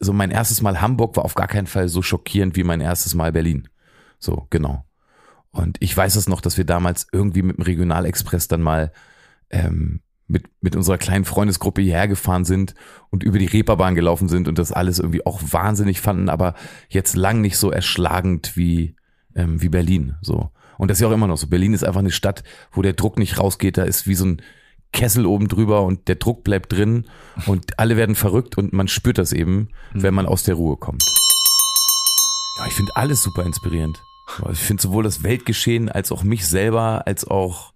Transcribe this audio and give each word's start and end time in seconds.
so 0.00 0.12
mein 0.12 0.30
erstes 0.30 0.62
Mal 0.62 0.80
Hamburg 0.80 1.16
war 1.16 1.24
auf 1.24 1.34
gar 1.34 1.48
keinen 1.48 1.66
Fall 1.66 1.88
so 1.88 2.02
schockierend 2.02 2.56
wie 2.56 2.64
mein 2.64 2.80
erstes 2.80 3.14
Mal 3.14 3.32
Berlin. 3.32 3.68
So, 4.18 4.46
genau. 4.50 4.84
Und 5.50 5.76
ich 5.80 5.96
weiß 5.96 6.16
es 6.16 6.28
noch, 6.28 6.40
dass 6.40 6.56
wir 6.56 6.64
damals 6.64 7.06
irgendwie 7.12 7.42
mit 7.42 7.56
dem 7.56 7.62
Regionalexpress 7.62 8.48
dann 8.48 8.62
mal 8.62 8.92
ähm, 9.50 10.00
mit, 10.26 10.44
mit 10.60 10.76
unserer 10.76 10.98
kleinen 10.98 11.24
Freundesgruppe 11.24 11.80
hierher 11.80 12.06
gefahren 12.06 12.44
sind 12.44 12.74
und 13.10 13.22
über 13.22 13.38
die 13.38 13.46
Reeperbahn 13.46 13.94
gelaufen 13.94 14.28
sind 14.28 14.46
und 14.46 14.58
das 14.58 14.72
alles 14.72 14.98
irgendwie 14.98 15.24
auch 15.24 15.40
wahnsinnig 15.42 16.00
fanden, 16.00 16.28
aber 16.28 16.54
jetzt 16.88 17.16
lang 17.16 17.40
nicht 17.40 17.56
so 17.56 17.70
erschlagend 17.70 18.56
wie, 18.56 18.94
ähm, 19.34 19.60
wie 19.62 19.70
Berlin. 19.70 20.16
So. 20.20 20.50
Und 20.76 20.90
das 20.90 20.98
ist 20.98 21.02
ja 21.02 21.08
auch 21.08 21.12
immer 21.12 21.26
noch 21.26 21.38
so. 21.38 21.48
Berlin 21.48 21.72
ist 21.72 21.82
einfach 21.82 22.00
eine 22.00 22.10
Stadt, 22.10 22.44
wo 22.70 22.82
der 22.82 22.92
Druck 22.92 23.18
nicht 23.18 23.38
rausgeht. 23.38 23.78
Da 23.78 23.84
ist 23.84 24.06
wie 24.06 24.14
so 24.14 24.26
ein 24.26 24.42
Kessel 24.92 25.26
oben 25.26 25.48
drüber 25.48 25.82
und 25.82 26.08
der 26.08 26.16
Druck 26.16 26.44
bleibt 26.44 26.72
drin 26.72 27.06
und 27.46 27.78
alle 27.78 27.96
werden 27.96 28.14
verrückt 28.14 28.56
und 28.56 28.72
man 28.72 28.88
spürt 28.88 29.18
das 29.18 29.32
eben, 29.32 29.68
mhm. 29.92 30.02
wenn 30.02 30.14
man 30.14 30.26
aus 30.26 30.42
der 30.42 30.54
Ruhe 30.54 30.76
kommt. 30.76 31.04
Ja, 32.58 32.66
ich 32.66 32.72
finde 32.72 32.96
alles 32.96 33.22
super 33.22 33.44
inspirierend. 33.44 34.02
Ich 34.50 34.58
finde 34.58 34.82
sowohl 34.82 35.04
das 35.04 35.22
Weltgeschehen 35.22 35.88
als 35.88 36.12
auch 36.12 36.22
mich 36.22 36.46
selber, 36.46 37.06
als 37.06 37.26
auch 37.26 37.72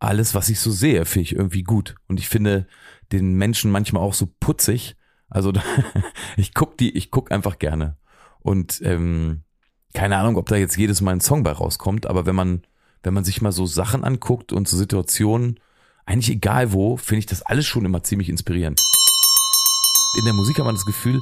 alles, 0.00 0.34
was 0.34 0.48
ich 0.48 0.60
so 0.60 0.70
sehe, 0.70 1.04
finde 1.04 1.22
ich 1.24 1.34
irgendwie 1.34 1.62
gut. 1.62 1.96
Und 2.08 2.20
ich 2.20 2.28
finde 2.28 2.66
den 3.12 3.34
Menschen 3.34 3.70
manchmal 3.70 4.02
auch 4.02 4.14
so 4.14 4.28
putzig. 4.40 4.96
Also 5.28 5.52
ich 6.36 6.54
guck 6.54 6.76
die, 6.78 6.96
ich 6.96 7.10
guck 7.10 7.32
einfach 7.32 7.58
gerne. 7.58 7.96
Und 8.40 8.80
ähm, 8.84 9.42
keine 9.94 10.16
Ahnung, 10.16 10.36
ob 10.36 10.48
da 10.48 10.56
jetzt 10.56 10.76
jedes 10.76 11.00
Mal 11.00 11.12
ein 11.12 11.20
Song 11.20 11.42
bei 11.42 11.52
rauskommt, 11.52 12.06
aber 12.06 12.26
wenn 12.26 12.36
man, 12.36 12.62
wenn 13.02 13.14
man 13.14 13.24
sich 13.24 13.42
mal 13.42 13.52
so 13.52 13.66
Sachen 13.66 14.04
anguckt 14.04 14.52
und 14.52 14.68
so 14.68 14.76
Situationen, 14.76 15.58
eigentlich 16.08 16.30
egal 16.30 16.72
wo, 16.72 16.96
finde 16.96 17.18
ich 17.18 17.26
das 17.26 17.42
alles 17.42 17.66
schon 17.66 17.84
immer 17.84 18.02
ziemlich 18.02 18.30
inspirierend. 18.30 18.80
In 20.18 20.24
der 20.24 20.32
Musik 20.32 20.58
hat 20.58 20.64
man 20.64 20.74
das 20.74 20.86
Gefühl, 20.86 21.20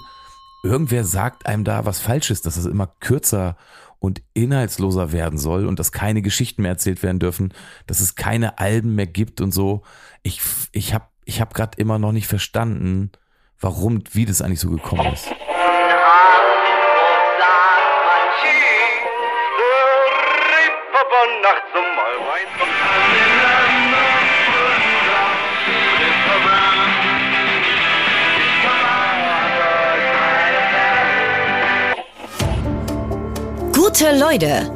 irgendwer 0.63 1.03
sagt 1.03 1.47
einem 1.47 1.65
da 1.65 1.85
was 1.85 2.01
Falsches, 2.01 2.41
dass 2.41 2.57
es 2.57 2.67
immer 2.67 2.87
kürzer 3.01 3.57
und 3.99 4.23
inhaltsloser 4.33 5.11
werden 5.11 5.39
soll 5.39 5.67
und 5.67 5.81
dass 5.81 5.91
keine 5.91 6.23
Geschichten 6.23 6.63
mehr 6.63 6.71
erzählt 6.71 7.03
werden 7.03 7.19
dürfen, 7.19 7.53
dass 7.89 8.01
es 8.01 8.15
keine 8.15 8.59
Alben 8.59 8.95
mehr 8.95 9.09
gibt 9.09 9.41
und 9.41 9.51
so. 9.51 9.83
Ich, 10.23 10.41
ich 10.71 10.95
habe 10.95 11.07
ich 11.25 11.41
hab 11.41 11.53
gerade 11.53 11.77
immer 11.79 11.99
noch 11.99 12.13
nicht 12.13 12.29
verstanden, 12.29 13.11
warum, 13.59 14.05
wie 14.13 14.25
das 14.25 14.41
eigentlich 14.41 14.61
so 14.61 14.71
gekommen 14.71 15.13
ist. 15.13 15.27
Gute 33.99 34.19
Leute. 34.19 34.71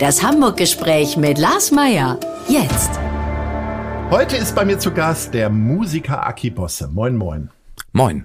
Das 0.00 0.24
Hamburg-Gespräch 0.24 1.16
mit 1.16 1.38
Lars 1.38 1.70
Meier. 1.70 2.18
Jetzt. 2.48 2.90
Heute 4.10 4.36
ist 4.36 4.56
bei 4.56 4.64
mir 4.64 4.76
zu 4.76 4.90
Gast 4.90 5.34
der 5.34 5.48
Musiker 5.50 6.26
Aki 6.26 6.50
Bosse. 6.50 6.88
Moin, 6.88 7.16
moin. 7.16 7.50
Moin. 7.92 8.24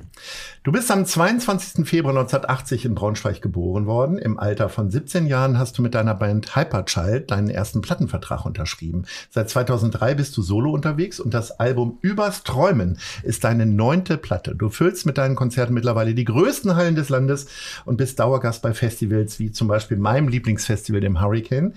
Du 0.64 0.72
bist 0.72 0.90
am 0.90 1.06
22. 1.06 1.88
Februar 1.88 2.18
1980 2.18 2.86
in 2.86 2.96
Braunschweig 2.96 3.40
geboren 3.40 3.86
worden. 3.86 4.18
Im 4.18 4.40
Alter 4.40 4.68
von 4.68 4.90
17 4.90 5.28
Jahren 5.28 5.60
hast 5.60 5.78
du 5.78 5.84
mit 5.84 5.94
deiner 5.94 6.16
Band 6.16 6.56
Hyperchild 6.56 7.30
deinen 7.30 7.52
ersten 7.52 7.82
Plattenvertrag 7.82 8.46
unterschrieben. 8.46 9.06
Seit 9.30 9.48
2003 9.50 10.16
bist 10.16 10.36
du 10.36 10.42
solo 10.42 10.72
unterwegs 10.72 11.20
und 11.20 11.36
das 11.36 11.52
Album 11.60 12.00
Übers 12.02 12.42
Träumen 12.42 12.98
ist 13.22 13.44
deine 13.44 13.68
neunte 13.68 14.18
Platte. 14.18 14.56
Du 14.56 14.70
füllst 14.70 15.06
mit 15.06 15.20
deinen 15.20 15.36
Konzerten 15.36 15.76
mittlerweile 15.76 16.16
die 16.16 16.26
größten 16.26 16.76
Hallen 16.76 16.96
des 16.96 17.10
Landes 17.10 17.46
und 17.86 17.98
bist 17.98 18.20
Dauergast 18.20 18.64
bei 18.64 18.74
Festivals 18.74 19.38
wie 19.38 19.52
zum 19.52 19.68
Beispiel 19.68 19.98
meinem 19.98 20.30
Lieblingsfestival, 20.30 21.00
dem 21.00 21.22
Hurricane. 21.22 21.76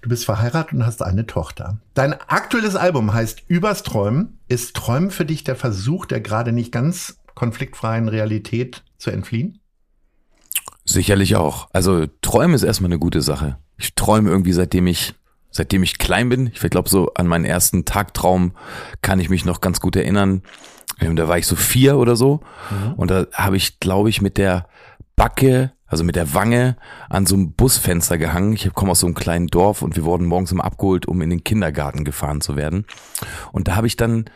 Du 0.00 0.08
bist 0.08 0.24
verheiratet 0.24 0.74
und 0.74 0.86
hast 0.86 1.02
eine 1.02 1.26
Tochter. 1.26 1.78
Dein 1.94 2.12
aktuelles 2.12 2.76
Album 2.76 3.12
heißt 3.12 3.42
Übers 3.48 3.82
Träumen. 3.82 4.38
Ist 4.46 4.76
Träumen 4.76 5.10
für 5.10 5.24
dich 5.24 5.42
der 5.42 5.56
Versuch, 5.56 6.06
der 6.06 6.20
gerade 6.20 6.52
nicht 6.52 6.70
ganz 6.70 7.18
konfliktfreien 7.78 8.08
Realität 8.08 8.82
zu 8.98 9.10
entfliehen? 9.10 9.60
Sicherlich 10.84 11.36
auch. 11.36 11.68
Also 11.72 12.06
Träumen 12.22 12.54
ist 12.54 12.62
erstmal 12.62 12.88
eine 12.88 12.98
gute 12.98 13.22
Sache. 13.22 13.58
Ich 13.76 13.94
träume 13.94 14.30
irgendwie 14.30 14.52
seitdem 14.52 14.86
ich 14.86 15.14
seitdem 15.50 15.82
ich 15.82 15.98
klein 15.98 16.28
bin. 16.28 16.48
Ich 16.48 16.60
glaube 16.60 16.88
so 16.88 17.12
an 17.14 17.26
meinen 17.26 17.44
ersten 17.44 17.84
Tagtraum 17.84 18.52
kann 19.00 19.20
ich 19.20 19.30
mich 19.30 19.44
noch 19.44 19.60
ganz 19.60 19.80
gut 19.80 19.96
erinnern. 19.96 20.42
Ähm, 21.00 21.16
da 21.16 21.28
war 21.28 21.38
ich 21.38 21.46
so 21.46 21.56
vier 21.56 21.96
oder 21.96 22.16
so 22.16 22.40
mhm. 22.70 22.94
und 22.94 23.10
da 23.10 23.26
habe 23.32 23.56
ich 23.56 23.80
glaube 23.80 24.10
ich 24.10 24.20
mit 24.20 24.36
der 24.38 24.68
Backe 25.16 25.72
also 25.86 26.04
mit 26.04 26.16
der 26.16 26.34
Wange 26.34 26.76
an 27.08 27.24
so 27.24 27.34
einem 27.34 27.52
Busfenster 27.52 28.18
gehangen. 28.18 28.52
Ich 28.52 28.70
komme 28.74 28.90
aus 28.90 29.00
so 29.00 29.06
einem 29.06 29.14
kleinen 29.14 29.46
Dorf 29.46 29.80
und 29.80 29.96
wir 29.96 30.04
wurden 30.04 30.26
morgens 30.26 30.52
immer 30.52 30.64
abgeholt, 30.64 31.06
um 31.06 31.22
in 31.22 31.30
den 31.30 31.44
Kindergarten 31.44 32.04
gefahren 32.04 32.42
zu 32.42 32.56
werden. 32.56 32.84
Und 33.52 33.68
da 33.68 33.76
habe 33.76 33.86
ich 33.86 33.96
dann 33.96 34.26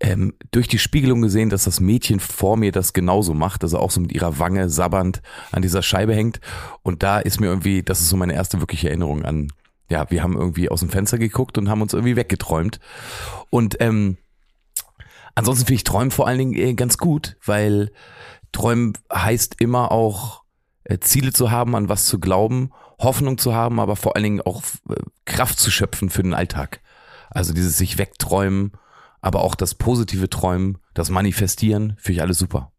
ähm, 0.00 0.34
durch 0.50 0.66
die 0.66 0.78
Spiegelung 0.78 1.20
gesehen, 1.20 1.50
dass 1.50 1.64
das 1.64 1.80
Mädchen 1.80 2.20
vor 2.20 2.56
mir 2.56 2.72
das 2.72 2.94
genauso 2.94 3.34
macht, 3.34 3.62
also 3.62 3.78
auch 3.78 3.90
so 3.90 4.00
mit 4.00 4.12
ihrer 4.12 4.38
Wange 4.38 4.70
sabbernd 4.70 5.20
an 5.52 5.62
dieser 5.62 5.82
Scheibe 5.82 6.14
hängt. 6.14 6.40
Und 6.82 7.02
da 7.02 7.20
ist 7.20 7.40
mir 7.40 7.46
irgendwie, 7.46 7.82
das 7.82 8.00
ist 8.00 8.08
so 8.08 8.16
meine 8.16 8.34
erste 8.34 8.60
wirkliche 8.60 8.88
Erinnerung 8.88 9.24
an, 9.24 9.48
ja, 9.90 10.10
wir 10.10 10.22
haben 10.22 10.36
irgendwie 10.36 10.70
aus 10.70 10.80
dem 10.80 10.88
Fenster 10.88 11.18
geguckt 11.18 11.58
und 11.58 11.68
haben 11.68 11.82
uns 11.82 11.92
irgendwie 11.92 12.16
weggeträumt. 12.16 12.80
Und 13.50 13.76
ähm, 13.80 14.16
ansonsten 15.34 15.66
finde 15.66 15.76
ich 15.76 15.84
Träumen 15.84 16.10
vor 16.10 16.26
allen 16.26 16.38
Dingen 16.38 16.54
äh, 16.54 16.74
ganz 16.74 16.96
gut, 16.96 17.36
weil 17.44 17.90
Träumen 18.52 18.94
heißt 19.12 19.56
immer 19.58 19.92
auch 19.92 20.44
äh, 20.84 20.98
Ziele 21.00 21.32
zu 21.32 21.50
haben, 21.50 21.74
an 21.76 21.88
was 21.88 22.06
zu 22.06 22.20
glauben, 22.20 22.70
Hoffnung 22.98 23.36
zu 23.36 23.52
haben, 23.52 23.80
aber 23.80 23.96
vor 23.96 24.14
allen 24.14 24.24
Dingen 24.24 24.40
auch 24.40 24.62
äh, 24.88 24.94
Kraft 25.24 25.58
zu 25.58 25.70
schöpfen 25.70 26.08
für 26.08 26.22
den 26.22 26.34
Alltag. 26.34 26.80
Also 27.28 27.52
dieses 27.52 27.76
sich 27.76 27.98
wegträumen 27.98 28.72
aber 29.20 29.40
auch 29.42 29.54
das 29.54 29.74
positive 29.74 30.28
Träumen, 30.28 30.78
das 30.94 31.10
Manifestieren, 31.10 31.94
finde 31.98 32.12
ich 32.16 32.22
alles 32.22 32.38
super. 32.38 32.72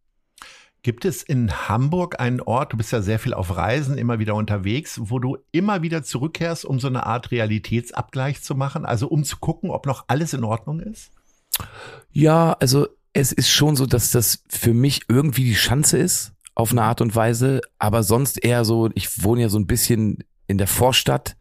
Gibt 0.84 1.06
es 1.06 1.22
in 1.22 1.70
Hamburg 1.70 2.20
einen 2.20 2.42
Ort, 2.42 2.74
du 2.74 2.78
bist 2.78 2.92
ja 2.92 3.04
sehr 3.04 3.20
viel 3.20 3.36
auf 3.36 3.56
Reisen, 3.56 4.00
immer 4.00 4.18
wieder 4.18 4.34
unterwegs, 4.34 5.00
wo 5.04 5.20
du 5.20 5.38
immer 5.52 5.84
wieder 5.84 6.02
zurückkehrst, 6.02 6.66
um 6.66 6.80
so 6.80 6.88
eine 6.88 7.06
Art 7.06 7.30
Realitätsabgleich 7.30 8.42
zu 8.42 8.56
machen, 8.56 8.86
also 8.86 9.08
um 9.08 9.24
zu 9.24 9.38
gucken, 9.38 9.70
ob 9.70 9.86
noch 9.86 10.06
alles 10.08 10.34
in 10.34 10.44
Ordnung 10.44 10.80
ist? 10.80 11.12
Ja, 12.12 12.54
also 12.54 12.88
es 13.14 13.32
ist 13.32 13.52
schon 13.52 13.76
so, 13.76 13.86
dass 13.86 14.10
das 14.10 14.44
für 14.50 14.74
mich 14.74 15.02
irgendwie 15.08 15.44
die 15.44 15.54
Chance 15.54 16.00
ist, 16.00 16.34
auf 16.56 16.72
eine 16.72 16.82
Art 16.84 17.02
und 17.02 17.16
Weise, 17.16 17.62
aber 17.78 18.02
sonst 18.02 18.44
eher 18.44 18.66
so, 18.66 18.90
ich 18.96 19.24
wohne 19.24 19.42
ja 19.42 19.50
so 19.50 19.60
ein 19.60 19.68
bisschen 19.68 20.24
in 20.48 20.58
der 20.58 20.68
Vorstadt 20.68 21.36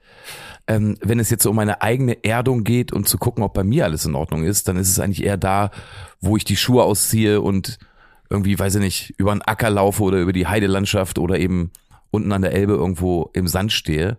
ähm, 0.70 0.96
wenn 1.00 1.18
es 1.18 1.30
jetzt 1.30 1.46
um 1.46 1.56
meine 1.56 1.82
eigene 1.82 2.22
Erdung 2.22 2.62
geht 2.62 2.92
und 2.92 3.08
zu 3.08 3.18
gucken, 3.18 3.42
ob 3.42 3.54
bei 3.54 3.64
mir 3.64 3.86
alles 3.86 4.04
in 4.04 4.14
Ordnung 4.14 4.44
ist, 4.44 4.68
dann 4.68 4.76
ist 4.76 4.88
es 4.88 5.00
eigentlich 5.00 5.24
eher 5.24 5.36
da, 5.36 5.72
wo 6.20 6.36
ich 6.36 6.44
die 6.44 6.56
Schuhe 6.56 6.84
ausziehe 6.84 7.40
und 7.40 7.80
irgendwie, 8.28 8.56
weiß 8.56 8.76
ich 8.76 8.80
nicht, 8.80 9.14
über 9.16 9.32
einen 9.32 9.42
Acker 9.42 9.68
laufe 9.68 10.00
oder 10.04 10.18
über 10.18 10.32
die 10.32 10.46
Heidelandschaft 10.46 11.18
oder 11.18 11.40
eben 11.40 11.72
unten 12.12 12.30
an 12.30 12.42
der 12.42 12.52
Elbe 12.52 12.74
irgendwo 12.74 13.30
im 13.32 13.48
Sand 13.48 13.72
stehe. 13.72 14.16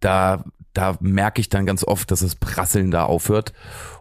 Da, 0.00 0.44
da 0.76 0.96
merke 1.00 1.40
ich 1.40 1.48
dann 1.48 1.64
ganz 1.64 1.84
oft, 1.84 2.10
dass 2.10 2.20
das 2.20 2.34
Prasseln 2.34 2.90
da 2.90 3.04
aufhört. 3.04 3.52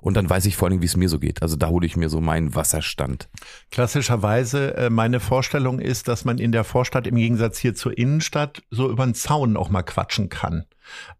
Und 0.01 0.15
dann 0.15 0.29
weiß 0.29 0.45
ich 0.45 0.57
vor 0.57 0.67
allem, 0.67 0.81
wie 0.81 0.85
es 0.85 0.97
mir 0.97 1.07
so 1.07 1.19
geht. 1.19 1.41
Also 1.41 1.55
da 1.55 1.67
hole 1.67 1.85
ich 1.85 1.95
mir 1.95 2.09
so 2.09 2.19
meinen 2.19 2.53
Wasserstand. 2.53 3.29
Klassischerweise, 3.71 4.75
äh, 4.75 4.89
meine 4.89 5.19
Vorstellung 5.19 5.79
ist, 5.79 6.07
dass 6.07 6.25
man 6.25 6.37
in 6.37 6.51
der 6.51 6.63
Vorstadt 6.63 7.07
im 7.07 7.15
Gegensatz 7.15 7.57
hier 7.57 7.75
zur 7.75 7.97
Innenstadt 7.97 8.61
so 8.71 8.89
über 8.89 9.05
den 9.05 9.15
Zaun 9.15 9.55
auch 9.55 9.69
mal 9.69 9.83
quatschen 9.83 10.29
kann. 10.29 10.65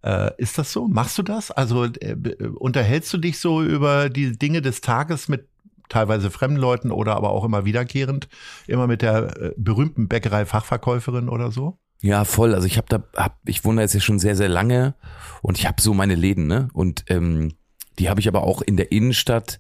Äh, 0.04 0.32
ist 0.38 0.58
das 0.58 0.72
so? 0.72 0.88
Machst 0.88 1.18
du 1.18 1.24
das? 1.24 1.52
Also 1.52 1.86
äh, 1.86 2.16
unterhältst 2.56 3.14
du 3.14 3.18
dich 3.18 3.40
so 3.40 3.64
über 3.64 4.10
die 4.10 4.38
Dinge 4.38 4.62
des 4.62 4.82
Tages 4.82 5.30
mit 5.30 5.48
teilweise 5.88 6.32
fremden 6.32 6.58
Leuten 6.58 6.92
oder 6.92 7.16
aber 7.16 7.30
auch 7.30 7.46
immer 7.46 7.64
wiederkehrend, 7.64 8.28
immer 8.68 8.88
mit 8.88 9.02
der 9.02 9.42
äh, 9.42 9.52
berühmten 9.56 10.08
Bäckerei-Fachverkäuferin 10.08 11.30
oder 11.30 11.52
so? 11.52 11.78
Ja, 12.06 12.24
voll. 12.24 12.54
Also 12.54 12.68
ich 12.68 12.78
habe 12.78 12.86
da, 12.88 13.04
hab, 13.16 13.40
ich 13.46 13.66
wohne 13.66 13.82
jetzt 13.82 13.96
ja 13.96 14.00
schon 14.00 14.20
sehr, 14.20 14.36
sehr 14.36 14.48
lange 14.48 14.94
und 15.42 15.58
ich 15.58 15.66
habe 15.66 15.82
so 15.82 15.96
meine 15.96 16.14
Läden, 16.14 16.46
ne? 16.46 16.68
Und 16.72 17.04
ähm, 17.08 17.54
die 17.98 18.10
habe 18.10 18.20
ich 18.20 18.28
aber 18.28 18.44
auch 18.44 18.62
in 18.62 18.78
der 18.78 18.92
Innenstadt, 18.92 19.60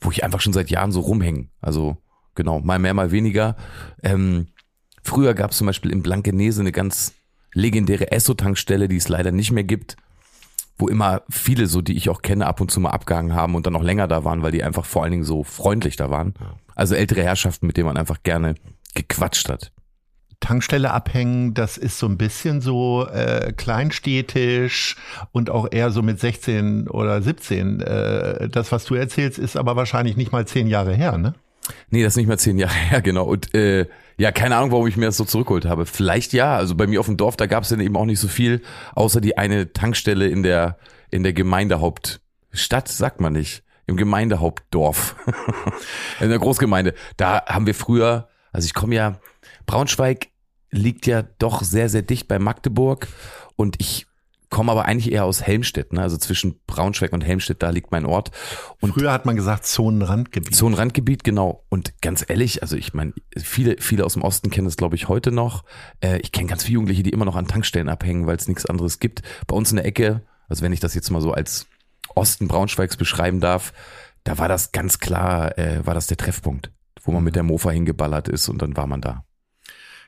wo 0.00 0.10
ich 0.10 0.24
einfach 0.24 0.40
schon 0.40 0.54
seit 0.54 0.70
Jahren 0.70 0.90
so 0.90 1.00
rumhänge. 1.00 1.48
Also 1.60 1.98
genau, 2.34 2.60
mal 2.60 2.78
mehr, 2.78 2.94
mal 2.94 3.10
weniger. 3.10 3.56
Ähm, 4.02 4.46
früher 5.02 5.34
gab 5.34 5.50
es 5.50 5.58
zum 5.58 5.66
Beispiel 5.66 5.92
in 5.92 6.02
Blankenese 6.02 6.62
eine 6.62 6.72
ganz 6.72 7.12
legendäre 7.52 8.10
Esso-Tankstelle, 8.10 8.88
die 8.88 8.96
es 8.96 9.10
leider 9.10 9.30
nicht 9.30 9.52
mehr 9.52 9.64
gibt, 9.64 9.96
wo 10.78 10.88
immer 10.88 11.20
viele, 11.28 11.66
so 11.66 11.82
die 11.82 11.98
ich 11.98 12.08
auch 12.08 12.22
kenne, 12.22 12.46
ab 12.46 12.62
und 12.62 12.70
zu 12.70 12.80
mal 12.80 12.92
abgehangen 12.92 13.34
haben 13.34 13.54
und 13.54 13.66
dann 13.66 13.74
noch 13.74 13.82
länger 13.82 14.08
da 14.08 14.24
waren, 14.24 14.42
weil 14.42 14.52
die 14.52 14.64
einfach 14.64 14.86
vor 14.86 15.02
allen 15.02 15.12
Dingen 15.12 15.24
so 15.24 15.44
freundlich 15.44 15.96
da 15.96 16.08
waren. 16.08 16.32
Also 16.74 16.94
ältere 16.94 17.22
Herrschaften, 17.22 17.66
mit 17.66 17.76
denen 17.76 17.88
man 17.88 17.98
einfach 17.98 18.22
gerne 18.22 18.54
gequatscht 18.94 19.50
hat. 19.50 19.72
Tankstelle 20.42 20.90
abhängen, 20.90 21.54
das 21.54 21.78
ist 21.78 21.98
so 21.98 22.06
ein 22.06 22.18
bisschen 22.18 22.60
so 22.60 23.06
äh, 23.06 23.52
kleinstädtisch 23.56 24.96
und 25.32 25.48
auch 25.48 25.68
eher 25.70 25.90
so 25.90 26.02
mit 26.02 26.20
16 26.20 26.88
oder 26.88 27.22
17. 27.22 27.80
Äh, 27.80 28.48
das, 28.50 28.72
was 28.72 28.84
du 28.84 28.94
erzählst, 28.94 29.38
ist 29.38 29.56
aber 29.56 29.76
wahrscheinlich 29.76 30.16
nicht 30.16 30.32
mal 30.32 30.46
zehn 30.46 30.66
Jahre 30.66 30.94
her, 30.94 31.16
ne? 31.16 31.34
Nee, 31.90 32.02
das 32.02 32.14
ist 32.14 32.16
nicht 32.16 32.26
mehr 32.26 32.38
zehn 32.38 32.58
Jahre 32.58 32.74
her, 32.90 33.00
genau. 33.00 33.24
Und 33.24 33.54
äh, 33.54 33.86
ja, 34.18 34.32
keine 34.32 34.56
Ahnung, 34.56 34.72
warum 34.72 34.86
ich 34.86 34.96
mir 34.96 35.06
das 35.06 35.16
so 35.16 35.24
zurückgeholt 35.24 35.64
habe. 35.64 35.86
Vielleicht 35.86 36.32
ja. 36.32 36.56
Also 36.56 36.74
bei 36.74 36.86
mir 36.86 37.00
auf 37.00 37.06
dem 37.06 37.16
Dorf, 37.16 37.36
da 37.36 37.46
gab 37.46 37.62
es 37.62 37.70
dann 37.70 37.80
eben 37.80 37.96
auch 37.96 38.04
nicht 38.04 38.20
so 38.20 38.28
viel, 38.28 38.62
außer 38.94 39.20
die 39.20 39.38
eine 39.38 39.72
Tankstelle 39.72 40.28
in 40.28 40.42
der 40.42 40.76
in 41.10 41.22
der 41.22 41.34
Gemeindehauptstadt, 41.34 42.88
sagt 42.88 43.20
man 43.20 43.34
nicht, 43.34 43.62
im 43.86 43.96
Gemeindehauptdorf, 43.96 45.14
in 46.20 46.30
der 46.30 46.38
Großgemeinde. 46.38 46.94
Da 47.16 47.44
haben 47.46 47.66
wir 47.66 47.74
früher, 47.74 48.28
also 48.50 48.66
ich 48.66 48.74
komme 48.74 48.94
ja, 48.94 49.20
Braunschweig 49.66 50.28
liegt 50.72 51.06
ja 51.06 51.22
doch 51.22 51.62
sehr, 51.62 51.88
sehr 51.88 52.02
dicht 52.02 52.26
bei 52.26 52.38
Magdeburg 52.38 53.06
und 53.56 53.76
ich 53.78 54.06
komme 54.52 54.70
aber 54.70 54.84
eigentlich 54.84 55.10
eher 55.10 55.24
aus 55.24 55.42
Helmstedt, 55.42 55.94
ne? 55.94 56.02
also 56.02 56.18
zwischen 56.18 56.60
Braunschweig 56.66 57.14
und 57.14 57.24
Helmstedt, 57.24 57.62
da 57.62 57.70
liegt 57.70 57.90
mein 57.90 58.04
Ort. 58.04 58.30
Und 58.80 58.92
Früher 58.92 59.10
hat 59.10 59.24
man 59.24 59.34
gesagt 59.34 59.64
Zonenrandgebiet. 59.64 60.54
Zonenrandgebiet, 60.54 61.24
genau. 61.24 61.64
Und 61.70 62.02
ganz 62.02 62.22
ehrlich, 62.28 62.60
also 62.60 62.76
ich 62.76 62.92
meine, 62.92 63.14
viele, 63.34 63.76
viele 63.80 64.04
aus 64.04 64.12
dem 64.12 64.22
Osten 64.22 64.50
kennen 64.50 64.66
das, 64.66 64.76
glaube 64.76 64.94
ich, 64.94 65.08
heute 65.08 65.32
noch. 65.32 65.64
Äh, 66.00 66.18
ich 66.18 66.32
kenne 66.32 66.48
ganz 66.48 66.64
viele 66.64 66.74
Jugendliche, 66.74 67.02
die 67.02 67.10
immer 67.10 67.24
noch 67.24 67.34
an 67.34 67.48
Tankstellen 67.48 67.88
abhängen, 67.88 68.26
weil 68.26 68.36
es 68.36 68.46
nichts 68.46 68.66
anderes 68.66 68.98
gibt. 68.98 69.22
Bei 69.46 69.56
uns 69.56 69.70
in 69.70 69.76
der 69.76 69.86
Ecke, 69.86 70.20
also 70.48 70.62
wenn 70.62 70.72
ich 70.74 70.80
das 70.80 70.94
jetzt 70.94 71.10
mal 71.10 71.22
so 71.22 71.32
als 71.32 71.66
Osten 72.14 72.46
Braunschweigs 72.46 72.98
beschreiben 72.98 73.40
darf, 73.40 73.72
da 74.22 74.36
war 74.36 74.48
das 74.48 74.72
ganz 74.72 74.98
klar, 74.98 75.56
äh, 75.56 75.84
war 75.86 75.94
das 75.94 76.08
der 76.08 76.18
Treffpunkt, 76.18 76.70
wo 77.02 77.10
man 77.10 77.24
mit 77.24 77.36
der 77.36 77.42
Mofa 77.42 77.70
hingeballert 77.70 78.28
ist 78.28 78.50
und 78.50 78.60
dann 78.60 78.76
war 78.76 78.86
man 78.86 79.00
da. 79.00 79.24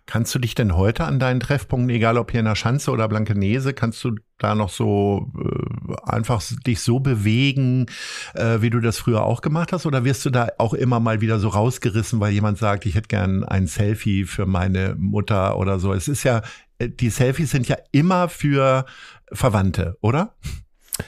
Kannst 0.07 0.35
du 0.35 0.39
dich 0.39 0.55
denn 0.55 0.77
heute 0.77 1.05
an 1.05 1.19
deinen 1.19 1.41
Treffpunkten, 1.41 1.89
egal 1.89 2.19
ob 2.19 2.31
hier 2.31 2.41
in 2.41 2.47
der 2.47 2.57
Schanze 2.57 2.91
oder 2.91 3.09
Blankenese, 3.09 3.73
kannst 3.73 4.05
du 4.05 4.17
da 4.39 4.55
noch 4.55 4.69
so 4.69 5.33
äh, 5.39 5.95
einfach 6.05 6.43
dich 6.67 6.81
so 6.81 7.01
bewegen, 7.01 7.87
äh, 8.35 8.61
wie 8.61 8.69
du 8.69 8.81
das 8.81 8.99
früher 8.99 9.25
auch 9.25 9.41
gemacht 9.41 9.73
hast? 9.73 9.87
Oder 9.87 10.05
wirst 10.05 10.27
du 10.27 10.31
da 10.31 10.49
auch 10.59 10.75
immer 10.75 11.01
mal 11.01 11.23
wieder 11.23 11.39
so 11.39 11.49
rausgerissen, 11.49 12.21
weil 12.21 12.33
jemand 12.33 12.59
sagt, 12.59 12.85
ich 12.85 12.97
hätte 12.97 13.09
gern 13.09 13.45
ein 13.45 13.67
Selfie 13.67 14.25
für 14.25 14.45
meine 14.45 14.95
Mutter 14.99 15.57
oder 15.57 15.79
so? 15.79 15.95
Es 15.95 16.07
ist 16.07 16.23
ja, 16.23 16.43
äh, 16.79 16.91
die 16.91 17.11
Selfies 17.11 17.51
sind 17.51 17.67
ja 17.67 17.77
immer 17.91 18.29
für 18.29 18.85
Verwandte, 19.33 19.97
oder? 20.03 20.35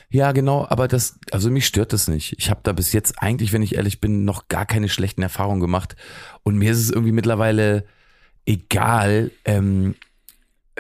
Ja, 0.09 0.33
genau, 0.33 0.67
aber 0.69 0.89
das, 0.89 1.19
also 1.31 1.51
mich 1.51 1.67
stört 1.67 1.93
das 1.93 2.09
nicht. 2.09 2.35
Ich 2.39 2.51
habe 2.51 2.61
da 2.63 2.73
bis 2.73 2.93
jetzt 2.93 3.23
eigentlich, 3.23 3.53
wenn 3.53 3.63
ich 3.63 3.75
ehrlich 3.75 4.01
bin, 4.01 4.25
noch 4.25 4.49
gar 4.49 4.65
keine 4.65 4.89
schlechten 4.89 5.23
Erfahrungen 5.23 5.61
gemacht. 5.61 5.97
Und 6.43 6.57
mir 6.57 6.73
ist 6.73 6.81
es 6.81 6.91
irgendwie 6.91 7.13
mittlerweile 7.13 7.85
egal, 8.47 9.31
ähm, 9.45 9.95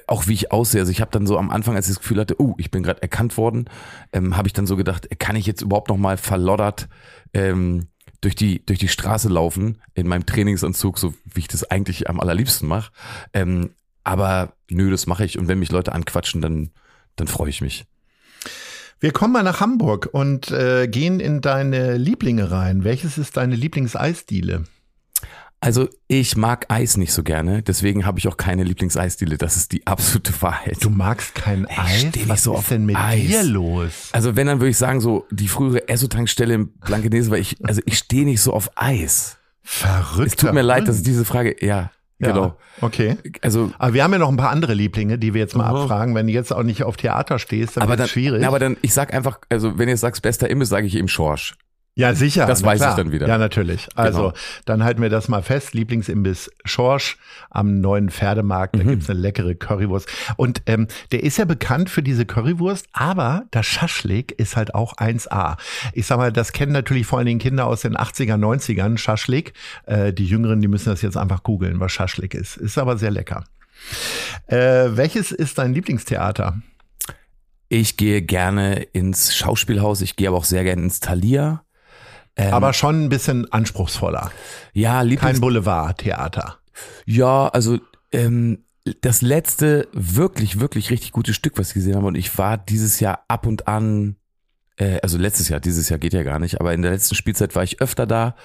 auch 0.07 0.27
wie 0.27 0.35
ich 0.35 0.53
aussehe. 0.53 0.81
Also 0.81 0.93
ich 0.93 1.01
habe 1.01 1.11
dann 1.11 1.27
so 1.27 1.39
am 1.39 1.51
Anfang, 1.51 1.75
als 1.77 1.89
ich 1.89 1.95
das 1.95 2.03
Gefühl 2.03 2.21
hatte, 2.21 2.41
oh, 2.41 2.55
ich 2.59 2.71
bin 2.71 2.83
gerade 2.83 3.03
erkannt 3.03 3.37
worden, 3.37 3.69
ähm, 4.13 4.37
habe 4.37 4.49
ich 4.49 4.53
dann 4.53 4.67
so 4.67 4.77
gedacht, 4.77 5.09
kann 5.19 5.37
ich 5.37 5.47
jetzt 5.47 5.63
überhaupt 5.63 5.89
noch 5.89 5.97
mal 5.97 6.17
verloddert 6.17 6.89
ähm, 7.35 7.89
durch 8.21 8.35
die 8.35 8.65
durch 8.65 8.79
die 8.79 8.89
Straße 8.89 9.29
laufen 9.29 9.83
in 9.95 10.07
meinem 10.07 10.27
Trainingsanzug, 10.27 10.99
so 10.99 11.15
wie 11.25 11.41
ich 11.41 11.49
das 11.49 11.71
eigentlich 11.71 12.09
am 12.09 12.21
allerliebsten 12.21 12.69
mache. 12.69 12.93
Ähm, 13.33 13.71
aber 14.05 14.53
nö, 14.71 14.91
das 14.91 15.07
mache 15.07 15.25
ich. 15.25 15.39
Und 15.39 15.49
wenn 15.49 15.59
mich 15.59 15.73
Leute 15.73 15.93
anquatschen, 15.93 16.41
dann 16.41 16.71
dann 17.17 17.29
freue 17.29 17.51
ich 17.51 17.61
mich. 17.61 17.87
Wir 19.01 19.13
kommen 19.13 19.33
mal 19.33 19.43
nach 19.43 19.61
Hamburg 19.61 20.09
und 20.13 20.51
äh, 20.51 20.89
gehen 20.89 21.21
in 21.21 21.43
deine 21.43 21.99
Lieblinge 21.99 22.51
rein. 22.51 22.85
Welches 22.85 23.19
ist 23.19 23.37
deine 23.37 23.55
Lieblingseisdiele? 23.55 24.65
Also 25.67 25.89
ich 26.07 26.37
mag 26.37 26.67
Eis 26.69 26.97
nicht 26.97 27.13
so 27.13 27.25
gerne, 27.25 27.61
deswegen 27.61 28.07
habe 28.07 28.21
ich 28.21 28.29
auch 28.29 28.37
keine 28.37 28.63
Lieblingseisdiele. 28.63 29.37
Das 29.37 29.57
ist 29.57 29.73
die 29.73 29.85
absolute 29.85 30.33
Wahrheit. 30.41 30.77
Du 30.81 30.91
magst 30.91 31.35
kein 31.35 31.67
Eis? 31.67 32.03
steh 32.03 32.29
Was 32.29 32.45
so 32.45 32.57
ist 32.57 32.71
denn 32.71 32.87
mit 32.87 32.95
Eis. 32.95 33.27
dir 33.27 33.43
los? 33.43 34.11
Also 34.13 34.37
wenn, 34.37 34.47
dann 34.47 34.61
würde 34.61 34.71
ich 34.71 34.79
sagen, 34.79 35.01
so 35.01 35.27
die 35.33 35.49
frühere 35.49 35.89
Esso-Tankstelle 35.89 36.55
in 36.55 36.69
Blankenese, 36.69 37.33
weil 37.33 37.41
ich, 37.41 37.57
also 37.65 37.83
ich 37.85 37.99
stehe 37.99 38.25
nicht 38.25 38.41
so 38.43 38.53
auf 38.53 38.71
Eis. 38.77 39.39
Verrückt. 39.61 40.29
Es 40.29 40.37
tut 40.37 40.53
mir 40.53 40.63
leid, 40.63 40.87
dass 40.87 40.99
ich 40.99 41.03
diese 41.03 41.25
Frage, 41.25 41.57
ja, 41.61 41.91
Ja, 42.21 42.29
genau. 42.29 42.57
Okay. 42.81 43.17
Also, 43.43 43.73
Aber 43.81 43.93
wir 43.93 44.05
haben 44.05 44.13
ja 44.13 44.21
noch 44.21 44.29
ein 44.29 44.37
paar 44.37 44.51
andere 44.51 44.73
Lieblinge, 44.75 45.19
die 45.19 45.35
wir 45.35 45.41
jetzt 45.41 45.57
mal 45.57 45.65
Aha. 45.65 45.83
abfragen. 45.83 46.15
Wenn 46.15 46.29
du 46.29 46.33
jetzt 46.33 46.53
auch 46.53 46.63
nicht 46.63 46.85
auf 46.85 46.97
Theater 46.97 47.41
stehst, 47.41 47.77
dann 47.77 47.83
aber 47.83 47.99
wird 47.99 48.07
es 48.07 48.11
schwierig. 48.11 48.41
na, 48.43 48.47
aber 48.47 48.61
dann, 48.61 48.77
ich 48.83 48.95
sag 48.95 49.13
einfach, 49.13 49.41
also 49.49 49.77
wenn 49.79 49.89
ihr 49.89 49.97
sagst 49.97 50.23
bester 50.23 50.49
Imbiss, 50.49 50.69
sage 50.69 50.87
ich 50.87 50.95
eben 50.95 51.09
Schorsch. 51.09 51.57
Ja, 51.97 52.15
sicher. 52.15 52.47
Das 52.47 52.63
weiß 52.63 52.79
klar. 52.79 52.91
ich 52.91 52.97
dann 52.97 53.11
wieder. 53.11 53.27
Ja, 53.27 53.39
natürlich. 53.39 53.89
Also, 53.95 54.19
Genau. 54.21 54.33
dann 54.67 54.85
halten 54.85 55.03
wir 55.03 55.09
das 55.11 55.29
mal 55.29 55.43
fest. 55.43 55.75
Lieblingsimbiss 55.75 56.51
Schorsch 56.65 57.17
am 57.51 57.81
neuen 57.81 58.11
Pferdemarkt. 58.11 58.77
Da 58.77 58.85
Mhm. 58.85 58.89
gibt's 58.91 59.11
eine 59.11 59.19
leckere 59.19 59.55
Currywurst. 59.55 60.09
Und 60.37 60.63
ähm, 60.67 60.87
der 61.11 61.23
ist 61.25 61.39
ja 61.39 61.45
bekannt 61.47 61.91
für 61.91 62.03
diese 62.03 62.27
Currywurst, 62.27 62.87
aber 62.93 63.47
das 63.51 63.67
Schaschlik 63.67 64.33
ist 64.33 64.57
halt 64.57 64.75
auch 64.75 64.99
1A. 64.99 65.57
Ich 65.95 66.07
sag 66.07 66.19
mal, 66.19 66.31
das 66.33 66.53
kennen 66.53 66.73
natürlich 66.73 67.07
vor 67.07 67.19
allen 67.19 67.27
Dingen 67.27 67.41
Kinder 67.41 67.67
aus 67.67 67.81
den 67.81 67.97
80er, 67.97 68.37
90ern, 68.37 68.99
Schaschlik. 68.99 69.55
Äh, 69.87 70.13
die 70.13 70.27
Jüngeren, 70.27 70.61
die 70.61 70.69
müssen 70.69 70.91
das 70.91 71.03
jetzt 71.03 71.17
einfach 71.17 71.43
googeln, 71.43 71.81
was 71.81 71.93
Schaschlik 71.93 72.35
ist. 72.35 72.57
Ist 72.59 72.79
aber 72.79 72.99
sehr 72.99 73.11
lecker. 73.11 73.45
Äh, 74.47 74.57
welches 74.97 75.33
ist 75.33 75.59
dein 75.59 75.73
Lieblingstheater? 75.75 76.61
Ich 77.69 77.97
gehe 77.97 78.23
gerne 78.23 78.83
ins 78.93 79.35
Schauspielhaus, 79.35 80.01
ich 80.01 80.15
gehe 80.17 80.29
aber 80.29 80.37
auch 80.37 80.45
sehr 80.45 80.63
gerne 80.63 80.83
ins 80.83 81.01
Thalia. 81.01 81.63
Ähm, 82.37 82.53
aber 82.53 82.73
schon 82.73 83.05
ein 83.05 83.09
bisschen 83.09 83.51
anspruchsvoller. 83.51 84.31
ja, 84.73 84.99
Kein 84.99 85.09
Lieblings 85.09 85.41
Boulevardtheater. 85.41 86.59
Ja, 87.07 87.49
also 87.49 87.79
ähm, 88.13 88.65
das 89.01 89.23
letzte 89.23 89.89
wirklich, 89.93 90.61
wirklich 90.61 90.91
richtig 90.91 91.13
gute 91.13 91.35
Stück, 91.35 91.59
was 91.59 91.69
ich 91.69 91.75
gesehen 91.75 91.97
habe, 91.97 92.07
und 92.07 92.15
ich 92.15 92.37
war 92.39 92.59
dieses 92.59 93.01
Jahr 93.01 93.25
ab 93.29 93.47
und 93.47 93.67
an, 93.67 94.17
äh, 94.77 95.01
also 95.03 95.19
letztes 95.19 95.49
Jahr, 95.49 95.61
dieses 95.61 95.89
Jahr 95.89 95.99
geht 95.99 96.13
ja 96.13 96.23
gar 96.23 96.39
nicht, 96.39 96.61
aber 96.61 96.75
in 96.75 96.83
der 96.83 96.93
letzten 96.93 97.15
Spielzeit 97.15 97.55
war 97.57 97.65
ich 97.65 97.81
öfter 97.81 98.07
da 98.07 98.37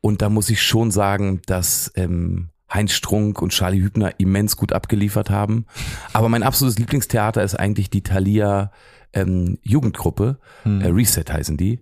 und 0.00 0.22
da 0.22 0.28
muss 0.28 0.50
ich 0.50 0.62
schon 0.62 0.90
sagen, 0.90 1.42
dass 1.46 1.92
ähm, 1.94 2.50
Heinz 2.72 2.92
Strunk 2.92 3.40
und 3.42 3.50
Charlie 3.50 3.80
Hübner 3.80 4.18
immens 4.18 4.56
gut 4.56 4.72
abgeliefert 4.72 5.30
haben. 5.30 5.66
Aber 6.12 6.28
mein 6.28 6.42
absolutes 6.42 6.78
Lieblingstheater 6.78 7.42
ist 7.42 7.54
eigentlich 7.54 7.90
die 7.90 8.02
Thalia 8.02 8.72
ähm, 9.12 9.58
Jugendgruppe, 9.62 10.38
äh, 10.64 10.86
Reset 10.88 11.24
heißen 11.30 11.56
die, 11.56 11.80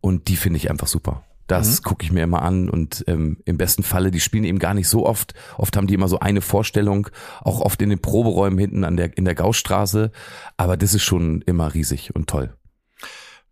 und 0.00 0.28
die 0.28 0.36
finde 0.36 0.56
ich 0.56 0.70
einfach 0.70 0.86
super. 0.86 1.24
Das 1.58 1.82
gucke 1.82 2.04
ich 2.04 2.12
mir 2.12 2.22
immer 2.22 2.42
an 2.42 2.70
und 2.70 3.04
ähm, 3.08 3.38
im 3.44 3.58
besten 3.58 3.82
Falle, 3.82 4.12
die 4.12 4.20
spielen 4.20 4.44
eben 4.44 4.60
gar 4.60 4.72
nicht 4.72 4.88
so 4.88 5.04
oft. 5.04 5.34
Oft 5.58 5.76
haben 5.76 5.88
die 5.88 5.94
immer 5.94 6.06
so 6.06 6.20
eine 6.20 6.42
Vorstellung, 6.42 7.08
auch 7.40 7.60
oft 7.60 7.82
in 7.82 7.90
den 7.90 8.00
Proberäumen 8.00 8.58
hinten 8.58 8.84
an 8.84 8.96
der, 8.96 9.16
in 9.18 9.24
der 9.24 9.34
Gaustraße. 9.34 10.12
Aber 10.56 10.76
das 10.76 10.94
ist 10.94 11.02
schon 11.02 11.42
immer 11.42 11.74
riesig 11.74 12.14
und 12.14 12.28
toll. 12.28 12.54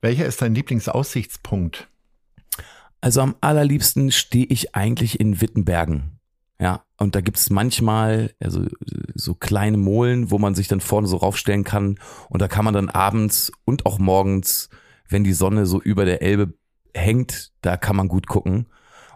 Welcher 0.01 0.27
ist 0.27 0.41
dein 0.43 0.55
Lieblingsaussichtspunkt? 0.55 1.89
Also 3.01 3.21
am 3.21 3.35
allerliebsten 3.41 4.13
stehe 4.13 4.47
ich 4.47 4.77
eigentlich 4.77 5.19
in 5.19 5.41
Wittenbergen. 5.41 6.18
Ja, 6.61 6.85
und 6.97 7.15
da 7.15 7.21
gibt's 7.21 7.51
manchmal 7.51 8.35
also 8.41 8.67
so 9.15 9.35
kleine 9.35 9.77
Molen, 9.77 10.31
wo 10.31 10.39
man 10.39 10.57
sich 10.57 10.67
dann 10.67 10.81
vorne 10.81 11.07
so 11.07 11.17
raufstellen 11.19 11.63
kann. 11.63 11.99
Und 12.29 12.43
da 12.43 12.49
kann 12.49 12.65
man 12.65 12.75
dann 12.75 12.89
abends 12.89 13.53
und 13.65 13.87
auch 13.87 13.99
morgens, 13.99 14.69
wenn 15.09 15.23
die 15.23 15.33
Sonne 15.33 15.67
so 15.67 15.81
über 15.81 16.05
der 16.05 16.21
Elbe 16.23 16.55
hängt, 16.95 17.53
da 17.61 17.77
kann 17.77 17.97
man 17.97 18.09
gut 18.09 18.27
gucken. 18.27 18.67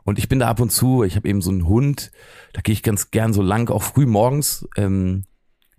Und 0.04 0.18
ich 0.18 0.28
bin 0.28 0.38
da 0.38 0.48
ab 0.48 0.60
und 0.60 0.70
zu, 0.70 1.02
ich 1.02 1.16
habe 1.16 1.28
eben 1.28 1.42
so 1.42 1.50
einen 1.50 1.66
Hund, 1.66 2.12
da 2.52 2.60
gehe 2.60 2.72
ich 2.72 2.82
ganz 2.82 3.10
gern 3.10 3.32
so 3.32 3.42
lang, 3.42 3.70
auch 3.70 3.82
früh 3.82 4.06
morgens. 4.06 4.68
Ähm, 4.76 5.24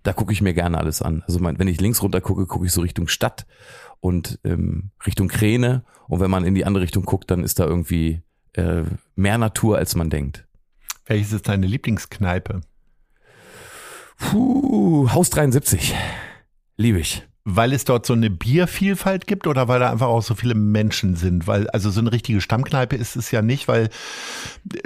da 0.01 0.11
gucke 0.11 0.33
ich 0.33 0.41
mir 0.41 0.53
gerne 0.53 0.77
alles 0.77 1.01
an. 1.01 1.23
Also 1.27 1.39
mein, 1.39 1.59
wenn 1.59 1.67
ich 1.69 1.79
links 1.79 2.01
runter 2.01 2.19
gucke, 2.19 2.45
gucke 2.45 2.65
ich 2.65 2.73
so 2.73 2.81
Richtung 2.81 3.07
Stadt 3.07 3.45
und 4.01 4.39
ähm, 4.43 4.91
Richtung 5.05 5.29
Kräne. 5.29 5.85
Und 6.09 6.19
wenn 6.19 6.31
man 6.31 6.43
in 6.43 6.55
die 6.55 6.65
andere 6.65 6.83
Richtung 6.83 7.05
guckt, 7.05 7.31
dann 7.31 7.43
ist 7.43 7.59
da 7.59 7.65
irgendwie 7.65 8.21
äh, 8.53 8.83
mehr 9.15 9.37
Natur, 9.37 9.77
als 9.77 9.95
man 9.95 10.09
denkt. 10.09 10.45
Welches 11.05 11.33
ist 11.33 11.47
deine 11.47 11.67
Lieblingskneipe? 11.67 12.61
Puh, 14.17 15.09
Haus 15.11 15.29
73. 15.29 15.93
Liebe 16.77 16.99
ich. 16.99 17.23
Weil 17.45 17.73
es 17.73 17.83
dort 17.83 18.05
so 18.05 18.13
eine 18.13 18.29
Biervielfalt 18.29 19.27
gibt 19.27 19.47
oder 19.47 19.67
weil 19.67 19.81
da 19.81 19.91
einfach 19.91 20.07
auch 20.07 20.21
so 20.21 20.33
viele 20.33 20.55
Menschen 20.55 21.17
sind? 21.17 21.45
Weil, 21.45 21.69
also 21.71 21.89
so 21.89 21.99
eine 21.99 22.13
richtige 22.13 22.39
Stammkneipe 22.39 22.95
ist 22.95 23.17
es 23.17 23.31
ja 23.31 23.41
nicht, 23.41 23.67
weil 23.67 23.89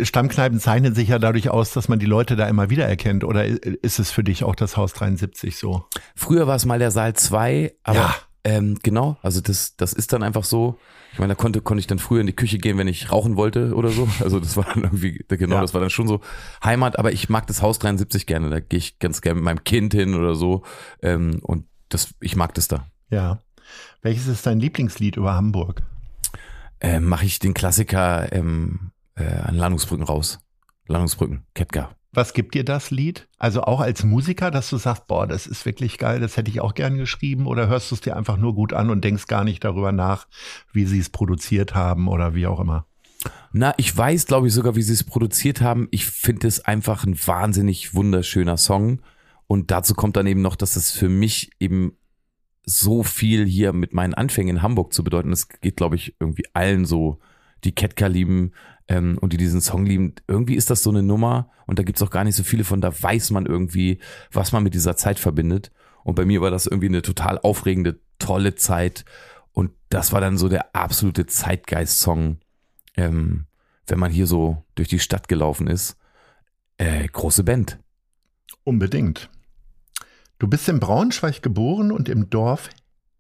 Stammkneipen 0.02 0.60
zeichnen 0.60 0.96
sich 0.96 1.10
ja 1.10 1.20
dadurch 1.20 1.52
aus, 1.52 1.70
dass 1.72 1.88
man 1.88 2.00
die 2.00 2.08
Leute 2.08 2.36
da 2.36 2.48
immer 2.48 2.72
wieder 2.72 2.88
erkennt. 2.88 3.24
Oder 3.24 3.46
ist 3.46 4.00
es 4.00 4.10
für 4.10 4.24
dich 4.24 4.44
auch 4.44 4.56
das 4.56 4.76
Haus 4.76 4.94
73 4.94 5.56
so? 5.56 5.86
Früher 6.16 6.48
war 6.48 6.56
es 6.56 6.66
mal 6.66 6.80
der 6.80 6.90
Saal 6.90 7.14
2, 7.14 7.76
aber 7.84 8.00
Ja. 8.00 8.16
Ähm, 8.48 8.77
genau, 8.82 9.18
also 9.22 9.42
das, 9.42 9.75
das 9.75 9.92
ist 9.92 10.13
dann 10.13 10.24
einfach 10.24 10.46
so. 10.46 10.80
Ich 11.12 11.20
meine, 11.20 11.34
da 11.34 11.36
konnte, 11.36 11.62
konnte 11.62 11.80
ich 11.80 11.88
dann 11.88 12.00
früher 12.00 12.22
in 12.22 12.27
die 12.27 12.36
Küche 12.36 12.60
gehen, 12.60 12.77
wenn 12.77 12.88
ich 12.88 13.12
rauchen 13.12 13.36
wollte 13.36 13.74
oder 13.74 13.89
so. 13.89 14.08
Also 14.24 14.39
das 14.39 14.56
war 14.56 14.63
dann 14.66 14.84
irgendwie, 14.84 15.25
genau, 15.27 15.56
Ja. 15.56 15.62
das 15.62 15.74
war 15.74 15.82
dann 15.82 15.89
schon 15.89 16.08
so 16.08 16.22
Heimat, 16.63 16.98
aber 16.98 17.12
ich 17.12 17.27
mag 17.27 17.46
das 17.48 17.62
Haus 17.62 17.77
73 17.80 18.25
gerne. 18.25 18.50
Da 18.50 18.60
gehe 18.62 18.77
ich 18.77 19.00
ganz 19.00 19.22
gerne 19.22 19.36
mit 19.36 19.44
meinem 19.44 19.63
Kind 19.66 19.94
hin 19.94 20.16
oder 20.16 20.36
so. 20.36 20.63
Ähm, 21.01 21.39
und 21.42 21.66
das, 21.89 22.13
ich 22.22 22.36
mag 22.38 22.54
das 22.54 22.68
da. 22.70 22.88
Ja. 23.10 23.39
Welches 24.01 24.27
ist 24.27 24.46
dein 24.46 24.60
Lieblingslied 24.62 25.18
über 25.18 25.34
Hamburg? 25.34 25.82
Ähm, 26.80 27.06
Mache 27.06 27.25
ich 27.25 27.39
den 27.39 27.54
Klassiker 27.54 28.32
ähm, 28.32 28.92
äh, 29.16 29.25
an 29.25 29.56
Landungsbrücken 29.56 30.06
raus. 30.06 30.39
Landungsbrücken, 30.88 31.44
Ketka. 31.54 31.97
Was 32.18 32.34
gibt 32.34 32.56
dir 32.56 32.66
das 32.66 32.90
Lied? 32.90 33.28
Also 33.38 33.62
auch 33.62 33.80
als 33.80 34.04
Musiker, 34.04 34.50
dass 34.50 34.72
du 34.72 34.78
sagst, 34.78 35.06
boah, 35.06 35.28
das 35.28 35.46
ist 35.46 35.68
wirklich 35.68 36.00
geil, 36.00 36.20
das 36.20 36.36
hätte 36.36 36.50
ich 36.50 36.62
auch 36.62 36.74
gern 36.74 36.98
geschrieben, 36.98 37.46
oder 37.46 37.68
hörst 37.68 37.92
du 37.92 37.96
es 37.96 38.02
dir 38.02 38.18
einfach 38.18 38.38
nur 38.38 38.56
gut 38.56 38.74
an 38.74 38.90
und 38.90 39.04
denkst 39.04 39.28
gar 39.28 39.44
nicht 39.44 39.64
darüber 39.64 39.92
nach, 39.92 40.26
wie 40.74 40.86
sie 40.88 40.98
es 40.98 41.12
produziert 41.12 41.76
haben 41.76 42.08
oder 42.08 42.34
wie 42.34 42.48
auch 42.48 42.60
immer? 42.60 42.88
Na, 43.52 43.76
ich 43.78 43.96
weiß, 43.96 44.26
glaube 44.26 44.48
ich, 44.48 44.54
sogar, 44.54 44.76
wie 44.76 44.82
sie 44.82 44.94
es 44.94 45.04
produziert 45.04 45.62
haben. 45.62 45.90
Ich 45.92 46.08
finde 46.08 46.48
es 46.48 46.66
einfach 46.66 47.04
ein 47.04 47.16
wahnsinnig 47.28 47.94
wunderschöner 47.94 48.58
Song. 48.58 49.04
Und 49.46 49.70
dazu 49.70 49.94
kommt 49.94 50.18
dann 50.18 50.26
eben 50.26 50.42
noch, 50.42 50.56
dass 50.56 50.76
es 50.76 50.90
für 50.90 51.10
mich 51.10 51.52
eben 51.60 51.92
so 52.66 53.04
viel 53.04 53.46
hier 53.46 53.74
mit 53.74 53.94
meinen 53.94 54.16
Anfängen 54.16 54.56
in 54.56 54.62
Hamburg 54.64 54.92
zu 54.92 55.04
bedeuten. 55.04 55.30
Das 55.30 55.50
geht, 55.50 55.78
glaube 55.78 55.98
ich, 55.98 56.16
irgendwie 56.20 56.46
allen 56.54 56.86
so, 56.86 57.20
die 57.64 57.76
Ketka 57.76 58.08
lieben 58.08 58.54
ähm, 58.88 59.17
und 59.20 59.34
die 59.34 59.38
diesen 59.38 59.62
Song 59.62 59.86
lieben. 59.86 60.15
Irgendwie 60.27 60.56
ist 60.56 60.70
das 60.70 60.84
so 60.84 60.89
eine 60.89 61.03
Nummer 61.03 61.50
und 61.65 61.79
da 61.79 61.84
gibt's 61.84 62.01
auch 62.01 62.10
gar 62.10 62.24
nicht 62.24 62.36
so 62.36 62.44
viele 62.44 62.63
von, 62.63 62.82
da 62.82 62.91
weiß 63.01 63.32
man 63.32 63.46
irgendwie, 63.46 64.00
was 64.32 64.51
man 64.51 64.63
mit 64.63 64.74
dieser 64.74 64.96
Zeit 64.96 65.20
verbindet. 65.20 65.72
Und 66.03 66.15
bei 66.15 66.25
mir 66.25 66.41
war 66.41 66.51
das 66.51 66.67
irgendwie 66.67 66.88
eine 66.88 67.01
total 67.01 67.38
aufregende, 67.39 68.00
tolle 68.20 68.56
Zeit. 68.56 69.03
Und 69.51 69.72
das 69.89 70.13
war 70.13 70.22
dann 70.22 70.38
so 70.38 70.48
der 70.48 70.75
absolute 70.75 71.25
Zeitgeist-Song, 71.25 72.39
ähm, 72.96 73.48
wenn 73.88 74.00
man 74.00 74.12
hier 74.12 74.27
so 74.27 74.63
durch 74.75 74.88
die 74.88 75.00
Stadt 75.00 75.27
gelaufen 75.27 75.67
ist. 75.67 75.98
Äh, 76.77 77.08
große 77.08 77.44
Band. 77.44 77.79
Unbedingt. 78.63 79.29
Du 80.39 80.48
bist 80.48 80.70
in 80.70 80.79
Braunschweig 80.79 81.41
geboren 81.41 81.91
und 81.91 82.08
im 82.08 82.29
Dorf 82.29 82.70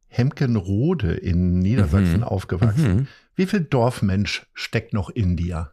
Hemkenrode 0.09 1.13
in 1.13 1.59
Niedersachsen 1.59 2.17
Mhm. 2.17 2.23
aufgewachsen. 2.23 2.95
Mhm. 2.95 3.07
Wie 3.35 3.45
viel 3.45 3.61
Dorfmensch 3.61 4.45
steckt 4.53 4.93
noch 4.93 5.09
in 5.09 5.35
dir? 5.37 5.71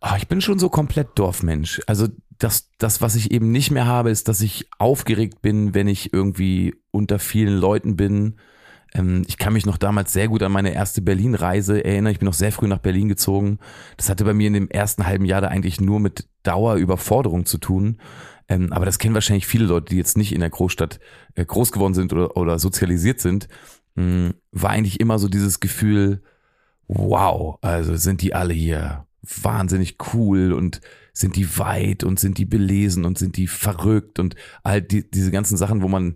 Ah, 0.00 0.16
ich 0.16 0.28
bin 0.28 0.40
schon 0.40 0.58
so 0.58 0.68
komplett 0.68 1.08
Dorfmensch. 1.16 1.80
Also 1.86 2.08
das, 2.38 2.68
das, 2.78 3.00
was 3.00 3.16
ich 3.16 3.30
eben 3.32 3.50
nicht 3.50 3.70
mehr 3.70 3.86
habe, 3.86 4.10
ist, 4.10 4.28
dass 4.28 4.40
ich 4.40 4.68
aufgeregt 4.78 5.42
bin, 5.42 5.74
wenn 5.74 5.88
ich 5.88 6.12
irgendwie 6.12 6.74
unter 6.92 7.18
vielen 7.18 7.56
Leuten 7.56 7.96
bin. 7.96 8.36
Ähm, 8.94 9.22
ich 9.26 9.38
kann 9.38 9.52
mich 9.52 9.66
noch 9.66 9.76
damals 9.76 10.12
sehr 10.12 10.28
gut 10.28 10.42
an 10.42 10.52
meine 10.52 10.72
erste 10.72 11.02
Berlin-Reise 11.02 11.84
erinnern. 11.84 12.12
Ich 12.12 12.20
bin 12.20 12.26
noch 12.26 12.32
sehr 12.34 12.52
früh 12.52 12.68
nach 12.68 12.78
Berlin 12.78 13.08
gezogen. 13.08 13.58
Das 13.96 14.08
hatte 14.08 14.24
bei 14.24 14.34
mir 14.34 14.46
in 14.46 14.52
dem 14.54 14.68
ersten 14.70 15.04
halben 15.06 15.24
Jahr 15.24 15.40
da 15.40 15.48
eigentlich 15.48 15.80
nur 15.80 15.98
mit 16.00 16.26
Dauerüberforderung 16.44 17.44
zu 17.44 17.58
tun. 17.58 17.98
Ähm, 18.48 18.72
aber 18.72 18.86
das 18.86 18.98
kennen 18.98 19.14
wahrscheinlich 19.14 19.46
viele 19.46 19.66
Leute, 19.66 19.86
die 19.90 19.96
jetzt 19.96 20.16
nicht 20.16 20.32
in 20.32 20.40
der 20.40 20.50
Großstadt 20.50 21.00
äh, 21.34 21.44
groß 21.44 21.72
geworden 21.72 21.94
sind 21.94 22.12
oder, 22.12 22.36
oder 22.36 22.58
sozialisiert 22.58 23.20
sind. 23.20 23.48
Mh, 23.94 24.32
war 24.52 24.70
eigentlich 24.70 25.00
immer 25.00 25.18
so 25.18 25.28
dieses 25.28 25.60
Gefühl, 25.60 26.22
wow, 26.86 27.58
also 27.60 27.96
sind 27.96 28.22
die 28.22 28.34
alle 28.34 28.54
hier 28.54 29.06
wahnsinnig 29.22 29.96
cool 30.14 30.52
und 30.52 30.80
sind 31.12 31.36
die 31.36 31.58
weit 31.58 32.04
und 32.04 32.18
sind 32.18 32.38
die 32.38 32.44
belesen 32.44 33.04
und 33.04 33.18
sind 33.18 33.36
die 33.36 33.46
verrückt 33.46 34.18
und 34.18 34.36
all 34.62 34.80
die, 34.80 35.08
diese 35.10 35.30
ganzen 35.30 35.56
Sachen, 35.56 35.82
wo 35.82 35.88
man 35.88 36.14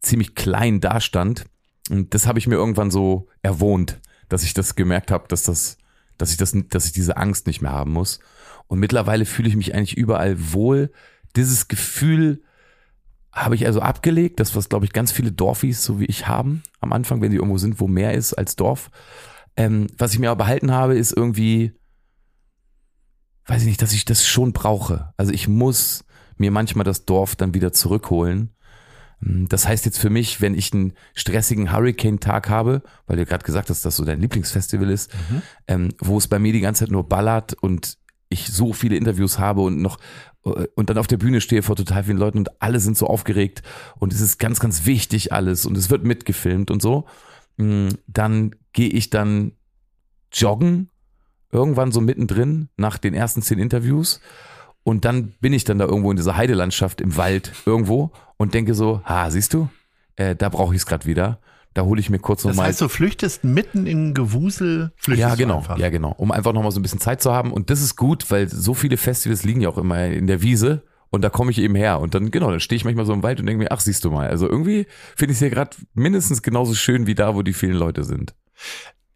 ziemlich 0.00 0.34
klein 0.34 0.80
dastand. 0.80 1.44
Und 1.90 2.14
das 2.14 2.26
habe 2.26 2.38
ich 2.38 2.46
mir 2.46 2.56
irgendwann 2.56 2.90
so 2.90 3.28
erwohnt, 3.42 4.00
dass 4.28 4.42
ich 4.42 4.54
das 4.54 4.74
gemerkt 4.74 5.10
habe, 5.10 5.28
dass 5.28 5.42
das, 5.42 5.76
dass 6.16 6.30
ich 6.30 6.36
das, 6.38 6.56
dass 6.70 6.86
ich 6.86 6.92
diese 6.92 7.16
Angst 7.16 7.46
nicht 7.46 7.60
mehr 7.60 7.72
haben 7.72 7.92
muss. 7.92 8.20
Und 8.66 8.80
mittlerweile 8.80 9.26
fühle 9.26 9.48
ich 9.48 9.56
mich 9.56 9.74
eigentlich 9.74 9.96
überall 9.96 10.52
wohl. 10.52 10.90
Dieses 11.36 11.68
Gefühl 11.68 12.42
habe 13.32 13.56
ich 13.56 13.66
also 13.66 13.80
abgelegt, 13.80 14.38
das 14.38 14.54
was 14.54 14.68
glaube 14.68 14.84
ich 14.84 14.92
ganz 14.92 15.10
viele 15.10 15.32
Dorfis 15.32 15.82
so 15.82 15.98
wie 15.98 16.04
ich 16.04 16.28
haben 16.28 16.62
am 16.80 16.92
Anfang, 16.92 17.20
wenn 17.20 17.30
die 17.30 17.36
irgendwo 17.36 17.58
sind, 17.58 17.80
wo 17.80 17.88
mehr 17.88 18.14
ist 18.14 18.34
als 18.34 18.54
Dorf. 18.56 18.90
Ähm, 19.56 19.88
was 19.98 20.12
ich 20.12 20.18
mir 20.18 20.30
aber 20.30 20.44
behalten 20.44 20.70
habe, 20.72 20.96
ist 20.96 21.12
irgendwie, 21.12 21.72
weiß 23.46 23.62
ich 23.62 23.68
nicht, 23.68 23.82
dass 23.82 23.92
ich 23.92 24.04
das 24.04 24.26
schon 24.26 24.52
brauche. 24.52 25.12
Also 25.16 25.32
ich 25.32 25.48
muss 25.48 26.04
mir 26.36 26.50
manchmal 26.50 26.84
das 26.84 27.04
Dorf 27.04 27.36
dann 27.36 27.54
wieder 27.54 27.72
zurückholen. 27.72 28.50
Ähm, 29.24 29.48
Das 29.48 29.66
heißt 29.66 29.84
jetzt 29.84 29.98
für 29.98 30.10
mich, 30.10 30.40
wenn 30.40 30.54
ich 30.54 30.72
einen 30.72 30.92
stressigen 31.14 31.72
Hurricane-Tag 31.72 32.48
habe, 32.48 32.82
weil 33.06 33.16
du 33.16 33.26
gerade 33.26 33.44
gesagt 33.44 33.70
hast, 33.70 33.78
dass 33.78 33.82
das 33.82 33.96
so 33.96 34.04
dein 34.04 34.20
Lieblingsfestival 34.20 34.90
ist, 34.90 35.10
ähm, 35.68 35.90
wo 35.98 36.18
es 36.18 36.28
bei 36.28 36.38
mir 36.38 36.52
die 36.52 36.60
ganze 36.60 36.84
Zeit 36.84 36.92
nur 36.92 37.08
ballert 37.08 37.54
und 37.54 37.98
ich 38.28 38.48
so 38.48 38.72
viele 38.72 38.96
Interviews 38.96 39.38
habe 39.38 39.60
und 39.60 39.80
noch 39.80 39.98
und 40.44 40.90
dann 40.90 40.98
auf 40.98 41.06
der 41.06 41.16
Bühne 41.16 41.40
stehe 41.40 41.62
vor 41.62 41.74
total 41.74 42.04
vielen 42.04 42.18
Leuten 42.18 42.38
und 42.38 42.62
alle 42.62 42.78
sind 42.78 42.98
so 42.98 43.06
aufgeregt 43.06 43.62
und 43.98 44.12
es 44.12 44.20
ist 44.20 44.38
ganz, 44.38 44.60
ganz 44.60 44.84
wichtig 44.84 45.32
alles 45.32 45.64
und 45.64 45.76
es 45.76 45.90
wird 45.90 46.04
mitgefilmt 46.04 46.70
und 46.70 46.82
so, 46.82 47.06
mh, 47.56 47.94
dann 48.06 48.54
gehe 48.72 48.90
ich 48.90 49.10
dann 49.10 49.52
joggen, 50.32 50.90
irgendwann 51.50 51.92
so 51.92 52.00
mittendrin 52.00 52.68
nach 52.76 52.98
den 52.98 53.14
ersten 53.14 53.40
zehn 53.40 53.58
Interviews 53.58 54.20
und 54.82 55.06
dann 55.06 55.32
bin 55.40 55.54
ich 55.54 55.64
dann 55.64 55.78
da 55.78 55.86
irgendwo 55.86 56.10
in 56.10 56.16
dieser 56.16 56.36
Heidelandschaft 56.36 57.00
im 57.00 57.16
Wald 57.16 57.52
irgendwo 57.64 58.12
und 58.36 58.52
denke 58.52 58.74
so, 58.74 59.00
ha, 59.04 59.30
siehst 59.30 59.54
du, 59.54 59.68
äh, 60.16 60.36
da 60.36 60.50
brauche 60.50 60.74
ich 60.74 60.80
es 60.82 60.86
gerade 60.86 61.06
wieder. 61.06 61.38
Da 61.74 61.82
hole 61.82 62.00
ich 62.00 62.08
mir 62.08 62.20
kurz 62.20 62.42
Das 62.42 62.50
nochmal 62.50 62.68
heißt, 62.68 62.80
du 62.80 62.88
flüchtest 62.88 63.42
mitten 63.42 63.86
in 63.86 64.14
Gewusel, 64.14 64.92
flüchtest 64.96 65.28
ja, 65.28 65.34
genau, 65.34 65.64
ja, 65.76 65.90
genau. 65.90 66.14
Um 66.16 66.30
einfach 66.30 66.52
nochmal 66.52 66.70
so 66.70 66.78
ein 66.78 66.82
bisschen 66.82 67.00
Zeit 67.00 67.20
zu 67.20 67.32
haben. 67.32 67.52
Und 67.52 67.68
das 67.68 67.82
ist 67.82 67.96
gut, 67.96 68.30
weil 68.30 68.48
so 68.48 68.74
viele 68.74 68.96
Festivals 68.96 69.42
liegen 69.42 69.60
ja 69.60 69.68
auch 69.68 69.78
immer 69.78 70.06
in 70.06 70.28
der 70.28 70.40
Wiese. 70.40 70.84
Und 71.10 71.22
da 71.22 71.30
komme 71.30 71.50
ich 71.50 71.58
eben 71.58 71.74
her. 71.74 72.00
Und 72.00 72.14
dann, 72.14 72.30
genau, 72.30 72.50
dann 72.50 72.60
stehe 72.60 72.76
ich 72.76 72.84
manchmal 72.84 73.06
so 73.06 73.12
im 73.12 73.22
Wald 73.22 73.38
und 73.40 73.46
denke 73.46 73.62
mir, 73.62 73.72
ach, 73.72 73.80
siehst 73.80 74.04
du 74.04 74.10
mal. 74.10 74.28
Also 74.28 74.48
irgendwie 74.48 74.86
finde 75.16 75.32
ich 75.32 75.36
es 75.36 75.40
hier 75.40 75.50
gerade 75.50 75.76
mindestens 75.94 76.42
genauso 76.42 76.74
schön 76.74 77.06
wie 77.06 77.14
da, 77.14 77.34
wo 77.34 77.42
die 77.42 77.52
vielen 77.52 77.76
Leute 77.76 78.04
sind. 78.04 78.34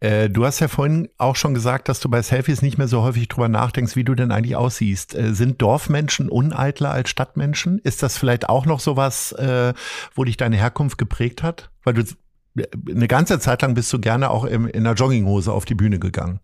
Äh, 0.01 0.31
du 0.31 0.45
hast 0.45 0.61
ja 0.61 0.69
vorhin 0.69 1.09
auch 1.19 1.35
schon 1.35 1.55
gesagt, 1.55 1.89
dass 1.89 1.99
du 1.99 2.09
bei 2.09 2.23
Selfies 2.23 2.63
nicht 2.63 2.79
mehr 2.79 2.87
so 2.87 3.03
häufig 3.03 3.27
drüber 3.29 3.49
nachdenkst, 3.49 3.97
wie 3.97 4.05
du 4.05 4.15
denn 4.15 4.31
eigentlich 4.31 4.55
aussiehst. 4.55 5.15
Äh, 5.17 5.35
sind 5.35 5.61
Dorfmenschen 5.61 6.29
uneitler 6.29 6.91
als 6.91 7.11
Stadtmenschen? 7.11 7.81
Ist 7.81 8.03
das 8.03 8.17
vielleicht 8.17 8.49
auch 8.49 8.65
noch 8.65 8.79
sowas, 8.79 9.33
äh, 9.33 9.75
wo 10.15 10.25
dich 10.25 10.37
deine 10.37 10.57
Herkunft 10.57 10.99
geprägt 10.99 11.43
hat? 11.43 11.71
Weil 11.83 11.95
du 11.95 12.05
eine 12.89 13.09
ganze 13.09 13.39
Zeit 13.39 13.63
lang 13.63 13.75
bist 13.75 13.93
du 13.93 13.99
gerne 13.99 14.31
auch 14.31 14.45
im, 14.45 14.67
in 14.67 14.87
einer 14.87 14.95
Jogginghose 14.95 15.53
auf 15.53 15.65
die 15.65 15.75
Bühne 15.75 15.99
gegangen. 15.99 16.41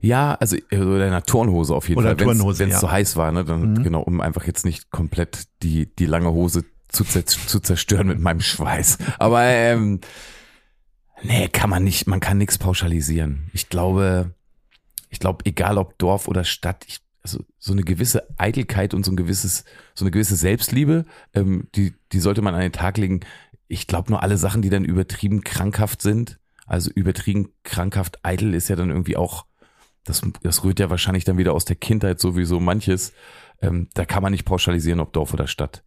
Ja, 0.00 0.34
also 0.34 0.56
also 0.70 0.94
in 0.96 1.02
einer 1.02 1.24
Turnhose 1.24 1.74
auf 1.74 1.88
jeden 1.88 1.98
Oder 1.98 2.16
Fall. 2.16 2.38
Wenn 2.38 2.68
es 2.68 2.74
ja. 2.74 2.78
so 2.78 2.90
heiß 2.90 3.16
war, 3.16 3.32
ne, 3.32 3.44
dann 3.44 3.72
Mhm. 3.74 3.82
genau, 3.82 4.02
um 4.02 4.20
einfach 4.20 4.46
jetzt 4.46 4.64
nicht 4.64 4.90
komplett 4.90 5.44
die, 5.62 5.86
die 5.96 6.06
lange 6.06 6.30
Hose 6.30 6.64
zu, 6.88 7.04
zu 7.04 7.60
zerstören 7.60 8.06
mit 8.06 8.20
meinem 8.20 8.40
Schweiß. 8.40 8.98
Aber 9.18 9.42
ähm, 9.42 10.00
nee, 11.22 11.48
kann 11.48 11.70
man 11.70 11.82
nicht, 11.82 12.06
man 12.06 12.20
kann 12.20 12.38
nichts 12.38 12.58
pauschalisieren. 12.58 13.50
Ich 13.52 13.68
glaube, 13.68 14.34
ich 15.10 15.18
glaube, 15.18 15.44
egal 15.44 15.78
ob 15.78 15.98
Dorf 15.98 16.28
oder 16.28 16.44
Stadt, 16.44 16.84
ich, 16.86 17.00
also 17.22 17.40
so 17.58 17.72
eine 17.72 17.82
gewisse 17.82 18.28
Eitelkeit 18.36 18.94
und 18.94 19.04
so 19.04 19.12
ein 19.12 19.16
gewisses, 19.16 19.64
so 19.94 20.04
eine 20.04 20.10
gewisse 20.10 20.36
Selbstliebe, 20.36 21.04
ähm, 21.34 21.68
die, 21.74 21.94
die 22.12 22.20
sollte 22.20 22.42
man 22.42 22.54
an 22.54 22.60
den 22.60 22.72
Tag 22.72 22.98
legen. 22.98 23.20
Ich 23.74 23.88
glaube 23.88 24.12
nur 24.12 24.22
alle 24.22 24.38
Sachen, 24.38 24.62
die 24.62 24.70
dann 24.70 24.84
übertrieben 24.84 25.42
krankhaft 25.42 26.00
sind, 26.00 26.38
also 26.64 26.92
übertrieben 26.92 27.52
krankhaft 27.64 28.24
eitel 28.24 28.54
ist 28.54 28.68
ja 28.68 28.76
dann 28.76 28.88
irgendwie 28.88 29.16
auch, 29.16 29.46
das, 30.04 30.22
das 30.44 30.62
rührt 30.62 30.78
ja 30.78 30.90
wahrscheinlich 30.90 31.24
dann 31.24 31.38
wieder 31.38 31.52
aus 31.52 31.64
der 31.64 31.74
Kindheit 31.74 32.20
sowieso 32.20 32.60
manches. 32.60 33.12
Ähm, 33.60 33.88
da 33.94 34.04
kann 34.04 34.22
man 34.22 34.30
nicht 34.30 34.44
pauschalisieren, 34.44 35.00
ob 35.00 35.12
Dorf 35.12 35.34
oder 35.34 35.48
Stadt. 35.48 35.82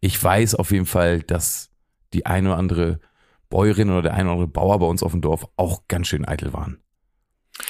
Ich 0.00 0.22
weiß 0.22 0.54
auf 0.54 0.70
jeden 0.70 0.84
Fall, 0.84 1.22
dass 1.22 1.70
die 2.12 2.26
eine 2.26 2.50
oder 2.50 2.58
andere 2.58 3.00
Bäuerin 3.48 3.88
oder 3.88 4.02
der 4.02 4.14
eine 4.14 4.24
oder 4.24 4.32
andere 4.32 4.48
Bauer 4.48 4.78
bei 4.78 4.86
uns 4.86 5.02
auf 5.02 5.12
dem 5.12 5.22
Dorf 5.22 5.48
auch 5.56 5.88
ganz 5.88 6.08
schön 6.08 6.28
eitel 6.28 6.52
waren. 6.52 6.82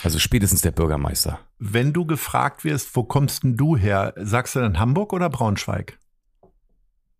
Also 0.02 0.18
spätestens 0.18 0.62
der 0.62 0.72
Bürgermeister. 0.72 1.38
Wenn 1.60 1.92
du 1.92 2.06
gefragt 2.06 2.64
wirst, 2.64 2.96
wo 2.96 3.04
kommst 3.04 3.44
denn 3.44 3.56
du 3.56 3.76
her, 3.76 4.14
sagst 4.16 4.56
du 4.56 4.60
dann 4.60 4.80
Hamburg 4.80 5.12
oder 5.12 5.30
Braunschweig? 5.30 5.99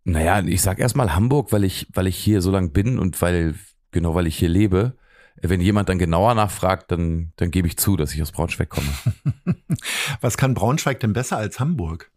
Naja, 0.05 0.41
ich 0.41 0.63
sag 0.63 0.79
erstmal 0.79 1.15
Hamburg, 1.15 1.53
weil 1.53 1.65
ich, 1.65 1.87
weil 1.93 2.07
ich 2.07 2.17
hier 2.17 2.41
so 2.41 2.51
lang 2.51 2.73
bin 2.73 2.99
und 2.99 3.21
weil, 3.21 3.55
genau 3.91 4.15
weil 4.15 4.27
ich 4.27 4.37
hier 4.37 4.49
lebe. 4.49 4.97
Wenn 5.43 5.61
jemand 5.61 5.89
dann 5.89 5.99
genauer 5.99 6.35
nachfragt, 6.35 6.91
dann, 6.91 7.33
dann 7.37 7.51
gebe 7.51 7.67
ich 7.67 7.79
zu, 7.79 7.97
dass 7.97 8.13
ich 8.13 8.21
aus 8.21 8.33
Braunschweig 8.33 8.69
komme. 8.69 8.89
Was 10.21 10.37
kann 10.37 10.55
Braunschweig 10.55 11.01
denn 11.01 11.13
besser 11.13 11.39
als 11.39 11.61
Hamburg? 11.61 12.11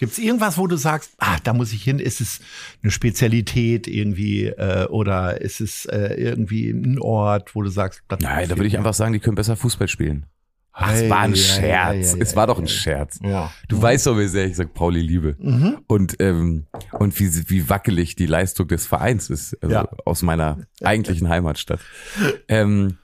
Gibt 0.00 0.12
es 0.12 0.18
irgendwas, 0.18 0.56
wo 0.56 0.66
du 0.66 0.76
sagst, 0.76 1.12
ah, 1.18 1.36
da 1.44 1.52
muss 1.52 1.74
ich 1.74 1.82
hin? 1.82 1.98
Ist 1.98 2.22
es 2.22 2.40
eine 2.82 2.90
Spezialität 2.90 3.86
irgendwie 3.86 4.46
äh, 4.46 4.86
oder 4.86 5.42
ist 5.42 5.60
es 5.60 5.84
äh, 5.84 6.14
irgendwie 6.14 6.70
ein 6.70 6.98
Ort, 6.98 7.54
wo 7.54 7.60
du 7.60 7.68
sagst, 7.68 8.02
das 8.08 8.20
Nein, 8.20 8.48
da 8.48 8.56
würde 8.56 8.66
ich 8.66 8.78
einfach 8.78 8.94
sagen, 8.94 9.12
die 9.12 9.18
können 9.18 9.34
besser 9.34 9.56
Fußball 9.56 9.88
spielen. 9.88 10.24
Ach, 10.72 10.92
es 10.92 11.10
war 11.10 11.20
ein 11.20 11.32
Ei, 11.32 11.34
ei, 11.34 11.36
Scherz. 11.36 12.16
es 12.18 12.36
war 12.36 12.46
doch 12.46 12.58
ein 12.58 12.64
ei. 12.64 12.68
Scherz. 12.68 13.18
Ja. 13.22 13.52
Du 13.68 13.80
weißt 13.82 14.06
doch, 14.06 14.16
wie 14.18 14.28
sehr 14.28 14.46
ich 14.46 14.56
sag 14.56 14.72
Pauli 14.72 15.00
liebe. 15.00 15.36
Mhm. 15.38 15.80
Und, 15.88 16.16
ähm, 16.20 16.66
und 16.92 17.18
wie, 17.18 17.50
wie 17.50 17.68
wackelig 17.68 18.14
die 18.16 18.26
Leistung 18.26 18.68
des 18.68 18.86
Vereins 18.86 19.28
ist, 19.30 19.54
also 19.62 19.74
Ja. 19.74 19.88
aus 20.04 20.22
meiner 20.22 20.58
eigentlichen 20.82 21.28
Heimatstadt. 21.28 21.80
Ähm, 22.48 22.98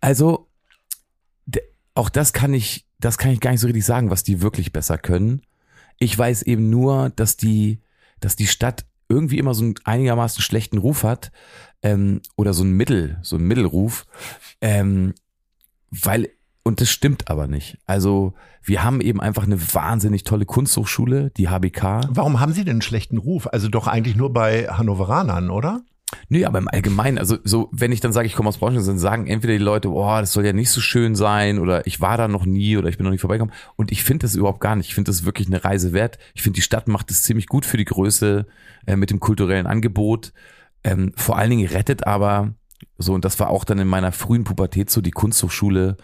also, 0.00 0.48
auch 1.94 2.08
das 2.08 2.32
kann 2.32 2.54
ich, 2.54 2.86
das 3.00 3.18
kann 3.18 3.30
ich 3.32 3.40
gar 3.40 3.50
nicht 3.50 3.60
so 3.60 3.66
richtig 3.66 3.84
sagen, 3.84 4.10
was 4.10 4.22
die 4.22 4.40
wirklich 4.40 4.72
besser 4.72 4.98
können. 4.98 5.42
Ich 5.98 6.16
weiß 6.16 6.42
eben 6.42 6.70
nur, 6.70 7.10
dass 7.10 7.36
die, 7.36 7.80
dass 8.20 8.36
die 8.36 8.46
Stadt 8.46 8.86
irgendwie 9.08 9.38
immer 9.38 9.52
so 9.54 9.62
einen 9.64 9.74
einigermaßen 9.84 10.42
schlechten 10.42 10.78
Ruf 10.78 11.02
hat, 11.02 11.32
ähm, 11.82 12.22
oder 12.36 12.54
so 12.54 12.64
ein 12.64 12.70
Mittel, 12.72 13.18
so 13.22 13.36
ein 13.36 13.42
Mittelruf, 13.44 14.06
ähm, 14.60 15.14
weil, 15.90 16.30
und 16.64 16.80
das 16.80 16.90
stimmt 16.90 17.28
aber 17.28 17.46
nicht. 17.46 17.78
Also, 17.86 18.34
wir 18.62 18.84
haben 18.84 19.00
eben 19.00 19.20
einfach 19.20 19.44
eine 19.44 19.60
wahnsinnig 19.74 20.24
tolle 20.24 20.46
Kunsthochschule, 20.46 21.30
die 21.36 21.48
HBK. 21.48 22.08
Warum 22.10 22.40
haben 22.40 22.52
sie 22.52 22.64
denn 22.64 22.74
einen 22.74 22.82
schlechten 22.82 23.18
Ruf? 23.18 23.48
Also 23.52 23.68
doch 23.68 23.88
eigentlich 23.88 24.14
nur 24.14 24.32
bei 24.32 24.68
Hannoveranern, 24.68 25.50
oder? 25.50 25.82
Nee, 26.28 26.44
aber 26.44 26.58
im 26.58 26.68
Allgemeinen, 26.68 27.18
also 27.18 27.38
so, 27.42 27.68
wenn 27.72 27.90
ich 27.90 28.00
dann 28.00 28.12
sage, 28.12 28.26
ich 28.26 28.34
komme 28.34 28.48
aus 28.48 28.58
Braunschweig, 28.58 28.84
dann 28.84 28.98
sagen 28.98 29.26
entweder 29.26 29.54
die 29.54 29.64
Leute, 29.64 29.90
oh, 29.90 30.20
das 30.20 30.32
soll 30.32 30.44
ja 30.44 30.52
nicht 30.52 30.70
so 30.70 30.80
schön 30.80 31.14
sein 31.14 31.58
oder 31.58 31.86
ich 31.86 32.00
war 32.00 32.16
da 32.16 32.28
noch 32.28 32.44
nie 32.44 32.76
oder 32.76 32.88
ich 32.88 32.98
bin 32.98 33.04
noch 33.04 33.10
nicht 33.10 33.22
vorbeigekommen. 33.22 33.54
Und 33.76 33.90
ich 33.90 34.04
finde 34.04 34.26
das 34.26 34.34
überhaupt 34.34 34.60
gar 34.60 34.76
nicht. 34.76 34.88
Ich 34.88 34.94
finde 34.94 35.10
das 35.10 35.24
wirklich 35.24 35.48
eine 35.48 35.64
Reise 35.64 35.92
wert. 35.92 36.18
Ich 36.34 36.42
finde, 36.42 36.56
die 36.56 36.62
Stadt 36.62 36.86
macht 36.86 37.10
es 37.10 37.22
ziemlich 37.22 37.46
gut 37.46 37.64
für 37.66 37.76
die 37.76 37.84
Größe 37.84 38.46
äh, 38.86 38.96
mit 38.96 39.10
dem 39.10 39.20
kulturellen 39.20 39.66
Angebot. 39.66 40.32
Ähm, 40.84 41.12
vor 41.16 41.38
allen 41.38 41.50
Dingen 41.50 41.66
rettet 41.66 42.06
aber, 42.06 42.54
so, 42.98 43.14
und 43.14 43.24
das 43.24 43.40
war 43.40 43.48
auch 43.48 43.64
dann 43.64 43.78
in 43.78 43.88
meiner 43.88 44.12
frühen 44.12 44.44
Pubertät 44.44 44.90
so, 44.90 45.00
die 45.00 45.10
Kunsthochschule 45.10 45.96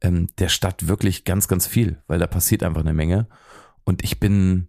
ähm, 0.00 0.28
der 0.38 0.48
Stadt 0.48 0.88
wirklich 0.88 1.24
ganz, 1.24 1.48
ganz 1.48 1.66
viel, 1.66 2.02
weil 2.06 2.18
da 2.18 2.26
passiert 2.26 2.62
einfach 2.62 2.80
eine 2.80 2.94
Menge. 2.94 3.28
Und 3.84 4.02
ich 4.04 4.20
bin, 4.20 4.68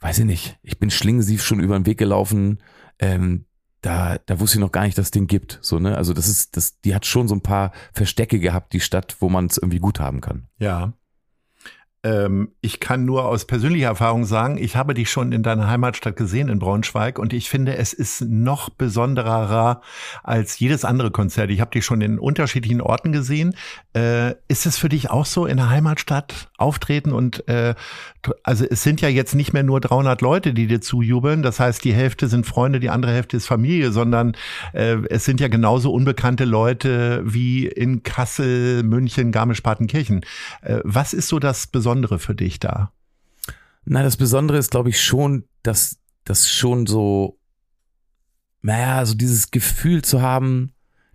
weiß 0.00 0.20
ich 0.20 0.24
nicht, 0.24 0.58
ich 0.62 0.78
bin 0.78 0.90
schlingensief 0.90 1.42
schon 1.42 1.60
über 1.60 1.78
den 1.78 1.86
Weg 1.86 1.98
gelaufen. 1.98 2.58
Ähm, 2.98 3.46
da, 3.80 4.18
da 4.26 4.40
wusste 4.40 4.58
ich 4.58 4.60
noch 4.60 4.72
gar 4.72 4.84
nicht, 4.84 4.96
dass 4.96 5.06
es 5.06 5.10
den 5.10 5.26
gibt. 5.26 5.58
So, 5.60 5.78
ne? 5.78 5.96
Also 5.96 6.12
das 6.14 6.28
ist, 6.28 6.56
das, 6.56 6.80
die 6.80 6.94
hat 6.94 7.04
schon 7.04 7.28
so 7.28 7.34
ein 7.34 7.42
paar 7.42 7.72
Verstecke 7.92 8.38
gehabt, 8.38 8.72
die 8.72 8.80
Stadt, 8.80 9.16
wo 9.20 9.28
man 9.28 9.46
es 9.46 9.58
irgendwie 9.58 9.80
gut 9.80 10.00
haben 10.00 10.20
kann. 10.20 10.46
Ja. 10.58 10.92
Ähm, 12.04 12.48
ich 12.60 12.80
kann 12.80 13.04
nur 13.04 13.26
aus 13.26 13.44
persönlicher 13.44 13.86
Erfahrung 13.86 14.24
sagen, 14.24 14.58
ich 14.58 14.74
habe 14.74 14.92
dich 14.92 15.08
schon 15.08 15.30
in 15.30 15.44
deiner 15.44 15.68
Heimatstadt 15.68 16.16
gesehen, 16.16 16.48
in 16.48 16.58
Braunschweig, 16.58 17.16
und 17.18 17.32
ich 17.32 17.48
finde, 17.48 17.76
es 17.76 17.92
ist 17.92 18.22
noch 18.22 18.70
besonderer 18.70 19.82
als 20.24 20.58
jedes 20.58 20.84
andere 20.84 21.12
Konzert. 21.12 21.50
Ich 21.50 21.60
habe 21.60 21.70
dich 21.70 21.84
schon 21.84 22.00
in 22.00 22.18
unterschiedlichen 22.18 22.80
Orten 22.80 23.12
gesehen. 23.12 23.54
Äh, 23.94 24.34
ist 24.48 24.66
es 24.66 24.78
für 24.78 24.88
dich 24.88 25.10
auch 25.10 25.26
so, 25.26 25.46
in 25.46 25.58
der 25.58 25.70
Heimatstadt 25.70 26.50
auftreten? 26.58 27.12
Und 27.12 27.46
äh, 27.48 27.74
also 28.42 28.64
es 28.68 28.82
sind 28.82 29.00
ja 29.00 29.08
jetzt 29.08 29.34
nicht 29.36 29.52
mehr 29.52 29.62
nur 29.62 29.80
300 29.80 30.20
Leute, 30.22 30.54
die 30.54 30.66
dir 30.66 30.80
zujubeln. 30.80 31.42
Das 31.42 31.60
heißt, 31.60 31.84
die 31.84 31.94
Hälfte 31.94 32.26
sind 32.26 32.46
Freunde, 32.46 32.80
die 32.80 32.90
andere 32.90 33.12
Hälfte 33.12 33.36
ist 33.36 33.46
Familie, 33.46 33.92
sondern 33.92 34.36
äh, 34.72 34.96
es 35.08 35.24
sind 35.24 35.40
ja 35.40 35.46
genauso 35.46 35.92
unbekannte 35.92 36.46
Leute 36.46 37.22
wie 37.24 37.66
in 37.66 38.02
Kassel, 38.02 38.82
München, 38.82 39.30
Garmisch-Partenkirchen. 39.30 40.24
Äh, 40.62 40.80
was 40.82 41.12
ist 41.12 41.28
so 41.28 41.38
das 41.38 41.68
Besondere? 41.68 41.91
Besondere 41.92 42.18
für 42.18 42.34
dich 42.34 42.58
da? 42.58 42.92
Na, 43.84 44.02
das 44.02 44.16
Besondere 44.16 44.58
ist, 44.58 44.70
glaube 44.70 44.88
ich, 44.88 45.00
schon, 45.00 45.44
dass 45.62 45.98
das 46.24 46.48
schon 46.48 46.86
so, 46.86 47.38
naja, 48.62 49.04
so 49.04 49.14
dieses 49.14 49.50
Gefühl 49.50 50.02
zu 50.02 50.22
haben, 50.22 50.72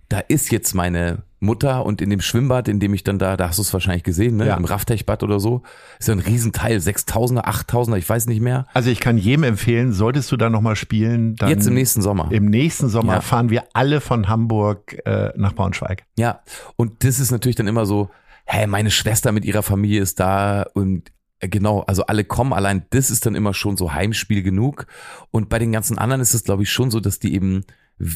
da 0.10 0.19
ist 0.19 0.51
jetzt 0.51 0.74
meine 0.74 1.24
Mutter 1.39 1.86
und 1.86 2.01
in 2.01 2.10
dem 2.10 2.22
Schwimmbad, 2.22 2.67
in 2.67 2.79
dem 2.79 2.93
ich 2.93 3.03
dann 3.03 3.19
da, 3.19 3.38
da 3.38 3.50
hast 3.50 3.57
du 3.57 3.62
es 3.62 3.74
wahrscheinlich 3.74 4.03
gesehen, 4.03 4.38
ne? 4.38 4.48
Ja. 4.48 4.57
im 4.57 4.65
Raftechbad 4.65 5.24
oder 5.24 5.39
so, 5.39 5.63
ist 6.00 6.07
ja 6.07 6.13
ein 6.13 6.19
Riesenteil, 6.19 6.77
6000er, 6.77 7.46
8000er, 7.46 7.98
ich 7.98 8.07
weiß 8.07 8.27
nicht 8.27 8.41
mehr. 8.41 8.65
Also 8.74 8.89
ich 8.89 9.00
kann 9.00 9.17
jedem 9.17 9.43
empfehlen, 9.43 9.93
solltest 9.93 10.31
du 10.31 10.38
da 10.38 10.50
nochmal 10.50 10.75
spielen, 10.75 11.36
dann 11.36 11.50
jetzt 11.50 11.67
im 11.67 11.74
nächsten 11.74 12.01
Sommer. 12.01 12.29
Im 12.31 12.46
nächsten 12.46 12.89
Sommer 12.89 13.15
ja. 13.15 13.22
fahren 13.22 13.50
wir 13.50 13.63
alle 13.74 14.01
von 14.01 14.27
Hamburg 14.27 14.98
äh, 15.05 15.31
nach 15.36 15.53
Braunschweig. 15.53 16.03
Ja, 16.17 16.41
und 16.75 17.03
das 17.03 17.19
ist 17.19 17.31
natürlich 17.31 17.55
dann 17.55 17.67
immer 17.67 17.86
so, 17.86 18.10
hey, 18.48 18.66
meine 18.66 18.92
Schwester 18.92 19.32
mit 19.34 19.46
ihrer 19.46 19.62
Familie 19.62 20.01
ist 20.01 20.20
da 20.20 20.63
und 20.74 21.12
äh, 21.39 21.50
genau, 21.50 21.82
also 21.82 22.06
alle 22.06 22.24
kommen, 22.24 22.54
allein 22.54 22.86
das 22.89 23.12
ist 23.12 23.25
dann 23.25 23.36
immer 23.36 23.54
schon 23.54 23.77
so 23.77 23.94
Heimspiel 23.94 24.42
genug. 24.42 24.88
Und 25.32 25.50
bei 25.50 25.60
den 25.60 25.74
ganzen 25.74 25.98
anderen 25.98 26.22
ist 26.22 26.34
es, 26.34 26.46
glaube 26.46 26.63
ich, 26.63 26.72
schon 26.72 26.89
so, 26.89 27.00
dass 27.00 27.20
die 27.20 27.34
eben 27.34 27.66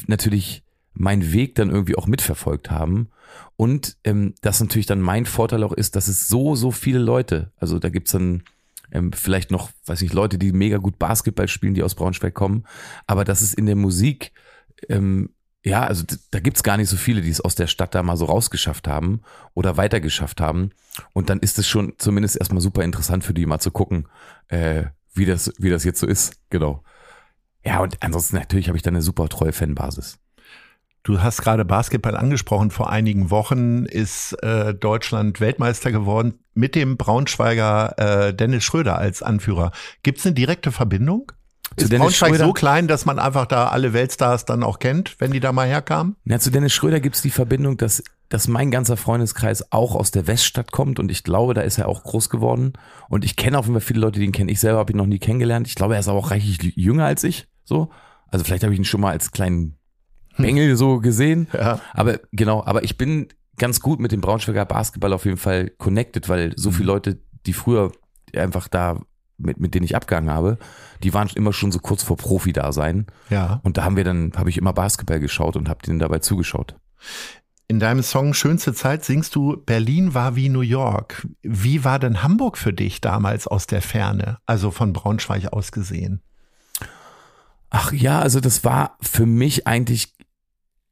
natürlich 0.06 0.64
meinen 0.94 1.32
Weg 1.32 1.54
dann 1.54 1.70
irgendwie 1.70 1.96
auch 1.96 2.06
mitverfolgt 2.06 2.70
haben. 2.70 3.08
Und 3.56 3.96
ähm, 4.04 4.34
das 4.40 4.60
natürlich 4.60 4.86
dann 4.86 5.00
mein 5.00 5.26
Vorteil 5.26 5.62
auch 5.64 5.72
ist, 5.72 5.96
dass 5.96 6.08
es 6.08 6.28
so, 6.28 6.54
so 6.54 6.70
viele 6.70 6.98
Leute, 6.98 7.52
also 7.56 7.78
da 7.78 7.90
gibt's 7.90 8.12
dann 8.12 8.42
ähm, 8.90 9.12
vielleicht 9.12 9.50
noch, 9.50 9.70
weiß 9.86 10.00
nicht, 10.00 10.14
Leute, 10.14 10.38
die 10.38 10.52
mega 10.52 10.78
gut 10.78 10.98
Basketball 10.98 11.48
spielen, 11.48 11.74
die 11.74 11.82
aus 11.82 11.94
Braunschweig 11.94 12.34
kommen, 12.34 12.64
aber 13.06 13.24
dass 13.24 13.42
es 13.42 13.54
in 13.54 13.66
der 13.66 13.76
Musik 13.76 14.32
ähm, 14.88 15.30
ja, 15.64 15.84
also 15.84 16.04
da 16.30 16.40
gibt's 16.40 16.62
gar 16.62 16.76
nicht 16.76 16.88
so 16.88 16.96
viele, 16.96 17.20
die 17.20 17.30
es 17.30 17.40
aus 17.40 17.54
der 17.54 17.68
Stadt 17.68 17.94
da 17.94 18.02
mal 18.02 18.16
so 18.16 18.24
rausgeschafft 18.24 18.88
haben 18.88 19.22
oder 19.54 19.76
weitergeschafft 19.76 20.40
haben. 20.40 20.70
Und 21.12 21.30
dann 21.30 21.38
ist 21.38 21.58
es 21.58 21.68
schon 21.68 21.94
zumindest 21.98 22.36
erstmal 22.36 22.60
super 22.60 22.82
interessant 22.82 23.24
für 23.24 23.34
die 23.34 23.46
mal 23.46 23.60
zu 23.60 23.70
gucken, 23.70 24.08
äh, 24.48 24.84
wie, 25.14 25.24
das, 25.24 25.52
wie 25.58 25.70
das 25.70 25.84
jetzt 25.84 26.00
so 26.00 26.06
ist. 26.06 26.34
Genau. 26.50 26.82
Ja, 27.64 27.80
und 27.80 27.96
ansonsten 28.02 28.36
natürlich 28.36 28.66
habe 28.66 28.76
ich 28.76 28.82
da 28.82 28.90
eine 28.90 29.02
super 29.02 29.28
treue 29.28 29.52
Fanbasis. 29.52 30.18
Du 31.04 31.20
hast 31.20 31.42
gerade 31.42 31.64
Basketball 31.64 32.16
angesprochen. 32.16 32.70
Vor 32.70 32.90
einigen 32.90 33.30
Wochen 33.30 33.86
ist 33.86 34.32
äh, 34.42 34.74
Deutschland 34.74 35.40
Weltmeister 35.40 35.90
geworden 35.92 36.34
mit 36.54 36.74
dem 36.74 36.96
Braunschweiger 36.96 38.28
äh, 38.28 38.34
Dennis 38.34 38.64
Schröder 38.64 38.98
als 38.98 39.22
Anführer. 39.22 39.72
Gibt's 40.02 40.26
eine 40.26 40.34
direkte 40.34 40.70
Verbindung? 40.70 41.32
Zu 41.76 41.84
ist 41.84 41.92
Dennis 41.92 42.04
Braunschweig 42.04 42.30
Schröder, 42.30 42.44
so 42.46 42.52
klein, 42.52 42.88
dass 42.88 43.04
man 43.04 43.18
einfach 43.18 43.46
da 43.46 43.68
alle 43.68 43.92
Weltstars 43.92 44.44
dann 44.44 44.62
auch 44.62 44.78
kennt, 44.78 45.16
wenn 45.18 45.30
die 45.30 45.40
da 45.40 45.52
mal 45.52 45.66
herkamen? 45.66 46.16
Ja, 46.24 46.38
zu 46.38 46.50
Dennis 46.50 46.72
Schröder 46.72 47.00
gibt's 47.00 47.22
die 47.22 47.30
Verbindung, 47.30 47.76
dass, 47.76 48.02
dass 48.28 48.48
mein 48.48 48.70
ganzer 48.70 48.96
Freundeskreis 48.96 49.72
auch 49.72 49.94
aus 49.94 50.10
der 50.10 50.26
Weststadt 50.26 50.72
kommt 50.72 50.98
und 50.98 51.10
ich 51.10 51.24
glaube, 51.24 51.54
da 51.54 51.62
ist 51.62 51.78
er 51.78 51.88
auch 51.88 52.02
groß 52.04 52.30
geworden. 52.30 52.72
Und 53.08 53.24
ich 53.24 53.36
kenne 53.36 53.58
auf 53.58 53.66
jeden 53.66 53.74
Fall 53.74 53.86
viele 53.86 54.00
Leute, 54.00 54.20
die 54.20 54.26
ihn 54.26 54.32
kennen. 54.32 54.48
Ich 54.48 54.60
selber 54.60 54.78
habe 54.78 54.92
ihn 54.92 54.98
noch 54.98 55.06
nie 55.06 55.18
kennengelernt. 55.18 55.66
Ich 55.66 55.74
glaube, 55.74 55.94
er 55.94 56.00
ist 56.00 56.08
aber 56.08 56.18
auch 56.18 56.30
reichlich 56.30 56.74
jünger 56.76 57.06
als 57.06 57.24
ich. 57.24 57.46
So. 57.64 57.90
Also 58.28 58.44
vielleicht 58.44 58.64
habe 58.64 58.72
ich 58.72 58.78
ihn 58.78 58.84
schon 58.84 59.00
mal 59.00 59.10
als 59.10 59.30
kleinen 59.30 59.76
Bengel 60.38 60.70
hm. 60.70 60.76
so 60.76 60.98
gesehen. 61.00 61.48
Ja. 61.52 61.80
Aber 61.92 62.20
genau, 62.32 62.64
aber 62.64 62.84
ich 62.84 62.96
bin 62.96 63.28
ganz 63.58 63.80
gut 63.80 64.00
mit 64.00 64.12
dem 64.12 64.20
Braunschweiger 64.20 64.64
Basketball 64.64 65.12
auf 65.12 65.24
jeden 65.24 65.36
Fall 65.36 65.70
connected, 65.70 66.28
weil 66.28 66.54
so 66.56 66.70
viele 66.70 66.88
hm. 66.88 66.94
Leute, 66.94 67.18
die 67.46 67.52
früher 67.52 67.92
einfach 68.34 68.68
da 68.68 69.00
mit, 69.38 69.58
mit 69.58 69.74
denen 69.74 69.84
ich 69.84 69.96
abgegangen 69.96 70.30
habe, 70.30 70.58
die 71.02 71.14
waren 71.14 71.28
immer 71.34 71.52
schon 71.52 71.72
so 71.72 71.78
kurz 71.78 72.02
vor 72.02 72.16
Profi-Dasein. 72.16 73.06
Ja. 73.30 73.60
Und 73.62 73.76
da 73.76 73.84
haben 73.84 73.96
wir 73.96 74.04
dann, 74.04 74.32
habe 74.36 74.50
ich 74.50 74.58
immer 74.58 74.72
Basketball 74.72 75.20
geschaut 75.20 75.56
und 75.56 75.68
habe 75.68 75.82
denen 75.84 75.98
dabei 75.98 76.18
zugeschaut. 76.18 76.76
In 77.68 77.80
deinem 77.80 78.02
Song 78.02 78.34
Schönste 78.34 78.74
Zeit 78.74 79.04
singst 79.04 79.34
du, 79.34 79.56
Berlin 79.56 80.14
war 80.14 80.36
wie 80.36 80.48
New 80.48 80.60
York. 80.60 81.26
Wie 81.42 81.84
war 81.84 81.98
denn 81.98 82.22
Hamburg 82.22 82.58
für 82.58 82.72
dich 82.72 83.00
damals 83.00 83.46
aus 83.46 83.66
der 83.66 83.80
Ferne, 83.80 84.38
also 84.44 84.70
von 84.70 84.92
Braunschweig 84.92 85.52
aus 85.52 85.72
gesehen? 85.72 86.22
Ach 87.70 87.92
ja, 87.92 88.20
also 88.20 88.40
das 88.40 88.64
war 88.64 88.98
für 89.00 89.24
mich 89.24 89.66
eigentlich 89.66 90.14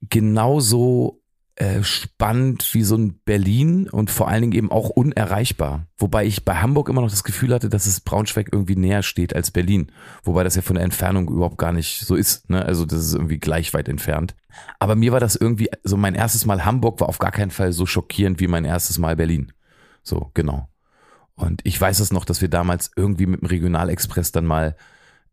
genauso 0.08 1.19
äh, 1.56 1.82
spannend 1.82 2.72
wie 2.72 2.82
so 2.82 2.96
ein 2.96 3.20
Berlin 3.24 3.88
und 3.88 4.10
vor 4.10 4.28
allen 4.28 4.42
Dingen 4.42 4.54
eben 4.54 4.70
auch 4.70 4.88
unerreichbar. 4.88 5.86
Wobei 5.98 6.24
ich 6.24 6.44
bei 6.44 6.54
Hamburg 6.56 6.88
immer 6.88 7.02
noch 7.02 7.10
das 7.10 7.24
Gefühl 7.24 7.52
hatte, 7.52 7.68
dass 7.68 7.86
es 7.86 8.00
Braunschweig 8.00 8.48
irgendwie 8.52 8.76
näher 8.76 9.02
steht 9.02 9.34
als 9.34 9.50
Berlin. 9.50 9.92
Wobei 10.22 10.42
das 10.42 10.56
ja 10.56 10.62
von 10.62 10.76
der 10.76 10.84
Entfernung 10.84 11.28
überhaupt 11.28 11.58
gar 11.58 11.72
nicht 11.72 12.00
so 12.00 12.14
ist. 12.14 12.48
Ne? 12.48 12.64
Also 12.64 12.86
das 12.86 13.00
ist 13.00 13.14
irgendwie 13.14 13.38
gleich 13.38 13.74
weit 13.74 13.88
entfernt. 13.88 14.34
Aber 14.78 14.96
mir 14.96 15.12
war 15.12 15.20
das 15.20 15.36
irgendwie, 15.36 15.68
so 15.84 15.96
mein 15.96 16.14
erstes 16.14 16.46
Mal 16.46 16.64
Hamburg 16.64 17.00
war 17.00 17.08
auf 17.08 17.18
gar 17.18 17.32
keinen 17.32 17.50
Fall 17.50 17.72
so 17.72 17.84
schockierend 17.84 18.40
wie 18.40 18.48
mein 18.48 18.64
erstes 18.64 18.98
Mal 18.98 19.16
Berlin. 19.16 19.52
So, 20.02 20.30
genau. 20.34 20.68
Und 21.34 21.60
ich 21.64 21.80
weiß 21.80 22.00
es 22.00 22.12
noch, 22.12 22.24
dass 22.24 22.40
wir 22.40 22.48
damals 22.48 22.90
irgendwie 22.96 23.26
mit 23.26 23.42
dem 23.42 23.46
Regionalexpress 23.46 24.32
dann 24.32 24.46
mal 24.46 24.76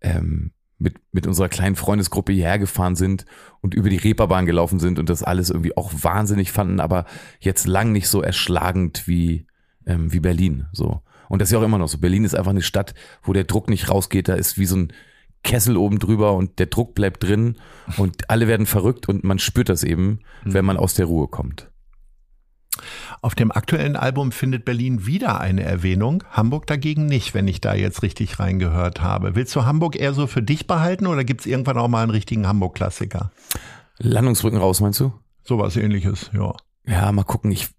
ähm, 0.01 0.51
mit, 0.80 0.96
mit 1.12 1.26
unserer 1.26 1.50
kleinen 1.50 1.76
Freundesgruppe 1.76 2.34
hierher 2.34 2.60
gefahren 2.60 2.96
sind 2.96 3.26
und 3.62 3.74
über 3.74 3.90
die 3.90 3.98
Reeperbahn 3.98 4.46
gelaufen 4.46 4.80
sind 4.80 5.00
und 5.00 5.10
das 5.10 5.24
alles 5.24 5.50
irgendwie 5.50 5.76
auch 5.76 5.92
wahnsinnig 6.02 6.52
fanden, 6.52 6.80
aber 6.80 7.06
jetzt 7.40 7.68
lang 7.68 7.92
nicht 7.92 8.08
so 8.08 8.22
erschlagend 8.22 9.08
wie, 9.08 9.48
ähm, 9.86 10.13
wie 10.13 10.20
Berlin. 10.20 10.68
So. 10.74 11.02
Und 11.30 11.42
das 11.42 11.50
ist 11.50 11.54
ja 11.54 11.60
auch 11.60 11.63
immer 11.63 11.80
noch 11.80 11.88
so. 11.88 11.98
Berlin 11.98 12.26
ist 12.26 12.36
einfach 12.36 12.52
eine 12.52 12.62
Stadt, 12.62 12.94
wo 13.24 13.34
der 13.34 13.44
Druck 13.44 13.70
nicht 13.70 13.90
rausgeht. 13.90 14.28
Da 14.28 14.36
ist 14.36 14.58
wie 14.58 14.66
so 14.66 14.78
ein 14.78 14.94
Kessel 15.44 15.78
oben 15.78 16.00
drüber 16.00 16.34
und 16.34 16.60
der 16.60 16.68
Druck 16.68 16.94
bleibt 16.94 17.24
drin 17.24 17.58
und 17.98 18.30
alle 18.30 18.48
werden 18.48 18.66
verrückt 18.66 19.08
und 19.08 19.24
man 19.24 19.40
spürt 19.40 19.70
das 19.70 19.84
eben, 19.84 20.20
mhm. 20.44 20.54
wenn 20.54 20.66
man 20.66 20.78
aus 20.78 20.94
der 20.94 21.06
Ruhe 21.06 21.28
kommt. 21.28 21.72
Auf 23.22 23.36
dem 23.36 23.52
aktuellen 23.52 23.96
Album 23.96 24.32
findet 24.32 24.66
Berlin 24.66 25.06
wieder 25.06 25.40
eine 25.40 25.63
Erwähnung, 25.63 26.24
Hamburg 26.32 26.68
dagegen 26.68 27.06
nicht, 27.06 27.34
wenn 27.34 27.48
ich 27.48 27.62
da 27.62 27.74
jetzt 27.74 28.04
richtig 28.04 28.40
reingehört 28.40 29.02
habe. 29.02 29.36
Willst 29.36 29.56
du 29.56 29.66
Hamburg 29.66 29.96
eher 29.96 30.13
so 30.13 30.28
für 30.28 30.44
dich 30.44 30.68
behalten 30.68 31.08
oder 31.08 31.24
gibt 31.24 31.42
es 31.42 31.48
irgendwann 31.48 31.78
auch 31.78 31.88
mal 31.88 32.04
einen 32.04 32.12
richtigen 32.12 32.48
Hamburg-Klassiker? 32.48 33.32
Landungsbrücken 33.98 34.60
raus, 34.60 34.82
meinst 34.82 35.00
du? 35.00 35.13
Sowas 35.44 35.76
ähnliches, 35.76 36.30
ja. 36.34 36.54
Ja, 36.86 37.12
mal 37.12 37.24
gucken. 37.24 37.52
Ich, 37.52 37.70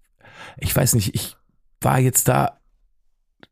ich 0.57 0.75
weiß 0.75 0.95
nicht, 0.95 1.15
ich 1.15 1.35
war 1.81 1.99
jetzt 1.99 2.27
da 2.27 2.59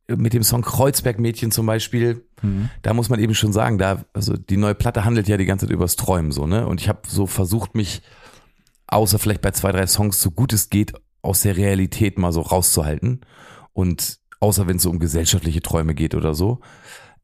mit 0.08 0.34
dem 0.34 0.44
Song 0.44 0.62
Kreuzberg-Mädchen 0.62 1.52
zum 1.52 1.66
Beispiel, 1.66 2.26
mhm. 2.42 2.70
da 2.82 2.94
muss 2.94 3.10
man 3.10 3.20
eben 3.20 3.36
schon 3.36 3.52
sagen, 3.52 3.78
da, 3.78 4.06
also 4.14 4.38
die 4.38 4.58
neue 4.58 4.76
Platte 4.76 5.04
handelt 5.04 5.28
ja 5.28 5.38
die 5.38 5.46
ganze 5.46 5.66
Zeit 5.66 5.74
übers 5.74 5.98
Träumen 5.98 6.32
so, 6.32 6.48
ne? 6.48 6.66
Und 6.66 6.80
ich 6.80 6.88
habe 6.88 7.02
so 7.08 7.28
versucht, 7.28 7.76
mich, 7.76 8.02
außer 8.88 9.20
vielleicht 9.20 9.42
bei 9.42 9.52
zwei, 9.52 9.72
drei 9.72 9.86
Songs, 9.86 10.22
so 10.22 10.32
gut 10.32 10.54
es 10.54 10.70
geht, 10.70 10.94
aus 11.28 11.42
der 11.42 11.58
Realität 11.58 12.18
mal 12.18 12.32
so 12.32 12.42
rauszuhalten. 12.42 13.22
Und 13.74 14.20
außer 14.40 14.68
wenn 14.68 14.78
es 14.78 14.84
so 14.84 14.90
um 14.90 15.00
gesellschaftliche 15.00 15.62
Träume 15.62 15.94
geht 15.94 16.16
oder 16.16 16.34
so. 16.34 16.62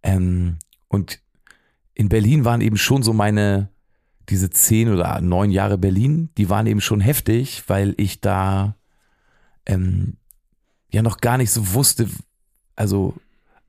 Ähm, 0.03 0.57
und 0.87 1.19
in 1.93 2.09
Berlin 2.09 2.45
waren 2.45 2.61
eben 2.61 2.77
schon 2.77 3.03
so 3.03 3.13
meine, 3.13 3.69
diese 4.29 4.49
zehn 4.49 4.91
oder 4.91 5.21
neun 5.21 5.51
Jahre 5.51 5.77
Berlin, 5.77 6.29
die 6.37 6.49
waren 6.49 6.67
eben 6.67 6.81
schon 6.81 7.01
heftig, 7.01 7.63
weil 7.67 7.93
ich 7.97 8.21
da 8.21 8.75
ähm, 9.65 10.17
ja 10.91 11.01
noch 11.01 11.17
gar 11.17 11.37
nicht 11.37 11.51
so 11.51 11.73
wusste, 11.73 12.07
also 12.75 13.15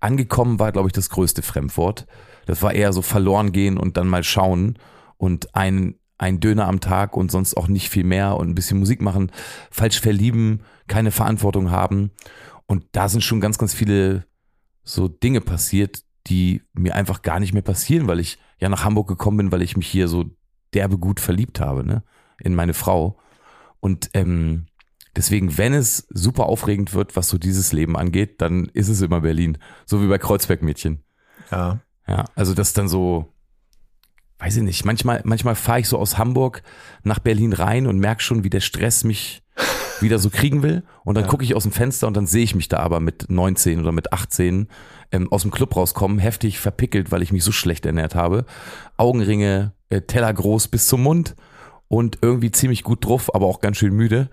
angekommen 0.00 0.58
war, 0.58 0.72
glaube 0.72 0.88
ich, 0.88 0.92
das 0.92 1.10
größte 1.10 1.42
Fremdwort. 1.42 2.06
Das 2.46 2.62
war 2.62 2.74
eher 2.74 2.92
so 2.92 3.02
verloren 3.02 3.52
gehen 3.52 3.78
und 3.78 3.96
dann 3.96 4.08
mal 4.08 4.24
schauen 4.24 4.78
und 5.16 5.54
ein, 5.54 5.94
ein 6.18 6.40
Döner 6.40 6.68
am 6.68 6.80
Tag 6.80 7.16
und 7.16 7.30
sonst 7.30 7.56
auch 7.56 7.68
nicht 7.68 7.90
viel 7.90 8.04
mehr 8.04 8.36
und 8.36 8.48
ein 8.48 8.54
bisschen 8.54 8.78
Musik 8.78 9.00
machen, 9.00 9.32
falsch 9.70 10.00
verlieben, 10.00 10.60
keine 10.86 11.10
Verantwortung 11.10 11.70
haben. 11.70 12.10
Und 12.66 12.84
da 12.92 13.08
sind 13.08 13.22
schon 13.22 13.40
ganz, 13.40 13.58
ganz 13.58 13.74
viele 13.74 14.24
so 14.82 15.08
Dinge 15.08 15.40
passiert, 15.40 16.02
die 16.26 16.62
mir 16.72 16.94
einfach 16.94 17.22
gar 17.22 17.40
nicht 17.40 17.52
mehr 17.52 17.62
passieren, 17.62 18.06
weil 18.06 18.20
ich 18.20 18.38
ja 18.58 18.68
nach 18.68 18.84
Hamburg 18.84 19.08
gekommen 19.08 19.36
bin, 19.38 19.52
weil 19.52 19.62
ich 19.62 19.76
mich 19.76 19.88
hier 19.88 20.08
so 20.08 20.24
derbe 20.72 20.98
gut 20.98 21.20
verliebt 21.20 21.60
habe, 21.60 21.84
ne? 21.84 22.02
In 22.40 22.54
meine 22.54 22.74
Frau. 22.74 23.18
Und 23.80 24.10
ähm, 24.14 24.66
deswegen, 25.14 25.58
wenn 25.58 25.74
es 25.74 26.06
super 26.10 26.46
aufregend 26.46 26.94
wird, 26.94 27.16
was 27.16 27.28
so 27.28 27.38
dieses 27.38 27.72
Leben 27.72 27.96
angeht, 27.96 28.40
dann 28.40 28.66
ist 28.72 28.88
es 28.88 29.00
immer 29.02 29.20
Berlin. 29.20 29.58
So 29.84 30.02
wie 30.02 30.08
bei 30.08 30.18
Kreuzberg-Mädchen. 30.18 31.04
Ja. 31.50 31.80
Ja, 32.06 32.24
also 32.34 32.54
das 32.54 32.68
ist 32.68 32.78
dann 32.78 32.88
so, 32.88 33.33
weiß 34.38 34.56
ich 34.56 34.62
nicht, 34.62 34.84
manchmal, 34.84 35.20
manchmal 35.24 35.54
fahre 35.54 35.80
ich 35.80 35.88
so 35.88 35.98
aus 35.98 36.18
Hamburg 36.18 36.62
nach 37.02 37.18
Berlin 37.18 37.52
rein 37.52 37.86
und 37.86 37.98
merke 37.98 38.22
schon, 38.22 38.44
wie 38.44 38.50
der 38.50 38.60
Stress 38.60 39.04
mich 39.04 39.42
wieder 40.00 40.18
so 40.18 40.28
kriegen 40.28 40.62
will. 40.62 40.82
Und 41.04 41.14
dann 41.14 41.24
Ja. 41.24 41.30
gucke 41.30 41.44
ich 41.44 41.54
aus 41.54 41.62
dem 41.62 41.72
Fenster 41.72 42.08
und 42.08 42.16
dann 42.16 42.26
sehe 42.26 42.42
ich 42.42 42.54
mich 42.54 42.68
da 42.68 42.78
aber 42.78 42.98
mit 43.00 43.30
19 43.30 43.80
oder 43.80 43.92
mit 43.92 44.12
18 44.12 44.68
ähm, 45.12 45.30
aus 45.32 45.42
dem 45.42 45.52
Club 45.52 45.76
rauskommen, 45.76 46.18
heftig 46.18 46.58
verpickelt, 46.58 47.12
weil 47.12 47.22
ich 47.22 47.32
mich 47.32 47.44
so 47.44 47.52
schlecht 47.52 47.86
ernährt 47.86 48.14
habe. 48.16 48.44
Augenringe, 48.96 49.72
äh, 49.90 50.00
Teller 50.02 50.32
groß 50.32 50.68
bis 50.68 50.88
zum 50.88 51.02
Mund 51.02 51.36
und 51.88 52.18
irgendwie 52.22 52.50
ziemlich 52.50 52.82
gut 52.82 53.04
drauf, 53.04 53.34
aber 53.34 53.46
auch 53.46 53.60
ganz 53.60 53.76
schön 53.76 53.94
müde. 53.94 54.30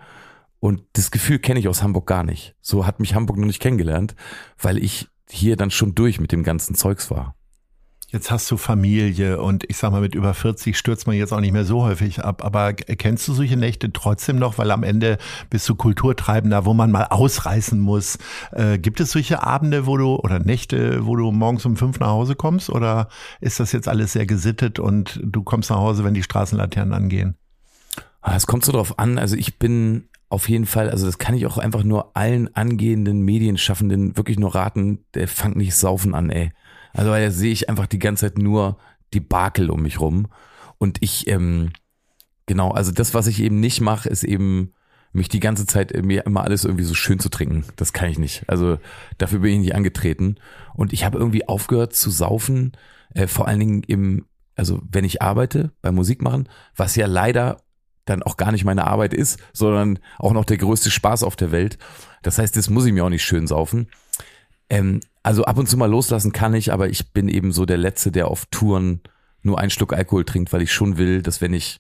Und 0.60 0.82
das 0.94 1.12
Gefühl 1.12 1.40
kenne 1.40 1.60
ich 1.60 1.68
aus 1.68 1.84
Hamburg 1.84 2.08
gar 2.08 2.24
nicht. 2.24 2.56
So 2.62 2.86
hat 2.86 3.00
mich 3.00 3.14
Hamburg 3.16 3.38
noch 3.38 3.48
nicht 3.48 3.62
kennengelernt, 3.62 4.16
weil 4.60 4.78
ich 4.78 5.08
hier 5.30 5.56
dann 5.56 5.72
schon 5.72 5.96
durch 5.96 6.20
mit 6.20 6.32
dem 6.32 6.44
ganzen 6.44 6.76
Zeugs 6.76 7.10
war. 7.12 7.36
Jetzt 8.12 8.30
hast 8.30 8.52
du 8.52 8.58
Familie 8.58 9.41
und 9.41 9.63
ich 9.69 9.78
sag 9.78 9.91
mal, 9.91 10.02
mit 10.02 10.15
über 10.15 10.34
40 10.34 10.78
stürzt 10.78 11.08
man 11.08 11.15
jetzt 11.15 11.32
auch 11.32 11.39
nicht 11.39 11.54
mehr 11.54 11.63
so 11.63 11.84
häufig 11.84 12.19
ab. 12.21 12.43
Aber 12.43 12.74
kennst 12.74 13.26
du 13.30 13.34
solche 13.34 13.56
Nächte 13.56 13.93
trotzdem 13.93 14.36
noch? 14.36 14.58
Weil 14.58 14.69
am 14.71 14.84
Ende 14.84 15.17
bist 15.50 15.69
du 15.69 15.76
Kulturtreibender, 15.76 16.65
wo 16.65 16.74
man 16.74 16.91
mal 16.91 17.06
ausreißen 17.06 17.80
muss. 17.80 18.17
Äh, 18.52 18.80
gibt 18.80 19.00
es 19.00 19.12
solche 19.12 19.43
Abende, 19.43 19.86
wo 19.86 19.95
du 19.95 20.15
oder 20.17 20.39
Nächte, 20.39 21.06
wo 21.06 21.15
du 21.15 21.32
morgens 21.32 21.65
um 21.65 21.78
fünf 21.78 22.02
nach 22.02 22.10
Hause 22.10 22.36
kommst? 22.36 22.69
Oder 22.69 23.08
ist 23.39 23.62
das 23.62 23.71
jetzt 23.71 23.88
alles 23.88 24.12
sehr 24.12 24.26
gesittet 24.26 24.78
und 24.78 25.17
du 25.24 25.41
kommst 25.43 25.69
nach 25.69 25.78
Hause, 25.78 26.04
wenn 26.04 26.13
die 26.13 26.24
Straßenlaternen 26.24 26.93
angehen? 26.93 27.38
Ah, 28.21 28.36
Es 28.36 28.45
kommt 28.45 28.65
so 28.65 28.74
drauf 28.74 29.00
an. 29.00 29.19
Also 29.19 29.38
ich 29.38 29.58
bin 29.58 30.10
auf 30.28 30.50
jeden 30.50 30.65
Fall, 30.65 30.89
also 30.89 31.06
das 31.06 31.17
kann 31.17 31.36
ich 31.36 31.45
auch 31.45 31.58
einfach 31.58 31.84
nur 31.84 32.17
allen 32.17 32.54
angehenden 32.58 33.21
Medienschaffenden 33.21 34.17
wirklich 34.17 34.38
nur 34.38 34.54
raten, 34.54 35.06
der 35.13 35.30
fangt 35.30 35.56
nicht 35.56 35.76
saufen 35.76 36.13
an, 36.13 36.30
ey. 36.30 36.52
Also 36.93 37.12
da 37.12 37.32
sehe 37.32 37.51
ich 37.51 37.69
einfach 37.69 37.88
die 37.88 37.99
ganze 37.99 38.25
Zeit 38.25 38.38
nur 38.38 38.77
die 39.13 39.19
Bakel 39.19 39.69
um 39.69 39.82
mich 39.82 39.99
rum. 39.99 40.27
Und 40.77 40.97
ich, 41.01 41.27
ähm, 41.27 41.71
genau, 42.45 42.71
also 42.71 42.91
das, 42.91 43.13
was 43.13 43.27
ich 43.27 43.41
eben 43.41 43.60
nicht 43.60 43.82
mache, 43.82 44.10
ist 44.10 44.23
eben 44.23 44.73
mich 45.13 45.30
die 45.30 45.39
ganze 45.39 45.65
Zeit 45.65 45.91
äh, 45.91 46.01
mir 46.01 46.25
immer 46.25 46.43
alles 46.43 46.63
irgendwie 46.63 46.84
so 46.84 46.93
schön 46.93 47.19
zu 47.19 47.30
trinken. 47.30 47.65
Das 47.75 47.93
kann 47.93 48.10
ich 48.10 48.19
nicht. 48.19 48.43
Also 48.47 48.77
dafür 49.17 49.39
bin 49.39 49.54
ich 49.54 49.60
nicht 49.60 49.75
angetreten. 49.75 50.36
Und 50.73 50.93
ich 50.93 51.04
habe 51.04 51.17
irgendwie 51.17 51.47
aufgehört 51.47 51.93
zu 51.93 52.10
saufen, 52.10 52.73
äh, 53.13 53.27
vor 53.27 53.47
allen 53.47 53.60
Dingen 53.60 53.84
im, 53.84 54.25
also 54.56 54.82
wenn 54.89 55.06
ich 55.06 55.21
arbeite, 55.21 55.71
beim 55.82 55.95
Musikmachen, 55.95 56.47
was 56.75 56.95
ja 56.95 57.08
leider 57.08 57.62
dann 58.06 58.23
auch 58.23 58.38
gar 58.38 58.51
nicht 58.51 58.65
meine 58.65 58.88
Arbeit 58.88 59.13
ist, 59.13 59.39
sondern 59.54 59.99
auch 60.17 60.34
noch 60.34 60.45
der 60.45 60.58
größte 60.58 60.89
Spaß 60.89 61.23
auf 61.23 61.36
der 61.36 61.51
Welt. 61.51 61.77
Das 62.23 62.38
heißt, 62.38 62.56
das 62.56 62.69
muss 62.69 62.86
ich 62.86 62.93
mir 62.93 63.06
auch 63.06 63.10
nicht 63.10 63.23
schön 63.23 63.47
saufen. 63.47 63.88
Ähm, 64.69 65.01
also 65.24 65.44
ab 65.46 65.58
und 65.58 65.68
zu 65.68 65.78
mal 65.78 65.90
loslassen 65.90 66.32
kann 66.32 66.54
ich, 66.54 66.72
aber 66.74 66.90
ich 66.90 67.12
bin 67.14 67.28
eben 67.30 67.52
so 67.52 67.66
der 67.66 67.78
Letzte, 67.78 68.12
der 68.12 68.28
auf 68.28 68.46
Touren 68.48 69.02
nur 69.44 69.60
einen 69.60 69.70
Schluck 69.72 69.94
Alkohol 69.94 70.26
trinkt, 70.26 70.54
weil 70.54 70.62
ich 70.62 70.72
schon 70.74 70.98
will, 70.98 71.22
dass 71.22 71.42
wenn 71.42 71.54
ich, 71.54 71.80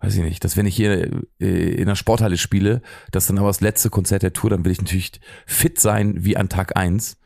weiß 0.00 0.14
ich 0.16 0.22
nicht, 0.22 0.44
dass 0.44 0.56
wenn 0.56 0.66
ich 0.66 0.76
hier 0.76 1.10
äh, 1.40 1.70
in 1.74 1.86
der 1.86 1.94
Sporthalle 1.96 2.38
spiele, 2.38 2.82
dass 3.10 3.26
dann 3.26 3.38
aber 3.38 3.48
das 3.48 3.60
letzte 3.60 3.90
Konzert 3.90 4.22
der 4.22 4.32
Tour, 4.32 4.50
dann 4.50 4.64
will 4.64 4.72
ich 4.72 4.80
natürlich 4.80 5.20
fit 5.46 5.78
sein 5.80 6.24
wie 6.24 6.36
an 6.36 6.48
Tag 6.48 6.76
eins. 6.76 7.16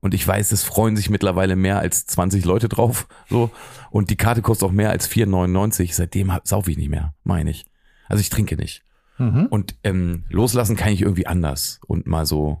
Und 0.00 0.12
ich 0.12 0.26
weiß, 0.28 0.52
es 0.52 0.64
freuen 0.64 0.96
sich 0.96 1.08
mittlerweile 1.08 1.56
mehr 1.56 1.78
als 1.78 2.04
20 2.06 2.44
Leute 2.44 2.68
drauf. 2.68 3.06
So. 3.30 3.50
Und 3.90 4.10
die 4.10 4.16
Karte 4.16 4.42
kostet 4.42 4.68
auch 4.68 4.72
mehr 4.72 4.90
als 4.90 5.08
4,99. 5.08 5.94
Seitdem 5.94 6.30
hab- 6.32 6.46
sauf 6.46 6.68
ich 6.68 6.76
nicht 6.76 6.90
mehr, 6.90 7.14
meine 7.24 7.50
ich. 7.50 7.64
Also 8.06 8.20
ich 8.20 8.28
trinke 8.28 8.56
nicht. 8.56 8.82
Mhm. 9.16 9.46
Und 9.46 9.76
ähm, 9.82 10.24
loslassen 10.28 10.76
kann 10.76 10.92
ich 10.92 11.00
irgendwie 11.00 11.26
anders. 11.26 11.80
Und 11.86 12.06
mal 12.06 12.26
so, 12.26 12.60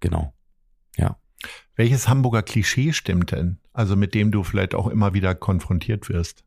genau. 0.00 0.32
Ja. 0.96 1.18
Welches 1.76 2.08
Hamburger 2.08 2.42
Klischee 2.42 2.92
stimmt 2.92 3.32
denn? 3.32 3.58
Also 3.72 3.96
mit 3.96 4.14
dem 4.14 4.30
du 4.30 4.42
vielleicht 4.42 4.74
auch 4.74 4.86
immer 4.86 5.14
wieder 5.14 5.34
konfrontiert 5.34 6.08
wirst. 6.08 6.44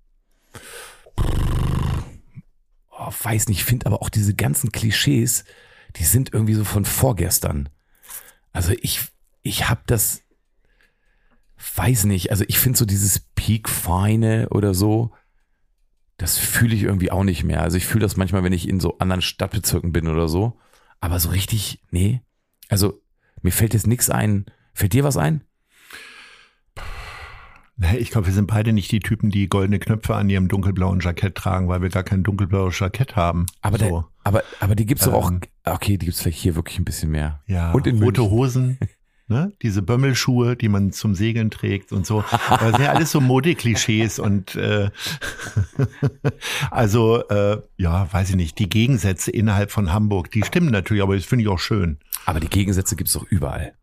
oh, 2.92 3.12
weiß 3.24 3.48
nicht, 3.48 3.60
ich 3.60 3.66
finde 3.66 3.88
aber 3.88 4.02
auch 4.02 4.10
diese 4.10 4.36
ganzen 4.36 4.72
Klischees, 4.72 5.46
die 5.96 6.04
sind 6.04 6.34
irgendwie 6.34 6.54
so 6.54 6.64
von 6.64 6.86
vorgestern. 6.86 7.70
Also 8.52 8.74
ich, 8.82 9.02
ich 9.42 9.70
habe 9.70 9.82
das, 9.88 10.22
weiß 11.76 12.06
nicht, 12.06 12.32
also 12.32 12.44
ich 12.48 12.60
finde 12.60 12.78
so 12.78 12.86
dieses 12.86 13.20
Peak-Feine 13.20 14.50
oder 14.50 14.74
so, 14.74 15.12
das 16.18 16.38
fühle 16.38 16.76
ich 16.76 16.84
irgendwie 16.84 17.12
auch 17.12 17.24
nicht 17.24 17.44
mehr. 17.44 17.62
Also 17.62 17.78
ich 17.78 17.86
fühle 17.86 18.04
das 18.04 18.16
manchmal, 18.16 18.44
wenn 18.44 18.54
ich 18.54 18.70
in 18.70 18.80
so 18.80 18.98
anderen 19.00 19.22
Stadtbezirken 19.22 19.92
bin 19.92 20.08
oder 20.08 20.30
so. 20.30 20.58
Aber 21.02 21.20
so 21.20 21.30
richtig, 21.30 21.82
nee. 21.92 22.22
Also 22.70 23.02
mir 23.42 23.52
fällt 23.52 23.74
jetzt 23.74 23.88
nichts 23.88 24.10
ein. 24.10 24.46
Fällt 24.76 24.92
dir 24.92 25.06
was 25.06 25.16
ein? 25.16 25.42
Ich 27.98 28.12
glaube, 28.12 28.28
wir 28.28 28.34
sind 28.34 28.48
beide 28.48 28.74
nicht 28.74 28.92
die 28.92 29.00
Typen, 29.00 29.32
die 29.32 29.48
goldene 29.50 29.80
Knöpfe 29.80 30.16
an 30.16 30.30
ihrem 30.30 30.48
dunkelblauen 30.50 31.00
Jackett 31.00 31.36
tragen, 31.36 31.68
weil 31.68 31.82
wir 31.82 31.90
gar 31.90 32.04
kein 32.04 32.24
dunkelblaues 32.24 32.78
Jackett 32.80 33.16
haben. 33.16 33.46
Aber, 33.62 33.78
so. 33.78 33.86
der, 33.86 34.06
aber, 34.24 34.44
aber 34.60 34.76
die 34.76 34.86
gibt's 34.86 35.06
doch 35.06 35.14
auch, 35.14 35.32
Ähm. 35.32 35.42
okay, 35.64 35.98
die 35.98 36.06
gibt's 36.06 36.22
vielleicht 36.22 36.40
hier 36.40 36.56
wirklich 36.56 36.78
ein 36.78 36.86
bisschen 36.86 37.10
mehr. 37.12 37.42
Ja, 37.48 37.72
Und 37.72 37.88
in 37.88 38.02
rote 38.02 38.22
München. 38.22 38.38
Hosen, 38.38 38.80
ne? 39.28 39.54
diese 39.62 39.82
Bömmelschuhe, 39.82 40.58
die 40.58 40.70
man 40.70 40.92
zum 40.92 41.16
Segeln 41.16 41.52
trägt 41.52 41.94
und 41.94 42.06
so. 42.06 42.24
Das 42.50 42.72
sind 42.76 42.82
ja 42.82 42.92
alles 42.92 43.12
so 43.12 43.22
Modeklischees 43.22 44.20
und 44.20 44.56
äh, 44.56 44.90
also 46.72 47.28
äh, 47.30 47.62
ja, 47.78 48.12
weiß 48.12 48.30
ich 48.30 48.36
nicht, 48.36 48.60
die 48.60 48.70
Gegensätze 48.70 49.32
innerhalb 49.32 49.72
von 49.72 49.92
Hamburg, 49.94 50.32
die 50.32 50.44
stimmen 50.44 50.70
natürlich, 50.70 51.02
aber 51.04 51.16
das 51.16 51.26
finde 51.26 51.44
ich 51.44 51.50
auch 51.50 51.60
schön. 51.60 52.00
Aber 52.26 52.40
die 52.40 52.50
Gegensätze 52.50 52.96
gibt's 52.96 53.14
doch 53.14 53.24
überall. 53.24 53.74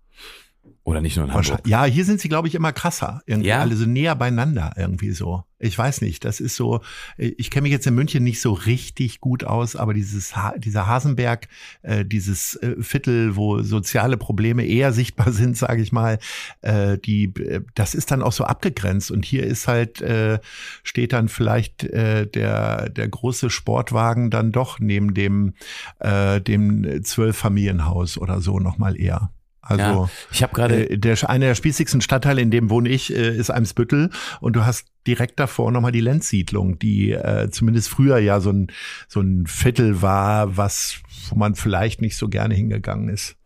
Oder 0.84 1.00
nicht 1.00 1.16
nur 1.16 1.26
in 1.26 1.32
Hamburg. 1.32 1.60
Ja, 1.64 1.84
hier 1.84 2.04
sind 2.04 2.20
sie, 2.20 2.28
glaube 2.28 2.48
ich, 2.48 2.56
immer 2.56 2.72
krasser. 2.72 3.22
Irgendwie 3.26 3.50
Ja. 3.50 3.60
alle 3.60 3.76
so 3.76 3.86
näher 3.86 4.16
beieinander 4.16 4.72
irgendwie 4.76 5.12
so. 5.12 5.44
Ich 5.60 5.78
weiß 5.78 6.00
nicht, 6.00 6.24
das 6.24 6.40
ist 6.40 6.56
so, 6.56 6.80
ich 7.16 7.52
kenne 7.52 7.62
mich 7.62 7.70
jetzt 7.70 7.86
in 7.86 7.94
München 7.94 8.24
nicht 8.24 8.40
so 8.40 8.52
richtig 8.52 9.20
gut 9.20 9.44
aus, 9.44 9.76
aber 9.76 9.94
dieses 9.94 10.34
ha 10.34 10.54
dieser 10.58 10.88
Hasenberg, 10.88 11.46
äh, 11.82 12.04
dieses 12.04 12.56
äh, 12.56 12.74
Viertel, 12.82 13.36
wo 13.36 13.62
soziale 13.62 14.16
Probleme 14.16 14.64
eher 14.66 14.92
sichtbar 14.92 15.30
sind, 15.30 15.56
sage 15.56 15.82
ich 15.82 15.92
mal, 15.92 16.18
äh, 16.62 16.98
die, 16.98 17.26
äh, 17.26 17.60
das 17.76 17.94
ist 17.94 18.10
dann 18.10 18.20
auch 18.20 18.32
so 18.32 18.42
abgegrenzt. 18.42 19.12
Und 19.12 19.24
hier 19.24 19.44
ist 19.44 19.68
halt, 19.68 20.00
äh, 20.00 20.40
steht 20.82 21.12
dann 21.12 21.28
vielleicht 21.28 21.84
äh, 21.84 22.26
der, 22.26 22.88
der 22.88 23.06
große 23.06 23.50
Sportwagen 23.50 24.30
dann 24.30 24.50
doch 24.50 24.80
neben 24.80 25.14
dem, 25.14 25.54
äh, 26.00 26.40
dem 26.40 27.04
Zwölffamilienhaus 27.04 28.18
oder 28.18 28.40
so 28.40 28.58
nochmal 28.58 29.00
eher. 29.00 29.30
Also 29.64 29.82
ja, 29.84 30.08
ich 30.32 30.42
habe 30.42 30.52
gerade, 30.54 30.90
äh, 30.90 30.98
der, 30.98 31.16
einer 31.30 31.46
der 31.46 31.54
spießigsten 31.54 32.00
Stadtteile, 32.00 32.40
in 32.42 32.50
dem 32.50 32.68
wohne 32.68 32.88
ich, 32.88 33.14
äh, 33.14 33.36
ist 33.36 33.50
Eimsbüttel. 33.50 34.10
Und 34.40 34.56
du 34.56 34.66
hast 34.66 34.88
direkt 35.06 35.38
davor 35.38 35.70
nochmal 35.70 35.92
die 35.92 36.00
Lenzsiedlung, 36.00 36.78
die 36.80 37.12
äh, 37.12 37.48
zumindest 37.50 37.88
früher 37.88 38.18
ja 38.18 38.40
so 38.40 38.50
ein, 38.50 38.66
so 39.08 39.20
ein 39.20 39.46
Viertel 39.46 40.02
war, 40.02 40.56
was, 40.56 40.96
wo 41.28 41.36
man 41.36 41.54
vielleicht 41.54 42.00
nicht 42.02 42.16
so 42.16 42.28
gerne 42.28 42.54
hingegangen 42.54 43.08
ist. 43.08 43.36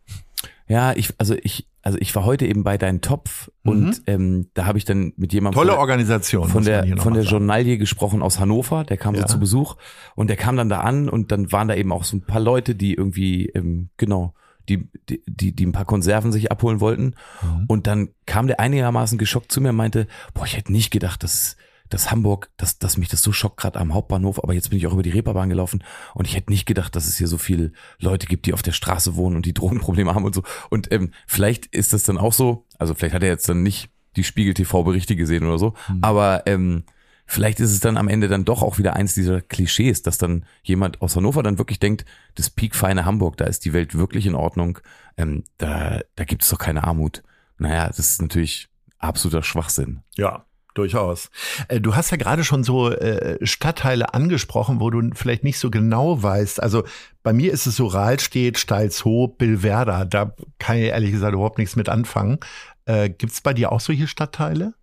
ja, 0.67 0.93
ich, 0.93 1.13
also 1.19 1.35
ich, 1.43 1.67
also 1.83 1.97
ich 2.01 2.13
war 2.15 2.25
heute 2.25 2.45
eben 2.47 2.63
bei 2.65 2.77
deinem 2.77 2.99
Topf 3.01 3.49
und 3.63 4.01
ähm, 4.07 4.47
da 4.55 4.65
habe 4.65 4.77
ich 4.77 4.83
dann 4.85 5.13
mit 5.15 5.31
jemandem 5.33 5.55
Mhm. 5.57 5.61
Tolle 5.61 5.71
von, 5.73 5.79
Organisation. 5.79 6.49
von 6.49 6.65
der 6.65 6.97
von 6.97 7.13
der. 7.13 7.23
Journalie 7.23 7.77
gesprochen 7.77 8.21
aus 8.21 8.39
Hannover, 8.39 8.83
der 8.83 8.97
kam 8.97 9.15
Ja. 9.15 9.21
so 9.21 9.27
zu 9.35 9.39
Besuch 9.39 9.77
und 10.15 10.29
der 10.29 10.35
kam 10.35 10.57
dann 10.57 10.67
da 10.67 10.79
an 10.81 11.07
und 11.07 11.31
dann 11.31 11.51
waren 11.53 11.69
da 11.69 11.75
eben 11.75 11.91
auch 11.93 12.03
so 12.03 12.17
ein 12.17 12.21
paar 12.21 12.41
Leute, 12.41 12.75
die 12.75 12.93
irgendwie 12.95 13.45
ähm, 13.49 13.89
genau 13.95 14.33
die, 14.69 14.89
die, 15.09 15.21
die, 15.25 15.55
die 15.55 15.65
ein 15.65 15.71
paar 15.71 15.85
Konserven 15.85 16.31
sich 16.31 16.51
abholen 16.51 16.79
wollten. 16.79 17.15
Mhm. 17.41 17.65
Und 17.67 17.87
dann 17.87 18.09
kam 18.25 18.47
der 18.47 18.59
einigermaßen 18.59 19.17
geschockt 19.17 19.51
zu 19.51 19.61
mir 19.61 19.69
und 19.69 19.75
meinte, 19.75 20.07
boah, 20.33 20.45
ich 20.45 20.57
hätte 20.57 20.71
nicht 20.71 20.91
gedacht, 20.91 21.23
dass, 21.23 21.57
dass 21.89 22.11
Hamburg, 22.11 22.49
dass, 22.57 22.79
dass 22.79 22.97
mich 22.97 23.09
das 23.09 23.21
so 23.21 23.31
schockt, 23.31 23.57
gerade 23.57 23.79
am 23.79 23.93
Hauptbahnhof, 23.93 24.43
aber 24.43 24.53
jetzt 24.53 24.69
bin 24.69 24.77
ich 24.77 24.87
auch 24.87 24.93
über 24.93 25.03
die 25.03 25.11
Reeperbahn 25.11 25.49
gelaufen 25.49 25.83
und 26.13 26.27
ich 26.27 26.35
hätte 26.35 26.51
nicht 26.51 26.65
gedacht, 26.65 26.95
dass 26.95 27.07
es 27.07 27.17
hier 27.17 27.27
so 27.27 27.37
viele 27.37 27.71
Leute 27.99 28.27
gibt, 28.27 28.45
die 28.45 28.53
auf 28.53 28.61
der 28.61 28.73
Straße 28.73 29.15
wohnen 29.15 29.35
und 29.35 29.45
die 29.45 29.53
Drogenprobleme 29.53 30.13
haben 30.13 30.25
und 30.25 30.35
so. 30.35 30.43
Und 30.69 30.91
ähm, 30.91 31.11
vielleicht 31.27 31.67
ist 31.67 31.93
das 31.93 32.03
dann 32.03 32.17
auch 32.17 32.33
so, 32.33 32.65
also 32.77 32.93
vielleicht 32.93 33.15
hat 33.15 33.23
er 33.23 33.29
jetzt 33.29 33.47
dann 33.47 33.63
nicht 33.63 33.89
die 34.15 34.23
Spiegel-TV-Berichte 34.23 35.15
gesehen 35.15 35.45
oder 35.45 35.59
so, 35.59 35.75
aber 36.01 36.43
ähm, 36.47 36.83
vielleicht 37.27 37.59
ist 37.59 37.71
es 37.71 37.81
dann 37.81 37.97
am 37.97 38.07
Ende 38.07 38.27
dann 38.27 38.45
doch 38.45 38.63
auch 38.63 38.79
wieder 38.79 38.95
eins 38.95 39.13
dieser 39.13 39.41
Klischees, 39.41 40.01
dass 40.01 40.17
dann 40.17 40.45
jemand 40.63 41.01
aus 41.01 41.15
Hannover 41.15 41.43
dann 41.43 41.59
wirklich 41.59 41.79
denkt, 41.79 42.05
das 42.35 42.49
piekfeine 42.49 43.05
Hamburg, 43.05 43.37
da 43.37 43.45
ist 43.45 43.65
die 43.65 43.73
Welt 43.73 43.95
wirklich 43.95 44.25
in 44.25 44.33
Ordnung, 44.33 44.79
ähm, 45.17 45.43
da, 45.57 45.99
da 46.15 46.23
gibt 46.23 46.43
es 46.43 46.49
doch 46.49 46.57
keine 46.57 46.85
Armut. 46.85 47.21
Naja, 47.59 47.87
das 47.87 47.99
ist 47.99 48.21
natürlich 48.21 48.69
absoluter 48.97 49.43
Schwachsinn. 49.43 50.01
Ja, 50.15 50.45
durchaus. 50.73 51.29
Äh, 51.67 51.81
du 51.81 51.95
hast 51.95 52.11
ja 52.11 52.17
gerade 52.17 52.43
schon 52.43 52.63
so 52.63 52.91
äh, 52.91 53.45
Stadtteile 53.45 54.13
angesprochen, 54.13 54.79
wo 54.79 54.89
du 54.89 55.09
vielleicht 55.13 55.43
nicht 55.43 55.59
so 55.59 55.69
genau 55.69 56.21
weißt. 56.21 56.61
Also 56.61 56.83
bei 57.23 57.33
mir 57.33 57.51
ist 57.51 57.65
es 57.65 57.75
so 57.75 57.87
Rahlstedt, 57.87 58.57
Steilshoop, 58.57 59.37
Billwerder. 59.37 60.05
Da 60.05 60.33
kann 60.59 60.77
ich 60.77 60.85
ehrlich 60.85 61.11
gesagt 61.11 61.33
überhaupt 61.33 61.57
nichts 61.57 61.75
mit 61.75 61.89
anfangen. 61.89 62.39
Äh, 62.85 63.09
Gibt 63.09 63.33
es 63.33 63.41
bei 63.41 63.53
dir 63.53 63.71
auch 63.71 63.79
solche 63.79 64.07
Stadtteile? 64.07 64.73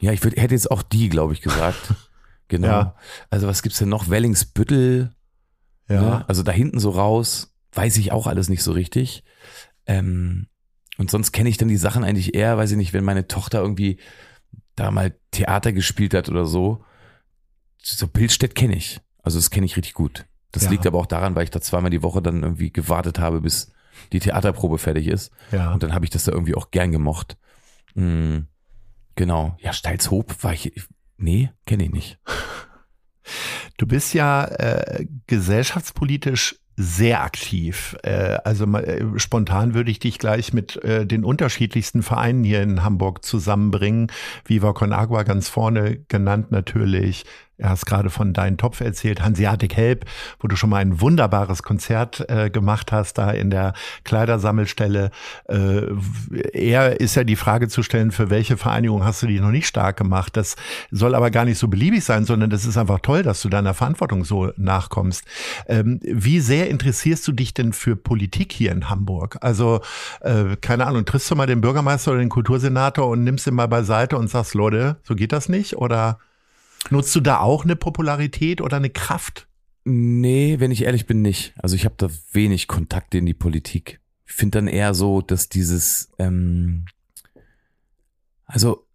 Ja, 0.00 0.12
ich 0.12 0.22
würd, 0.22 0.36
hätte 0.36 0.54
jetzt 0.54 0.70
auch 0.70 0.82
die, 0.82 1.08
glaube 1.08 1.32
ich, 1.32 1.40
gesagt. 1.40 1.94
genau. 2.48 2.68
Ja. 2.68 2.96
Also 3.30 3.46
was 3.46 3.62
gibt's 3.62 3.78
denn 3.78 3.88
noch? 3.88 4.10
Wellingsbüttel. 4.10 5.10
Ja. 5.88 6.00
Ne? 6.00 6.28
Also 6.28 6.42
da 6.42 6.52
hinten 6.52 6.78
so 6.78 6.90
raus, 6.90 7.54
weiß 7.72 7.96
ich 7.98 8.12
auch 8.12 8.26
alles 8.26 8.48
nicht 8.48 8.62
so 8.62 8.72
richtig. 8.72 9.24
Ähm, 9.86 10.48
und 10.98 11.10
sonst 11.10 11.32
kenne 11.32 11.48
ich 11.48 11.56
dann 11.56 11.68
die 11.68 11.76
Sachen 11.76 12.04
eigentlich 12.04 12.34
eher, 12.34 12.56
weiß 12.56 12.70
ich 12.72 12.76
nicht, 12.76 12.92
wenn 12.92 13.04
meine 13.04 13.28
Tochter 13.28 13.60
irgendwie 13.60 13.98
da 14.74 14.90
mal 14.90 15.16
Theater 15.30 15.72
gespielt 15.72 16.14
hat 16.14 16.28
oder 16.28 16.44
so. 16.44 16.84
So 17.82 18.06
Bildstedt 18.06 18.54
kenne 18.54 18.76
ich. 18.76 19.00
Also 19.22 19.38
das 19.38 19.50
kenne 19.50 19.66
ich 19.66 19.76
richtig 19.76 19.94
gut. 19.94 20.26
Das 20.52 20.64
ja. 20.64 20.70
liegt 20.70 20.86
aber 20.86 20.98
auch 20.98 21.06
daran, 21.06 21.34
weil 21.34 21.44
ich 21.44 21.50
da 21.50 21.60
zweimal 21.60 21.90
die 21.90 22.02
Woche 22.02 22.22
dann 22.22 22.42
irgendwie 22.42 22.72
gewartet 22.72 23.18
habe, 23.18 23.40
bis 23.40 23.72
die 24.12 24.20
Theaterprobe 24.20 24.78
fertig 24.78 25.06
ist. 25.06 25.32
Ja. 25.52 25.72
Und 25.72 25.82
dann 25.82 25.94
habe 25.94 26.04
ich 26.04 26.10
das 26.10 26.24
da 26.24 26.32
irgendwie 26.32 26.54
auch 26.54 26.70
gern 26.70 26.92
gemocht. 26.92 27.36
Mhm. 27.94 28.46
Genau. 29.16 29.56
Ja, 29.60 29.72
Steilshoop 29.72 30.44
war 30.44 30.52
ich. 30.52 30.72
Nee, 31.16 31.50
kenne 31.64 31.84
ich 31.84 31.92
nicht. 31.92 32.18
Du 33.78 33.86
bist 33.86 34.14
ja 34.14 34.44
äh, 34.44 35.06
gesellschaftspolitisch 35.26 36.56
sehr 36.76 37.22
aktiv. 37.22 37.96
Äh, 38.02 38.38
also 38.44 38.66
äh, 38.76 39.18
spontan 39.18 39.74
würde 39.74 39.90
ich 39.90 39.98
dich 39.98 40.18
gleich 40.18 40.52
mit 40.52 40.76
äh, 40.84 41.06
den 41.06 41.24
unterschiedlichsten 41.24 42.02
Vereinen 42.02 42.44
hier 42.44 42.62
in 42.62 42.84
Hamburg 42.84 43.24
zusammenbringen. 43.24 44.12
Viva 44.44 44.72
Con 44.72 44.92
Agua 44.92 45.22
ganz 45.22 45.48
vorne 45.48 45.98
genannt 46.08 46.50
natürlich, 46.50 47.24
er 47.58 47.70
hast 47.70 47.86
gerade 47.86 48.10
von 48.10 48.34
deinem 48.34 48.58
Topf 48.58 48.80
erzählt, 48.80 49.22
Hanseatic 49.22 49.76
Help, 49.76 50.04
wo 50.40 50.48
du 50.48 50.56
schon 50.56 50.70
mal 50.70 50.78
ein 50.78 51.00
wunderbares 51.00 51.62
Konzert 51.62 52.28
äh, 52.28 52.50
gemacht 52.50 52.92
hast, 52.92 53.14
da 53.18 53.30
in 53.30 53.50
der 53.50 53.72
Kleidersammelstelle. 54.04 55.10
Äh, 55.48 55.82
eher 56.52 57.00
ist 57.00 57.14
ja 57.14 57.24
die 57.24 57.36
Frage 57.36 57.68
zu 57.68 57.82
stellen, 57.82 58.12
für 58.12 58.28
welche 58.28 58.58
Vereinigung 58.58 59.04
hast 59.04 59.22
du 59.22 59.26
dich 59.26 59.40
noch 59.40 59.50
nicht 59.50 59.66
stark 59.66 59.96
gemacht? 59.96 60.36
Das 60.36 60.56
soll 60.90 61.14
aber 61.14 61.30
gar 61.30 61.46
nicht 61.46 61.58
so 61.58 61.68
beliebig 61.68 62.04
sein, 62.04 62.26
sondern 62.26 62.50
das 62.50 62.66
ist 62.66 62.76
einfach 62.76 63.00
toll, 63.00 63.22
dass 63.22 63.40
du 63.40 63.48
deiner 63.48 63.72
Verantwortung 63.72 64.24
so 64.24 64.52
nachkommst. 64.56 65.24
Ähm, 65.66 66.00
wie 66.02 66.40
sehr 66.40 66.68
interessierst 66.68 67.26
du 67.26 67.32
dich 67.32 67.54
denn 67.54 67.72
für 67.72 67.96
Politik 67.96 68.52
hier 68.52 68.72
in 68.72 68.90
Hamburg? 68.90 69.38
Also, 69.40 69.80
äh, 70.20 70.56
keine 70.60 70.86
Ahnung, 70.86 71.06
triffst 71.06 71.30
du 71.30 71.36
mal 71.36 71.46
den 71.46 71.62
Bürgermeister 71.62 72.10
oder 72.10 72.20
den 72.20 72.28
Kultursenator 72.28 73.08
und 73.08 73.24
nimmst 73.24 73.46
ihn 73.46 73.54
mal 73.54 73.68
beiseite 73.68 74.18
und 74.18 74.28
sagst, 74.28 74.54
Leute, 74.54 74.98
so 75.02 75.14
geht 75.14 75.32
das 75.32 75.48
nicht? 75.48 75.76
Oder? 75.76 76.18
Nutzt 76.90 77.14
du 77.14 77.20
da 77.20 77.40
auch 77.40 77.64
eine 77.64 77.76
Popularität 77.76 78.60
oder 78.60 78.76
eine 78.76 78.90
Kraft? 78.90 79.48
Nee, 79.84 80.58
wenn 80.58 80.70
ich 80.70 80.82
ehrlich 80.82 81.06
bin, 81.06 81.22
nicht. 81.22 81.54
Also 81.58 81.76
ich 81.76 81.84
habe 81.84 81.94
da 81.96 82.08
wenig 82.32 82.66
Kontakte 82.66 83.18
in 83.18 83.26
die 83.26 83.34
Politik. 83.34 84.00
Ich 84.26 84.32
finde 84.32 84.58
dann 84.58 84.68
eher 84.68 84.94
so, 84.94 85.20
dass 85.20 85.48
dieses, 85.48 86.10
ähm, 86.18 86.86
also 88.44 88.86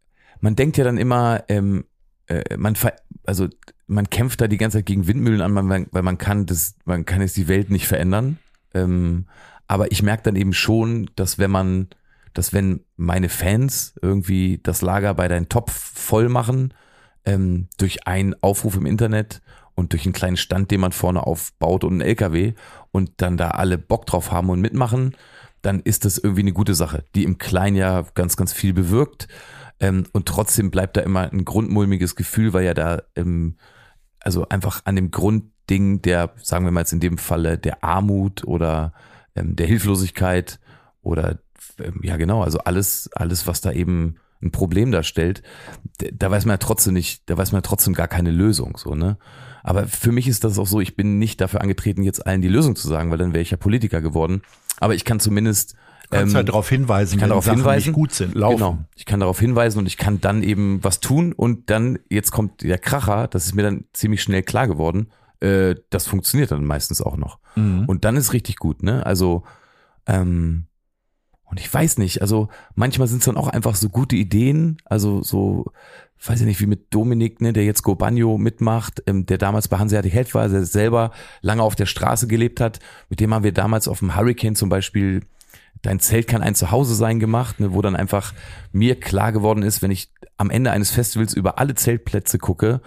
man 0.41 0.55
denkt 0.55 0.77
ja 0.77 0.83
dann 0.83 0.97
immer, 0.97 1.45
ähm, 1.47 1.85
äh, 2.27 2.57
man 2.57 2.75
also 3.25 3.47
man 3.87 4.09
kämpft 4.09 4.41
da 4.41 4.47
die 4.47 4.57
ganze 4.57 4.79
Zeit 4.79 4.85
gegen 4.85 5.07
Windmühlen 5.07 5.41
an, 5.41 5.87
weil 5.91 6.01
man 6.01 6.17
kann 6.17 6.45
das, 6.45 6.75
man 6.85 7.05
kann 7.05 7.21
jetzt 7.21 7.37
die 7.37 7.47
Welt 7.47 7.69
nicht 7.69 7.87
verändern. 7.87 8.37
Ähm, 8.73 9.27
aber 9.67 9.91
ich 9.91 10.01
merke 10.01 10.23
dann 10.23 10.35
eben 10.35 10.53
schon, 10.53 11.09
dass 11.15 11.37
wenn 11.37 11.51
man, 11.51 11.87
dass 12.33 12.53
wenn 12.53 12.81
meine 12.95 13.29
Fans 13.29 13.93
irgendwie 14.01 14.59
das 14.63 14.81
Lager 14.81 15.13
bei 15.13 15.27
deinem 15.27 15.49
Topf 15.49 15.71
voll 15.71 16.29
machen, 16.29 16.73
ähm, 17.25 17.67
durch 17.77 18.07
einen 18.07 18.35
Aufruf 18.41 18.75
im 18.75 18.85
Internet 18.85 19.41
und 19.75 19.93
durch 19.93 20.05
einen 20.05 20.13
kleinen 20.13 20.37
Stand, 20.37 20.71
den 20.71 20.81
man 20.81 20.91
vorne 20.91 21.25
aufbaut 21.25 21.83
und 21.83 21.93
einen 21.93 22.01
LKW 22.01 22.53
und 22.91 23.11
dann 23.17 23.37
da 23.37 23.51
alle 23.51 23.77
Bock 23.77 24.05
drauf 24.05 24.31
haben 24.31 24.49
und 24.49 24.61
mitmachen, 24.61 25.15
dann 25.61 25.79
ist 25.79 26.05
das 26.05 26.17
irgendwie 26.17 26.41
eine 26.41 26.53
gute 26.53 26.75
Sache, 26.75 27.03
die 27.15 27.23
im 27.23 27.37
Kleinen 27.37 27.75
ja 27.75 28.03
ganz, 28.15 28.35
ganz 28.35 28.53
viel 28.53 28.73
bewirkt. 28.73 29.27
Ähm, 29.79 30.05
und 30.11 30.27
trotzdem 30.27 30.71
bleibt 30.71 30.97
da 30.97 31.01
immer 31.01 31.31
ein 31.31 31.45
grundmulmiges 31.45 32.15
Gefühl, 32.15 32.53
weil 32.53 32.65
ja 32.65 32.73
da, 32.73 33.01
ähm, 33.15 33.57
also 34.19 34.47
einfach 34.49 34.81
an 34.85 34.95
dem 34.95 35.11
Grundding 35.11 36.01
der, 36.01 36.33
sagen 36.41 36.65
wir 36.65 36.71
mal 36.71 36.81
jetzt 36.81 36.93
in 36.93 36.99
dem 36.99 37.17
Falle, 37.17 37.57
der 37.57 37.83
Armut 37.83 38.43
oder 38.43 38.93
ähm, 39.35 39.55
der 39.55 39.67
Hilflosigkeit 39.67 40.59
oder 41.01 41.39
ähm, 41.79 41.99
ja 42.03 42.17
genau, 42.17 42.43
also 42.43 42.59
alles, 42.59 43.09
alles, 43.13 43.47
was 43.47 43.61
da 43.61 43.71
eben 43.71 44.15
ein 44.41 44.51
Problem 44.51 44.91
darstellt, 44.91 45.43
da 46.13 46.31
weiß 46.31 46.45
man 46.45 46.53
ja 46.53 46.57
trotzdem 46.57 46.93
nicht, 46.93 47.29
da 47.29 47.37
weiß 47.37 47.51
man 47.51 47.59
ja 47.59 47.67
trotzdem 47.67 47.93
gar 47.93 48.07
keine 48.07 48.31
Lösung, 48.31 48.77
so, 48.77 48.95
ne? 48.95 49.17
Aber 49.63 49.87
für 49.87 50.11
mich 50.11 50.27
ist 50.27 50.43
das 50.43 50.57
auch 50.57 50.65
so, 50.65 50.81
ich 50.81 50.95
bin 50.95 51.19
nicht 51.19 51.39
dafür 51.39 51.61
angetreten, 51.61 52.01
jetzt 52.01 52.25
allen 52.25 52.41
die 52.41 52.47
Lösung 52.47 52.75
zu 52.75 52.87
sagen, 52.87 53.11
weil 53.11 53.19
dann 53.19 53.33
wäre 53.33 53.43
ich 53.43 53.51
ja 53.51 53.57
Politiker 53.57 54.01
geworden. 54.01 54.41
Aber 54.79 54.95
ich 54.95 55.05
kann 55.05 55.19
zumindest 55.19 55.75
Du 56.09 56.17
kannst 56.17 56.33
ähm, 56.33 56.37
halt 56.37 56.49
darauf 56.49 56.67
hinweisen, 56.67 57.13
ich 57.13 57.19
kann 57.19 57.29
darauf 57.29 57.45
Sachen 57.45 57.59
hinweisen, 57.59 57.93
gut 57.93 58.11
sind, 58.11 58.35
laufen. 58.35 58.57
Genau. 58.57 58.77
Ich 58.95 59.05
kann 59.05 59.21
darauf 59.21 59.39
hinweisen 59.39 59.79
und 59.79 59.85
ich 59.85 59.95
kann 59.95 60.19
dann 60.19 60.43
eben 60.43 60.83
was 60.83 60.99
tun 60.99 61.31
und 61.31 61.69
dann, 61.69 61.99
jetzt 62.09 62.31
kommt 62.31 62.63
der 62.63 62.79
Kracher, 62.79 63.29
das 63.29 63.45
ist 63.45 63.55
mir 63.55 63.63
dann 63.63 63.85
ziemlich 63.93 64.21
schnell 64.21 64.43
klar 64.43 64.67
geworden, 64.67 65.07
äh, 65.39 65.75
das 65.89 66.07
funktioniert 66.07 66.51
dann 66.51 66.65
meistens 66.65 67.01
auch 67.01 67.15
noch. 67.15 67.39
Mhm. 67.55 67.85
Und 67.85 68.03
dann 68.03 68.17
ist 68.17 68.33
richtig 68.33 68.57
gut, 68.57 68.83
ne? 68.83 69.05
Also, 69.05 69.43
ähm, 70.05 70.65
und 71.51 71.59
ich 71.59 71.71
weiß 71.71 71.97
nicht, 71.97 72.21
also 72.21 72.47
manchmal 72.75 73.07
sind 73.07 73.19
es 73.19 73.25
dann 73.25 73.37
auch 73.37 73.49
einfach 73.49 73.75
so 73.75 73.89
gute 73.89 74.15
Ideen, 74.15 74.77
also 74.85 75.21
so, 75.21 75.65
weiß 76.25 76.39
ich 76.39 76.45
nicht, 76.45 76.61
wie 76.61 76.65
mit 76.65 76.93
Dominik, 76.93 77.41
ne, 77.41 77.51
der 77.51 77.65
jetzt 77.65 77.83
Go 77.83 77.93
Banjo 77.95 78.37
mitmacht, 78.37 79.03
ähm, 79.05 79.25
der 79.25 79.37
damals 79.37 79.67
bei 79.67 79.77
Hanseatic 79.77 80.13
Held 80.13 80.33
war, 80.33 80.47
der 80.47 80.65
selber 80.65 81.11
lange 81.41 81.61
auf 81.61 81.75
der 81.75 81.85
Straße 81.87 82.27
gelebt 82.27 82.61
hat. 82.61 82.79
Mit 83.09 83.19
dem 83.19 83.33
haben 83.33 83.43
wir 83.43 83.51
damals 83.51 83.89
auf 83.89 83.99
dem 83.99 84.15
Hurricane 84.15 84.55
zum 84.55 84.69
Beispiel 84.69 85.21
Dein 85.81 85.99
Zelt 85.99 86.27
kann 86.27 86.43
ein 86.43 86.53
Zuhause 86.53 86.93
sein 86.93 87.19
gemacht, 87.19 87.59
ne, 87.59 87.73
wo 87.73 87.81
dann 87.81 87.95
einfach 87.95 88.33
mir 88.71 88.99
klar 88.99 89.31
geworden 89.31 89.63
ist, 89.63 89.81
wenn 89.81 89.91
ich 89.91 90.11
am 90.37 90.51
Ende 90.51 90.71
eines 90.71 90.91
Festivals 90.91 91.33
über 91.33 91.57
alle 91.57 91.75
Zeltplätze 91.75 92.37
gucke, 92.37 92.81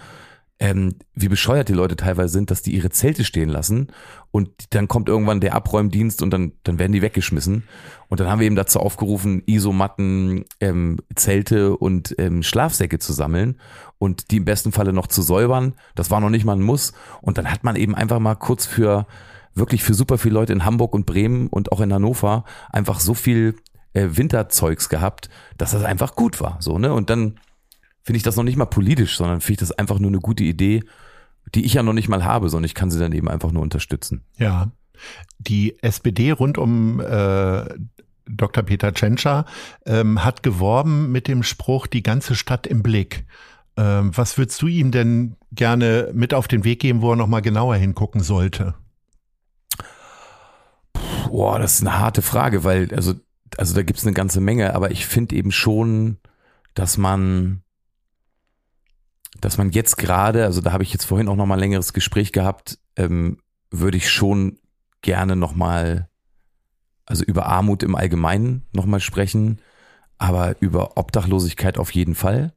ähm, 0.59 0.95
wie 1.13 1.27
bescheuert 1.27 1.67
die 1.67 1.73
Leute 1.73 1.97
teilweise 1.97 2.29
sind, 2.29 2.49
dass 2.49 2.61
die 2.61 2.73
ihre 2.73 2.89
Zelte 2.89 3.25
stehen 3.25 3.49
lassen 3.49 3.87
und 4.31 4.49
dann 4.73 4.87
kommt 4.87 5.09
irgendwann 5.09 5.41
der 5.41 5.53
Abräumdienst 5.53 6.21
und 6.21 6.31
dann, 6.31 6.53
dann 6.63 6.79
werden 6.79 6.93
die 6.93 7.01
weggeschmissen. 7.01 7.63
Und 8.07 8.19
dann 8.19 8.29
haben 8.29 8.39
wir 8.39 8.45
eben 8.45 8.55
dazu 8.55 8.79
aufgerufen, 8.79 9.43
Isomatten, 9.45 10.45
ähm, 10.61 10.97
Zelte 11.15 11.75
und 11.75 12.15
ähm, 12.19 12.41
Schlafsäcke 12.41 12.99
zu 12.99 13.11
sammeln 13.11 13.59
und 13.97 14.31
die 14.31 14.37
im 14.37 14.45
besten 14.45 14.71
Falle 14.71 14.93
noch 14.93 15.07
zu 15.07 15.21
säubern. 15.21 15.73
Das 15.95 16.11
war 16.11 16.21
noch 16.21 16.29
nicht 16.29 16.45
mal 16.45 16.55
ein 16.55 16.61
Muss. 16.61 16.93
Und 17.21 17.37
dann 17.37 17.51
hat 17.51 17.63
man 17.63 17.75
eben 17.75 17.95
einfach 17.95 18.19
mal 18.19 18.35
kurz 18.35 18.65
für 18.65 19.07
wirklich 19.55 19.83
für 19.83 19.93
super 19.93 20.17
viele 20.17 20.35
Leute 20.35 20.53
in 20.53 20.65
Hamburg 20.65 20.93
und 20.93 21.05
Bremen 21.05 21.47
und 21.47 21.71
auch 21.71 21.81
in 21.81 21.93
Hannover 21.93 22.43
einfach 22.69 22.99
so 22.99 23.13
viel 23.13 23.55
äh, 23.93 24.09
Winterzeugs 24.11 24.89
gehabt, 24.89 25.29
dass 25.57 25.71
das 25.71 25.83
einfach 25.83 26.15
gut 26.15 26.39
war. 26.41 26.57
So, 26.59 26.77
ne? 26.77 26.93
Und 26.93 27.09
dann 27.09 27.39
finde 28.05 28.17
ich 28.17 28.23
das 28.23 28.35
noch 28.35 28.43
nicht 28.43 28.55
mal 28.55 28.65
politisch, 28.65 29.17
sondern 29.17 29.41
finde 29.41 29.53
ich 29.53 29.67
das 29.67 29.71
einfach 29.71 29.97
nur 29.97 30.11
eine 30.11 30.19
gute 30.19 30.43
Idee, 30.43 30.83
die 31.55 31.65
ich 31.65 31.73
ja 31.73 31.83
noch 31.83 31.93
nicht 31.93 32.07
mal 32.07 32.23
habe, 32.23 32.49
sondern 32.49 32.65
ich 32.65 32.75
kann 32.75 32.91
sie 32.91 32.99
dann 32.99 33.11
eben 33.11 33.27
einfach 33.27 33.51
nur 33.51 33.63
unterstützen. 33.63 34.23
Ja. 34.37 34.71
Die 35.39 35.81
SPD 35.81 36.31
rund 36.31 36.57
um 36.59 37.01
äh, 37.01 37.65
Dr. 38.27 38.63
Peter 38.63 38.93
Tschentscher 38.93 39.45
ähm, 39.85 40.23
hat 40.23 40.43
geworben 40.43 41.11
mit 41.11 41.27
dem 41.27 41.41
Spruch, 41.41 41.87
die 41.87 42.03
ganze 42.03 42.35
Stadt 42.35 42.67
im 42.67 42.83
Blick. 42.83 43.25
Ähm, 43.75 44.15
was 44.15 44.37
würdest 44.37 44.61
du 44.61 44.67
ihm 44.67 44.91
denn 44.91 45.35
gerne 45.51 46.11
mit 46.13 46.33
auf 46.33 46.47
den 46.47 46.63
Weg 46.63 46.79
geben, 46.79 47.01
wo 47.01 47.11
er 47.11 47.15
nochmal 47.15 47.41
genauer 47.41 47.75
hingucken 47.75 48.21
sollte? 48.21 48.75
Boah, 51.27 51.57
das 51.57 51.75
ist 51.75 51.81
eine 51.81 51.99
harte 51.99 52.21
Frage, 52.21 52.63
weil, 52.63 52.93
also, 52.93 53.15
also 53.57 53.73
da 53.73 53.81
gibt 53.81 53.99
es 53.99 54.05
eine 54.05 54.13
ganze 54.13 54.41
Menge, 54.41 54.75
aber 54.75 54.91
ich 54.91 55.07
finde 55.07 55.35
eben 55.35 55.51
schon, 55.51 56.17
dass 56.75 56.97
man 56.97 57.63
dass 59.41 59.57
man 59.57 59.71
jetzt 59.71 59.97
gerade, 59.97 60.45
also 60.45 60.61
da 60.61 60.71
habe 60.71 60.83
ich 60.83 60.93
jetzt 60.93 61.05
vorhin 61.05 61.27
auch 61.27 61.35
noch 61.35 61.45
mal 61.45 61.55
ein 61.55 61.59
längeres 61.59 61.93
Gespräch 61.93 62.31
gehabt, 62.31 62.79
ähm, 62.95 63.39
würde 63.69 63.97
ich 63.97 64.09
schon 64.09 64.59
gerne 65.01 65.35
noch 65.35 65.55
mal, 65.55 66.09
also 67.05 67.23
über 67.23 67.45
Armut 67.45 67.83
im 67.83 67.95
Allgemeinen 67.95 68.65
noch 68.73 68.85
mal 68.85 68.99
sprechen, 68.99 69.59
aber 70.17 70.55
über 70.61 70.97
Obdachlosigkeit 70.97 71.77
auf 71.77 71.91
jeden 71.91 72.15
Fall. 72.15 72.53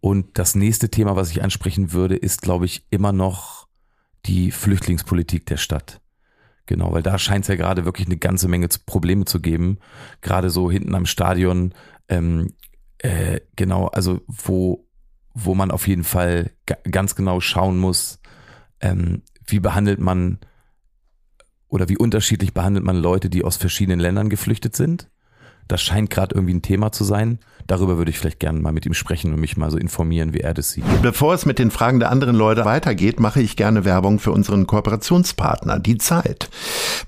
Und 0.00 0.38
das 0.38 0.54
nächste 0.54 0.90
Thema, 0.90 1.16
was 1.16 1.30
ich 1.30 1.42
ansprechen 1.42 1.92
würde, 1.92 2.16
ist, 2.16 2.42
glaube 2.42 2.66
ich, 2.66 2.86
immer 2.90 3.12
noch 3.12 3.66
die 4.26 4.52
Flüchtlingspolitik 4.52 5.46
der 5.46 5.56
Stadt. 5.56 6.00
Genau, 6.66 6.92
weil 6.92 7.02
da 7.02 7.18
scheint 7.18 7.44
es 7.44 7.48
ja 7.48 7.56
gerade 7.56 7.84
wirklich 7.86 8.06
eine 8.06 8.18
ganze 8.18 8.46
Menge 8.46 8.68
Probleme 8.84 9.24
zu 9.24 9.40
geben. 9.40 9.78
Gerade 10.20 10.50
so 10.50 10.70
hinten 10.70 10.94
am 10.94 11.06
Stadion, 11.06 11.72
ähm, 12.08 12.52
äh, 12.98 13.40
genau, 13.56 13.86
also 13.86 14.20
wo 14.26 14.87
wo 15.44 15.54
man 15.54 15.70
auf 15.70 15.86
jeden 15.86 16.04
Fall 16.04 16.50
ganz 16.90 17.14
genau 17.14 17.40
schauen 17.40 17.78
muss, 17.78 18.20
ähm, 18.80 19.22
wie 19.46 19.60
behandelt 19.60 20.00
man 20.00 20.38
oder 21.68 21.88
wie 21.88 21.98
unterschiedlich 21.98 22.54
behandelt 22.54 22.84
man 22.84 22.96
Leute, 22.96 23.30
die 23.30 23.44
aus 23.44 23.56
verschiedenen 23.56 24.00
Ländern 24.00 24.30
geflüchtet 24.30 24.74
sind. 24.74 25.10
Das 25.68 25.82
scheint 25.82 26.10
gerade 26.10 26.34
irgendwie 26.34 26.54
ein 26.54 26.62
Thema 26.62 26.92
zu 26.92 27.04
sein. 27.04 27.40
Darüber 27.68 27.98
würde 27.98 28.10
ich 28.10 28.18
vielleicht 28.18 28.40
gerne 28.40 28.58
mal 28.58 28.72
mit 28.72 28.86
ihm 28.86 28.94
sprechen 28.94 29.32
und 29.32 29.40
mich 29.40 29.56
mal 29.56 29.70
so 29.70 29.78
informieren, 29.78 30.34
wie 30.34 30.40
er 30.40 30.54
das 30.54 30.72
sieht. 30.72 30.84
Bevor 31.02 31.34
es 31.34 31.46
mit 31.46 31.60
den 31.60 31.70
Fragen 31.70 32.00
der 32.00 32.10
anderen 32.10 32.34
Leute 32.34 32.64
weitergeht, 32.64 33.20
mache 33.20 33.40
ich 33.40 33.54
gerne 33.56 33.84
Werbung 33.84 34.18
für 34.18 34.32
unseren 34.32 34.66
Kooperationspartner, 34.66 35.78
die 35.78 35.98
Zeit. 35.98 36.48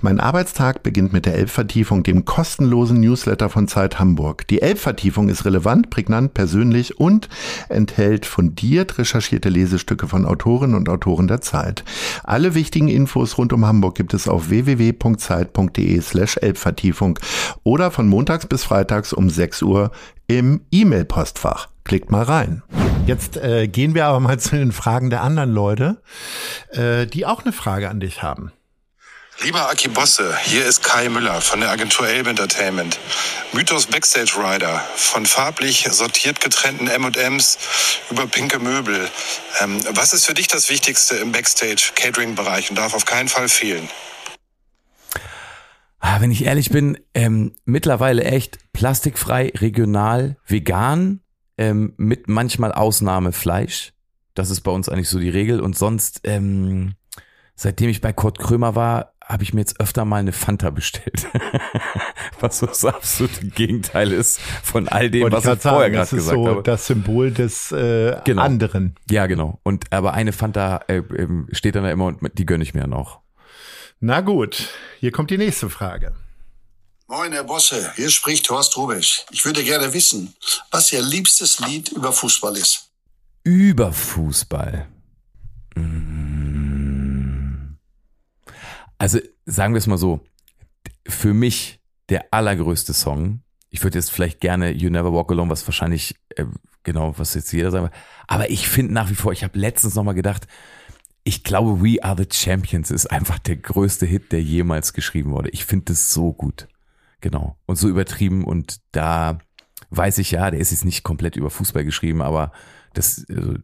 Mein 0.01 0.21
Arbeitstag 0.21 0.83
beginnt 0.83 1.13
mit 1.13 1.27
der 1.27 1.35
Elbvertiefung, 1.35 2.03
dem 2.03 2.25
kostenlosen 2.25 3.01
Newsletter 3.01 3.49
von 3.49 3.67
Zeit 3.69 3.99
Hamburg. 3.99 4.47
Die 4.49 4.63
Elbvertiefung 4.63 5.29
ist 5.29 5.45
relevant, 5.45 5.91
prägnant, 5.91 6.35
persönlich 6.35 7.01
und 7.01 7.29
enthält 7.69 8.27
fundiert 8.27 8.99
recherchierte 8.99 9.49
Lesestücke 9.49 10.07
von 10.07 10.27
Autorinnen 10.27 10.77
und 10.77 10.89
Autoren 10.89 11.27
der 11.27 11.41
Zeit. 11.41 11.85
Alle 12.23 12.55
wichtigen 12.55 12.89
Infos 12.89 13.39
rund 13.39 13.53
um 13.53 13.67
Hamburg 13.67 13.95
gibt 13.95 14.13
es 14.13 14.29
auf 14.29 14.51
www.zeit.de 14.51 16.01
slash 16.03 16.37
Elbvertiefung 16.37 17.19
oder 17.63 17.91
von 17.91 18.09
montags 18.09 18.47
bis 18.47 18.65
freitags 18.65 19.13
um 19.13 19.31
6 19.31 19.63
Uhr 19.63 19.91
im 20.39 20.65
E-Mail-Postfach. 20.71 21.69
Klickt 21.85 22.11
mal 22.11 22.23
rein. 22.23 22.63
Jetzt 23.07 23.37
äh, 23.37 23.67
gehen 23.67 23.95
wir 23.95 24.07
aber 24.07 24.21
mal 24.21 24.39
zu 24.39 24.57
den 24.57 24.73
Fragen 24.73 25.11
der 25.11 25.23
anderen 25.23 25.53
Leute, 25.53 26.01
äh, 26.71 27.07
die 27.07 27.27
auch 27.27 27.43
eine 27.43 27.53
Frage 27.53 27.89
an 27.89 28.01
dich 28.01 28.23
haben. 28.23 28.53
Lieber 29.43 29.71
Aki 29.71 29.89
Bosse, 29.89 30.37
hier 30.45 30.67
ist 30.67 30.83
Kai 30.83 31.09
Müller 31.09 31.41
von 31.41 31.61
der 31.61 31.71
Agentur 31.71 32.07
Elbe 32.07 32.29
Entertainment. 32.29 32.99
Mythos 33.53 33.87
Backstage 33.87 34.35
Rider, 34.37 34.85
von 34.97 35.25
farblich 35.25 35.89
sortiert 35.91 36.41
getrennten 36.41 36.89
M&Ms 36.89 37.57
über 38.11 38.27
pinke 38.27 38.59
Möbel. 38.59 39.09
Ähm, 39.61 39.81
was 39.95 40.13
ist 40.13 40.27
für 40.27 40.35
dich 40.35 40.47
das 40.47 40.69
Wichtigste 40.69 41.17
im 41.17 41.33
Backstage-Catering-Bereich 41.33 42.69
und 42.69 42.77
darf 42.77 42.93
auf 42.93 43.07
keinen 43.07 43.29
Fall 43.29 43.49
fehlen? 43.49 43.89
Ah, 46.01 46.21
wenn 46.21 46.31
ich 46.31 46.45
ehrlich 46.45 46.71
bin, 46.71 46.99
ähm, 47.15 47.53
mittlerweile 47.67 48.25
echt 48.25 48.59
plastikfrei, 48.73 49.53
regional, 49.57 50.37
vegan, 50.47 51.21
ähm, 51.59 51.93
mit 51.99 52.27
manchmal 52.29 52.73
Ausnahme 52.73 53.33
Fleisch. 53.33 53.93
Das 54.35 54.49
ist 54.51 54.63
bei 54.63 54.71
uns 54.71 54.89
eigentlich 54.89 55.11
so 55.11 55.19
die 55.19 55.29
Regel. 55.29 55.61
Und 55.61 55.77
sonst, 55.77 56.23
ähm, 56.25 56.95
seitdem 57.55 57.91
ich 57.91 58.01
bei 58.01 58.15
Kurt 58.15 58.39
Krömer 58.39 58.75
war, 58.75 59.13
habe 59.23 59.43
ich 59.45 59.53
mir 59.55 59.61
jetzt 59.61 59.79
öfter 59.79 60.05
mal 60.07 60.17
eine 60.17 60.33
Fanta 60.33 60.71
bestellt. 60.71 61.29
was 62.41 62.59
so 62.59 62.67
das 62.67 62.85
absolute 62.85 63.47
Gegenteil 63.49 64.11
ist 64.11 64.41
von 64.41 64.89
all 64.89 65.11
dem, 65.11 65.23
Wollte 65.23 65.37
was 65.37 65.45
ich 65.45 65.53
ich 65.53 65.61
vorher 65.63 65.91
gerade 65.91 66.03
ist 66.05 66.11
gesagt 66.11 66.35
so 66.37 66.49
habe. 66.49 66.63
das 66.63 66.87
Symbol 66.87 67.31
des 67.31 67.71
äh, 67.73 68.17
Genau. 68.25 68.43
anderen. 68.43 68.95
Ja, 69.11 69.27
genau. 69.27 69.61
Und 69.63 69.93
aber 69.93 70.15
eine 70.15 70.33
Fanta 70.33 70.81
äh, 70.89 70.97
ähm, 71.17 71.47
steht 71.53 71.75
dann 71.77 71.85
da 71.85 71.91
immer 71.91 72.07
und 72.07 72.19
die 72.39 72.47
gönne 72.47 72.65
ich 72.65 72.75
mir 72.75 72.87
noch. 72.87 73.21
Na 74.03 74.23
gut, 74.23 74.71
hier 74.99 75.13
kommt 75.13 75.31
die 75.31 75.37
nächste 75.37 75.69
Frage. 75.69 76.15
Moin, 77.07 77.33
Herr 77.33 77.45
Bosse, 77.45 77.93
hier 77.97 78.09
spricht 78.09 78.49
Horst 78.49 78.75
Rubisch. 78.79 79.27
Ich 79.31 79.45
würde 79.45 79.63
gerne 79.63 79.93
wissen, 79.93 80.35
was 80.71 80.91
Ihr 80.91 81.03
liebstes 81.03 81.61
Lied 81.61 81.91
über 81.91 82.11
Fußball 82.11 82.57
ist. 82.57 82.89
Über 83.45 83.93
Fußball. 83.93 84.89
Mm. 85.75 87.75
Also 88.97 89.19
sagen 89.45 89.75
wir 89.75 89.79
es 89.79 89.87
mal 89.87 89.99
so, 89.99 90.21
für 91.07 91.35
mich 91.35 91.79
der 92.09 92.33
allergrößte 92.33 92.95
Song, 92.95 93.43
ich 93.69 93.83
würde 93.83 93.99
jetzt 93.99 94.11
vielleicht 94.11 94.41
gerne 94.41 94.71
You 94.71 94.89
Never 94.89 95.13
Walk 95.13 95.31
Alone, 95.31 95.51
was 95.51 95.67
wahrscheinlich, 95.67 96.15
äh, 96.37 96.47
genau, 96.85 97.19
was 97.19 97.35
jetzt 97.35 97.53
jeder 97.53 97.71
sagen 97.71 97.85
will, 97.85 97.99
aber 98.29 98.49
ich 98.49 98.67
finde 98.67 98.95
nach 98.95 99.11
wie 99.11 99.15
vor, 99.15 99.33
ich 99.33 99.45
habe 99.45 99.59
letztens 99.59 99.95
nochmal 99.95 100.15
gedacht, 100.15 100.47
ich 101.25 101.45
glaube, 101.45 101.83
We 101.83 102.03
Are 102.03 102.17
the 102.17 102.29
Champions 102.31 102.91
ist 102.91 103.07
einfach 103.07 103.39
der 103.39 103.57
größte 103.57 104.07
Hit, 104.07 104.33
der 104.33 104.43
jemals 104.43 104.93
geschrieben 104.93 105.33
wurde. 105.33 105.51
Ich 105.51 105.65
finde 105.65 105.87
das 105.87 106.13
so 106.13 106.33
gut. 106.33 106.69
Genau. 107.21 107.57
Und 107.67 107.77
so 107.77 107.89
übertrieben 107.89 108.45
und 108.45 108.81
da 108.93 109.39
weiß 109.91 110.19
ich 110.19 110.31
ja, 110.31 110.51
der 110.51 110.61
ist 110.61 110.71
jetzt 110.71 110.85
nicht 110.85 111.03
komplett 111.03 111.37
über 111.37 111.51
Fußball 111.51 111.85
geschrieben, 111.85 112.23
aber 112.23 112.53
das, 112.95 113.27
also, 113.29 113.55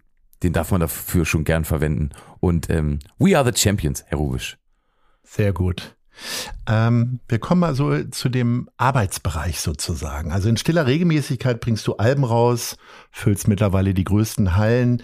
den 0.42 0.52
darf 0.52 0.70
man 0.70 0.80
dafür 0.80 1.24
schon 1.24 1.44
gern 1.44 1.64
verwenden. 1.64 2.10
Und 2.40 2.68
ähm, 2.68 2.98
We 3.18 3.36
Are 3.36 3.50
the 3.50 3.58
Champions, 3.58 4.04
Herr 4.06 4.18
Rubisch. 4.18 4.58
Sehr 5.22 5.52
gut. 5.52 5.96
Ähm, 6.66 7.20
wir 7.28 7.38
kommen 7.38 7.60
mal 7.60 7.74
so 7.74 8.02
zu 8.04 8.28
dem 8.28 8.68
Arbeitsbereich 8.76 9.60
sozusagen. 9.60 10.32
Also 10.32 10.48
in 10.48 10.56
stiller 10.56 10.86
Regelmäßigkeit 10.86 11.60
bringst 11.60 11.86
du 11.86 11.96
Alben 11.96 12.24
raus, 12.24 12.76
füllst 13.10 13.48
mittlerweile 13.48 13.94
die 13.94 14.04
größten 14.04 14.56
Hallen. 14.56 15.02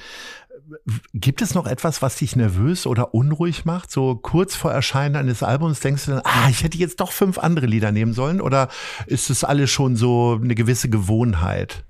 Gibt 1.14 1.42
es 1.42 1.54
noch 1.54 1.66
etwas, 1.66 2.02
was 2.02 2.16
dich 2.16 2.36
nervös 2.36 2.86
oder 2.86 3.14
unruhig 3.14 3.64
macht? 3.64 3.90
So 3.90 4.16
kurz 4.16 4.54
vor 4.54 4.72
Erscheinen 4.72 5.16
eines 5.16 5.42
Albums 5.42 5.80
denkst 5.80 6.06
du 6.06 6.12
dann, 6.12 6.22
ah, 6.24 6.48
ich 6.50 6.62
hätte 6.62 6.78
jetzt 6.78 7.00
doch 7.00 7.12
fünf 7.12 7.38
andere 7.38 7.66
Lieder 7.66 7.92
nehmen 7.92 8.12
sollen? 8.12 8.40
Oder 8.40 8.68
ist 9.06 9.30
es 9.30 9.44
alles 9.44 9.70
schon 9.70 9.96
so 9.96 10.38
eine 10.42 10.54
gewisse 10.54 10.88
Gewohnheit? 10.88 11.84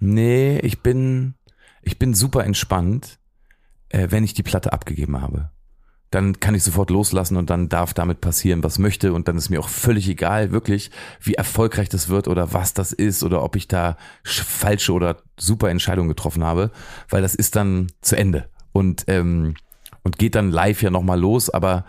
Nee, 0.00 0.58
ich 0.60 0.82
bin, 0.82 1.34
ich 1.82 1.98
bin 1.98 2.14
super 2.14 2.44
entspannt, 2.44 3.18
äh, 3.88 4.08
wenn 4.10 4.24
ich 4.24 4.34
die 4.34 4.42
Platte 4.42 4.72
abgegeben 4.72 5.20
habe. 5.20 5.50
Dann 6.10 6.40
kann 6.40 6.54
ich 6.54 6.62
sofort 6.64 6.88
loslassen 6.88 7.36
und 7.36 7.50
dann 7.50 7.68
darf 7.68 7.92
damit 7.92 8.22
passieren, 8.22 8.64
was 8.64 8.78
möchte. 8.78 9.12
Und 9.12 9.28
dann 9.28 9.36
ist 9.36 9.50
mir 9.50 9.60
auch 9.60 9.68
völlig 9.68 10.08
egal, 10.08 10.52
wirklich, 10.52 10.90
wie 11.20 11.34
erfolgreich 11.34 11.90
das 11.90 12.08
wird 12.08 12.28
oder 12.28 12.54
was 12.54 12.72
das 12.72 12.92
ist 12.92 13.22
oder 13.22 13.42
ob 13.42 13.56
ich 13.56 13.68
da 13.68 13.96
sch- 14.24 14.42
falsche 14.42 14.92
oder 14.92 15.18
super 15.38 15.68
Entscheidungen 15.68 16.08
getroffen 16.08 16.44
habe, 16.44 16.70
weil 17.10 17.20
das 17.20 17.34
ist 17.34 17.56
dann 17.56 17.88
zu 18.00 18.16
Ende. 18.16 18.48
Und, 18.72 19.04
ähm, 19.08 19.54
und 20.02 20.18
geht 20.18 20.34
dann 20.34 20.50
live 20.50 20.82
ja 20.82 20.90
nochmal 20.90 21.20
los. 21.20 21.50
Aber 21.50 21.84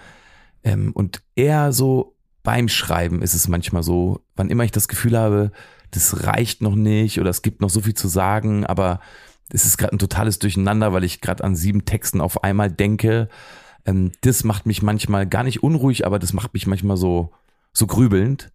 ähm, 0.63 0.91
und 0.93 1.21
eher 1.35 1.71
so 1.71 2.15
beim 2.43 2.67
Schreiben 2.67 3.21
ist 3.21 3.33
es 3.33 3.47
manchmal 3.47 3.83
so, 3.83 4.21
wann 4.35 4.49
immer 4.49 4.63
ich 4.65 4.71
das 4.71 4.87
Gefühl 4.87 5.17
habe, 5.17 5.51
das 5.91 6.25
reicht 6.25 6.61
noch 6.61 6.75
nicht 6.75 7.19
oder 7.19 7.29
es 7.29 7.41
gibt 7.41 7.61
noch 7.61 7.69
so 7.69 7.81
viel 7.81 7.93
zu 7.93 8.07
sagen, 8.07 8.65
aber 8.65 8.99
es 9.51 9.65
ist 9.65 9.77
gerade 9.77 9.95
ein 9.95 9.99
totales 9.99 10.39
Durcheinander, 10.39 10.93
weil 10.93 11.03
ich 11.03 11.21
gerade 11.21 11.43
an 11.43 11.55
sieben 11.55 11.85
Texten 11.85 12.21
auf 12.21 12.43
einmal 12.43 12.69
denke. 12.69 13.29
Ähm, 13.89 14.11
das 14.21 14.43
macht 14.43 14.65
mich 14.65 14.81
manchmal 14.81 15.25
gar 15.25 15.43
nicht 15.43 15.63
unruhig, 15.63 16.05
aber 16.05 16.19
das 16.19 16.33
macht 16.33 16.53
mich 16.53 16.67
manchmal 16.67 16.97
so, 16.97 17.31
so 17.73 17.87
grübelnd. 17.87 18.51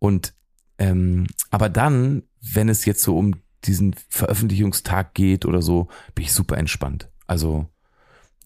Und 0.00 0.34
ähm, 0.78 1.28
aber 1.50 1.68
dann, 1.68 2.24
wenn 2.40 2.68
es 2.68 2.84
jetzt 2.84 3.02
so 3.02 3.16
um 3.16 3.36
diesen 3.64 3.94
Veröffentlichungstag 4.08 5.14
geht 5.14 5.46
oder 5.46 5.62
so, 5.62 5.88
bin 6.14 6.24
ich 6.24 6.32
super 6.32 6.58
entspannt. 6.58 7.08
Also 7.28 7.66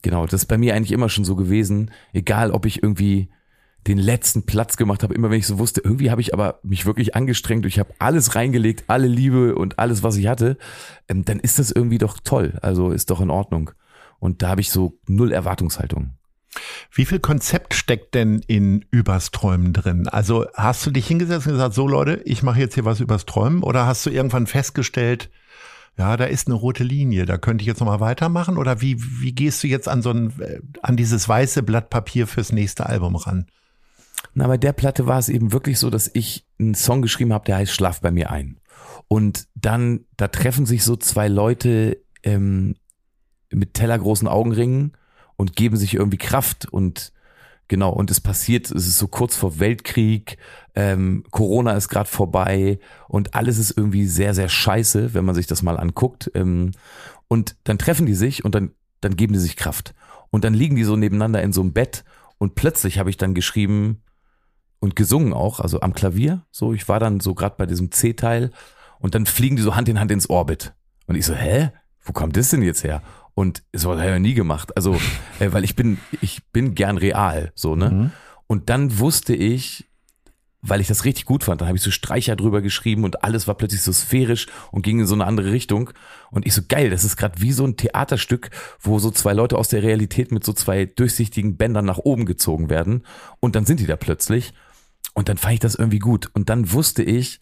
genau, 0.02 0.26
das 0.26 0.42
ist 0.42 0.46
bei 0.46 0.58
mir 0.58 0.74
eigentlich 0.74 0.92
immer 0.92 1.08
schon 1.08 1.24
so 1.24 1.34
gewesen. 1.34 1.90
Egal, 2.12 2.50
ob 2.50 2.66
ich 2.66 2.82
irgendwie 2.82 3.30
den 3.86 3.98
letzten 3.98 4.44
Platz 4.44 4.76
gemacht 4.76 5.02
habe, 5.02 5.14
immer 5.14 5.30
wenn 5.30 5.38
ich 5.38 5.46
so 5.46 5.58
wusste, 5.58 5.80
irgendwie 5.82 6.10
habe 6.10 6.20
ich 6.20 6.34
aber 6.34 6.60
mich 6.62 6.84
wirklich 6.84 7.16
angestrengt, 7.16 7.64
ich 7.64 7.78
habe 7.78 7.94
alles 7.98 8.34
reingelegt, 8.34 8.84
alle 8.88 9.06
Liebe 9.06 9.54
und 9.54 9.78
alles, 9.78 10.02
was 10.02 10.16
ich 10.16 10.26
hatte, 10.26 10.58
ähm, 11.08 11.24
dann 11.24 11.40
ist 11.40 11.58
das 11.58 11.70
irgendwie 11.70 11.98
doch 11.98 12.18
toll. 12.22 12.58
Also 12.60 12.90
ist 12.90 13.08
doch 13.08 13.22
in 13.22 13.30
Ordnung. 13.30 13.70
Und 14.18 14.42
da 14.42 14.50
habe 14.50 14.60
ich 14.60 14.70
so 14.70 14.98
null 15.06 15.32
Erwartungshaltung. 15.32 16.17
Wie 16.92 17.04
viel 17.04 17.20
Konzept 17.20 17.74
steckt 17.74 18.14
denn 18.14 18.40
in 18.46 18.84
Übers 18.90 19.30
Träumen 19.30 19.72
drin? 19.72 20.08
Also 20.08 20.46
hast 20.54 20.84
du 20.86 20.90
dich 20.90 21.06
hingesetzt 21.06 21.46
und 21.46 21.52
gesagt, 21.52 21.74
so 21.74 21.86
Leute, 21.86 22.20
ich 22.24 22.42
mache 22.42 22.60
jetzt 22.60 22.74
hier 22.74 22.84
was 22.84 23.00
übers 23.00 23.26
Träumen? 23.26 23.62
Oder 23.62 23.86
hast 23.86 24.04
du 24.06 24.10
irgendwann 24.10 24.46
festgestellt, 24.46 25.30
ja, 25.98 26.16
da 26.16 26.24
ist 26.24 26.46
eine 26.46 26.54
rote 26.54 26.84
Linie, 26.84 27.26
da 27.26 27.38
könnte 27.38 27.62
ich 27.62 27.66
jetzt 27.66 27.80
nochmal 27.80 28.00
weitermachen? 28.00 28.56
Oder 28.56 28.80
wie, 28.80 28.96
wie 29.20 29.32
gehst 29.32 29.62
du 29.62 29.66
jetzt 29.66 29.88
an 29.88 30.00
so 30.00 30.10
ein, 30.10 30.40
äh, 30.40 30.60
an 30.80 30.96
dieses 30.96 31.28
weiße 31.28 31.62
Blatt 31.64 31.90
Papier 31.90 32.26
fürs 32.26 32.52
nächste 32.52 32.86
Album 32.86 33.16
ran? 33.16 33.46
Na, 34.34 34.46
bei 34.46 34.56
der 34.56 34.72
Platte 34.72 35.06
war 35.06 35.18
es 35.18 35.28
eben 35.28 35.52
wirklich 35.52 35.78
so, 35.78 35.90
dass 35.90 36.10
ich 36.12 36.46
einen 36.60 36.74
Song 36.74 37.02
geschrieben 37.02 37.32
habe, 37.32 37.44
der 37.44 37.56
heißt 37.56 37.72
Schlaf 37.72 38.00
bei 38.00 38.12
mir 38.12 38.30
ein. 38.30 38.60
Und 39.08 39.48
dann, 39.54 40.04
da 40.16 40.28
treffen 40.28 40.66
sich 40.66 40.84
so 40.84 40.96
zwei 40.96 41.28
Leute 41.28 41.98
ähm, 42.22 42.76
mit 43.50 43.74
tellergroßen 43.74 44.28
Augenringen 44.28 44.92
und 45.38 45.56
geben 45.56 45.78
sich 45.78 45.94
irgendwie 45.94 46.18
Kraft 46.18 46.66
und 46.70 47.14
genau, 47.68 47.90
und 47.90 48.10
es 48.10 48.20
passiert, 48.20 48.70
es 48.70 48.86
ist 48.86 48.98
so 48.98 49.08
kurz 49.08 49.34
vor 49.34 49.58
Weltkrieg, 49.58 50.36
ähm, 50.74 51.24
Corona 51.30 51.72
ist 51.72 51.88
gerade 51.88 52.10
vorbei 52.10 52.78
und 53.08 53.34
alles 53.34 53.56
ist 53.56 53.70
irgendwie 53.70 54.06
sehr, 54.06 54.34
sehr 54.34 54.50
scheiße, 54.50 55.14
wenn 55.14 55.24
man 55.24 55.34
sich 55.34 55.46
das 55.46 55.62
mal 55.62 55.78
anguckt. 55.78 56.30
Ähm, 56.34 56.72
und 57.28 57.56
dann 57.64 57.78
treffen 57.78 58.04
die 58.04 58.14
sich 58.14 58.44
und 58.44 58.54
dann, 58.54 58.72
dann 59.00 59.16
geben 59.16 59.32
die 59.32 59.38
sich 59.38 59.56
Kraft. 59.56 59.94
Und 60.28 60.44
dann 60.44 60.52
liegen 60.52 60.76
die 60.76 60.84
so 60.84 60.96
nebeneinander 60.96 61.42
in 61.42 61.54
so 61.54 61.62
einem 61.62 61.72
Bett 61.72 62.04
und 62.36 62.54
plötzlich 62.54 62.98
habe 62.98 63.08
ich 63.08 63.16
dann 63.16 63.32
geschrieben, 63.32 64.02
und 64.80 64.96
gesungen 64.96 65.32
auch, 65.32 65.60
also 65.60 65.80
am 65.80 65.94
Klavier. 65.94 66.44
So, 66.50 66.72
ich 66.72 66.88
war 66.88 67.00
dann 67.00 67.20
so 67.20 67.34
gerade 67.34 67.56
bei 67.58 67.66
diesem 67.66 67.90
C-Teil 67.90 68.50
und 68.98 69.14
dann 69.14 69.26
fliegen 69.26 69.56
die 69.56 69.62
so 69.62 69.76
Hand 69.76 69.88
in 69.88 70.00
Hand 70.00 70.10
ins 70.10 70.30
Orbit. 70.30 70.72
Und 71.06 71.16
ich 71.16 71.26
so, 71.26 71.34
hä? 71.34 71.70
Wo 72.04 72.12
kommt 72.12 72.36
das 72.36 72.50
denn 72.50 72.62
jetzt 72.62 72.84
her? 72.84 73.02
Und 73.38 73.62
so 73.72 73.92
hat 73.92 74.00
er 74.00 74.10
ja 74.10 74.18
nie 74.18 74.34
gemacht. 74.34 74.76
Also, 74.76 74.94
äh, 75.38 75.52
weil 75.52 75.62
ich 75.62 75.76
bin, 75.76 75.98
ich 76.20 76.42
bin 76.46 76.74
gern 76.74 76.98
real, 76.98 77.52
so, 77.54 77.76
ne? 77.76 78.10
Und 78.48 78.68
dann 78.68 78.98
wusste 78.98 79.32
ich, 79.32 79.86
weil 80.60 80.80
ich 80.80 80.88
das 80.88 81.04
richtig 81.04 81.24
gut 81.24 81.44
fand, 81.44 81.60
dann 81.60 81.68
habe 81.68 81.78
ich 81.78 81.84
so 81.84 81.92
Streicher 81.92 82.34
drüber 82.34 82.62
geschrieben 82.62 83.04
und 83.04 83.22
alles 83.22 83.46
war 83.46 83.54
plötzlich 83.54 83.82
so 83.82 83.92
sphärisch 83.92 84.48
und 84.72 84.82
ging 84.82 84.98
in 84.98 85.06
so 85.06 85.14
eine 85.14 85.24
andere 85.24 85.52
Richtung. 85.52 85.90
Und 86.32 86.48
ich 86.48 86.52
so, 86.52 86.62
geil, 86.68 86.90
das 86.90 87.04
ist 87.04 87.16
gerade 87.16 87.40
wie 87.40 87.52
so 87.52 87.64
ein 87.64 87.76
Theaterstück, 87.76 88.50
wo 88.80 88.98
so 88.98 89.12
zwei 89.12 89.34
Leute 89.34 89.56
aus 89.56 89.68
der 89.68 89.84
Realität 89.84 90.32
mit 90.32 90.42
so 90.42 90.52
zwei 90.52 90.86
durchsichtigen 90.86 91.56
Bändern 91.56 91.84
nach 91.84 91.98
oben 91.98 92.26
gezogen 92.26 92.70
werden. 92.70 93.04
Und 93.38 93.54
dann 93.54 93.66
sind 93.66 93.78
die 93.78 93.86
da 93.86 93.94
plötzlich. 93.94 94.52
Und 95.14 95.28
dann 95.28 95.38
fand 95.38 95.54
ich 95.54 95.60
das 95.60 95.76
irgendwie 95.76 96.00
gut. 96.00 96.28
Und 96.34 96.48
dann 96.48 96.72
wusste 96.72 97.04
ich, 97.04 97.38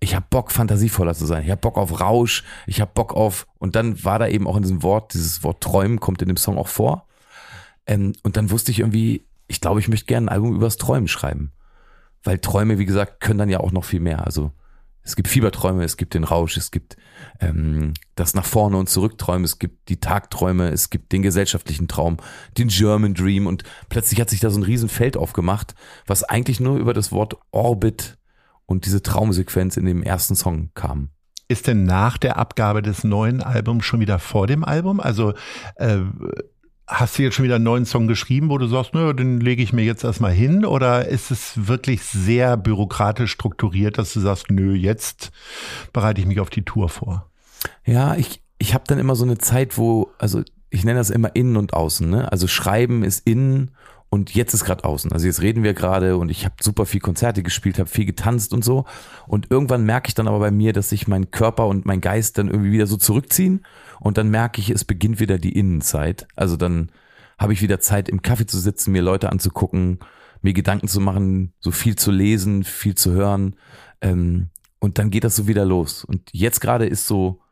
ich 0.00 0.14
habe 0.14 0.26
Bock, 0.30 0.50
fantasievoller 0.50 1.14
zu 1.14 1.26
sein. 1.26 1.44
Ich 1.44 1.50
habe 1.50 1.60
Bock 1.60 1.76
auf 1.76 2.00
Rausch. 2.00 2.42
Ich 2.66 2.80
habe 2.80 2.90
Bock 2.94 3.12
auf. 3.14 3.46
Und 3.58 3.76
dann 3.76 4.02
war 4.02 4.18
da 4.18 4.26
eben 4.26 4.46
auch 4.46 4.56
in 4.56 4.62
diesem 4.62 4.82
Wort, 4.82 5.12
dieses 5.12 5.44
Wort 5.44 5.62
Träumen 5.62 6.00
kommt 6.00 6.22
in 6.22 6.28
dem 6.28 6.38
Song 6.38 6.56
auch 6.56 6.68
vor. 6.68 7.06
Ähm, 7.86 8.14
und 8.22 8.38
dann 8.38 8.50
wusste 8.50 8.70
ich 8.70 8.80
irgendwie, 8.80 9.26
ich 9.46 9.60
glaube, 9.60 9.78
ich 9.78 9.88
möchte 9.88 10.06
gerne 10.06 10.26
ein 10.26 10.34
Album 10.34 10.56
übers 10.56 10.78
Träumen 10.78 11.06
schreiben. 11.06 11.52
Weil 12.24 12.38
Träume, 12.38 12.78
wie 12.78 12.86
gesagt, 12.86 13.20
können 13.20 13.38
dann 13.38 13.50
ja 13.50 13.60
auch 13.60 13.72
noch 13.72 13.84
viel 13.84 14.00
mehr. 14.00 14.24
Also 14.24 14.52
es 15.02 15.16
gibt 15.16 15.28
Fieberträume, 15.28 15.84
es 15.84 15.96
gibt 15.96 16.14
den 16.14 16.24
Rausch, 16.24 16.56
es 16.56 16.70
gibt 16.70 16.96
ähm, 17.40 17.94
das 18.14 18.34
nach 18.34 18.44
vorne 18.44 18.76
und 18.76 18.88
zurückträumen, 18.88 19.44
es 19.44 19.58
gibt 19.58 19.88
die 19.88 19.98
Tagträume, 19.98 20.68
es 20.68 20.90
gibt 20.90 21.12
den 21.12 21.22
gesellschaftlichen 21.22 21.88
Traum, 21.88 22.18
den 22.58 22.68
German 22.68 23.14
Dream 23.14 23.46
und 23.46 23.64
plötzlich 23.88 24.20
hat 24.20 24.30
sich 24.30 24.40
da 24.40 24.50
so 24.50 24.60
ein 24.60 24.62
Riesenfeld 24.62 25.16
aufgemacht, 25.16 25.74
was 26.06 26.22
eigentlich 26.22 26.60
nur 26.60 26.76
über 26.76 26.92
das 26.92 27.12
Wort 27.12 27.36
Orbit 27.50 28.18
und 28.70 28.86
diese 28.86 29.02
Traumsequenz 29.02 29.76
in 29.76 29.84
dem 29.84 30.04
ersten 30.04 30.36
Song 30.36 30.70
kam. 30.74 31.08
Ist 31.48 31.66
denn 31.66 31.82
nach 31.82 32.16
der 32.16 32.36
Abgabe 32.36 32.82
des 32.82 33.02
neuen 33.02 33.42
Albums 33.42 33.84
schon 33.84 33.98
wieder 33.98 34.20
vor 34.20 34.46
dem 34.46 34.62
Album? 34.62 35.00
Also 35.00 35.34
äh, 35.74 35.98
hast 36.86 37.18
du 37.18 37.24
jetzt 37.24 37.34
schon 37.34 37.44
wieder 37.44 37.56
einen 37.56 37.64
neuen 37.64 37.84
Song 37.84 38.06
geschrieben, 38.06 38.48
wo 38.48 38.58
du 38.58 38.68
sagst, 38.68 38.94
naja, 38.94 39.12
den 39.12 39.40
lege 39.40 39.60
ich 39.60 39.72
mir 39.72 39.82
jetzt 39.82 40.04
erstmal 40.04 40.30
hin? 40.30 40.64
Oder 40.64 41.08
ist 41.08 41.32
es 41.32 41.66
wirklich 41.66 42.04
sehr 42.04 42.56
bürokratisch 42.56 43.32
strukturiert, 43.32 43.98
dass 43.98 44.12
du 44.12 44.20
sagst, 44.20 44.52
nö, 44.52 44.72
jetzt 44.74 45.32
bereite 45.92 46.20
ich 46.20 46.28
mich 46.28 46.38
auf 46.38 46.50
die 46.50 46.62
Tour 46.62 46.88
vor? 46.88 47.28
Ja, 47.84 48.14
ich, 48.14 48.40
ich 48.58 48.72
habe 48.72 48.84
dann 48.86 49.00
immer 49.00 49.16
so 49.16 49.24
eine 49.24 49.38
Zeit, 49.38 49.78
wo, 49.78 50.12
also 50.18 50.44
ich 50.70 50.84
nenne 50.84 51.00
das 51.00 51.10
immer 51.10 51.34
innen 51.34 51.56
und 51.56 51.74
außen. 51.74 52.08
Ne? 52.08 52.30
Also 52.30 52.46
schreiben 52.46 53.02
ist 53.02 53.26
innen 53.26 53.72
und 54.10 54.34
jetzt 54.34 54.54
ist 54.54 54.64
gerade 54.64 54.84
außen. 54.84 55.12
Also 55.12 55.26
jetzt 55.26 55.40
reden 55.40 55.62
wir 55.62 55.72
gerade 55.72 56.16
und 56.16 56.30
ich 56.30 56.44
habe 56.44 56.56
super 56.60 56.84
viel 56.84 57.00
Konzerte 57.00 57.44
gespielt, 57.44 57.78
habe 57.78 57.88
viel 57.88 58.04
getanzt 58.04 58.52
und 58.52 58.64
so. 58.64 58.84
Und 59.28 59.46
irgendwann 59.50 59.84
merke 59.84 60.08
ich 60.08 60.14
dann 60.14 60.26
aber 60.26 60.40
bei 60.40 60.50
mir, 60.50 60.72
dass 60.72 60.88
sich 60.88 61.06
mein 61.06 61.30
Körper 61.30 61.68
und 61.68 61.86
mein 61.86 62.00
Geist 62.00 62.36
dann 62.36 62.48
irgendwie 62.48 62.72
wieder 62.72 62.88
so 62.88 62.96
zurückziehen. 62.96 63.64
Und 64.00 64.18
dann 64.18 64.28
merke 64.28 64.60
ich, 64.60 64.70
es 64.70 64.84
beginnt 64.84 65.20
wieder 65.20 65.38
die 65.38 65.56
Innenzeit. 65.56 66.26
Also 66.34 66.56
dann 66.56 66.90
habe 67.38 67.52
ich 67.52 67.62
wieder 67.62 67.78
Zeit, 67.78 68.08
im 68.08 68.20
Kaffee 68.20 68.46
zu 68.46 68.58
sitzen, 68.58 68.90
mir 68.90 69.02
Leute 69.02 69.30
anzugucken, 69.30 70.00
mir 70.42 70.54
Gedanken 70.54 70.88
zu 70.88 71.00
machen, 71.00 71.52
so 71.60 71.70
viel 71.70 71.94
zu 71.94 72.10
lesen, 72.10 72.64
viel 72.64 72.96
zu 72.96 73.12
hören. 73.12 73.54
Ähm, 74.00 74.50
und 74.80 74.98
dann 74.98 75.10
geht 75.10 75.22
das 75.22 75.36
so 75.36 75.46
wieder 75.46 75.64
los. 75.64 76.02
Und 76.02 76.30
jetzt 76.32 76.60
gerade 76.60 76.86
ist 76.86 77.06
so, 77.06 77.42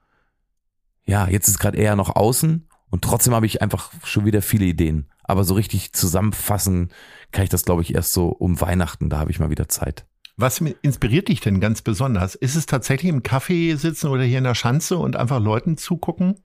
ja, 1.07 1.29
jetzt 1.29 1.47
ist 1.47 1.61
gerade 1.61 1.79
eher 1.79 1.95
noch 1.95 2.17
außen 2.17 2.69
und 2.91 3.05
trotzdem 3.05 3.35
habe 3.35 3.47
ich 3.47 3.63
einfach 3.63 3.93
schon 4.03 4.25
wieder 4.25 4.43
viele 4.43 4.65
Ideen. 4.65 5.09
Aber 5.29 5.45
so 5.45 5.55
richtig 5.55 5.93
zusammenfassen 5.93 6.89
kann 7.31 7.45
ich 7.45 7.51
das, 7.51 7.65
glaube 7.65 7.83
ich, 7.83 7.95
erst 7.95 8.13
so 8.13 8.29
um 8.29 8.61
Weihnachten. 8.61 9.11
Da 9.11 9.19
habe 9.19 9.31
ich 9.31 9.39
mal 9.39 9.51
wieder 9.51 9.69
Zeit. 9.69 10.07
Was 10.37 10.61
inspiriert 10.61 11.29
dich 11.29 11.41
denn 11.41 11.61
ganz 11.61 11.83
besonders? 11.83 12.35
Ist 12.35 12.57
es 12.57 12.67
tatsächlich 12.67 13.11
im 13.11 13.23
Kaffee 13.23 13.75
sitzen 13.75 14.09
oder 14.09 14.23
hier 14.23 14.39
in 14.39 14.45
der 14.45 14.55
Schanze 14.55 14.97
und 14.97 15.17
einfach 15.17 15.41
Leuten 15.41 15.77
zugucken? 15.77 16.41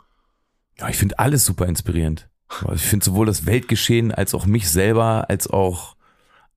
Ja, 0.78 0.90
ich 0.90 0.98
finde 0.98 1.20
alles 1.20 1.46
super 1.46 1.66
inspirierend. 1.66 2.30
Ich 2.74 2.82
finde 2.82 3.06
sowohl 3.06 3.26
das 3.26 3.46
Weltgeschehen 3.46 4.12
als 4.12 4.34
auch 4.34 4.46
mich 4.46 4.70
selber, 4.70 5.30
als 5.30 5.48
auch 5.48 5.96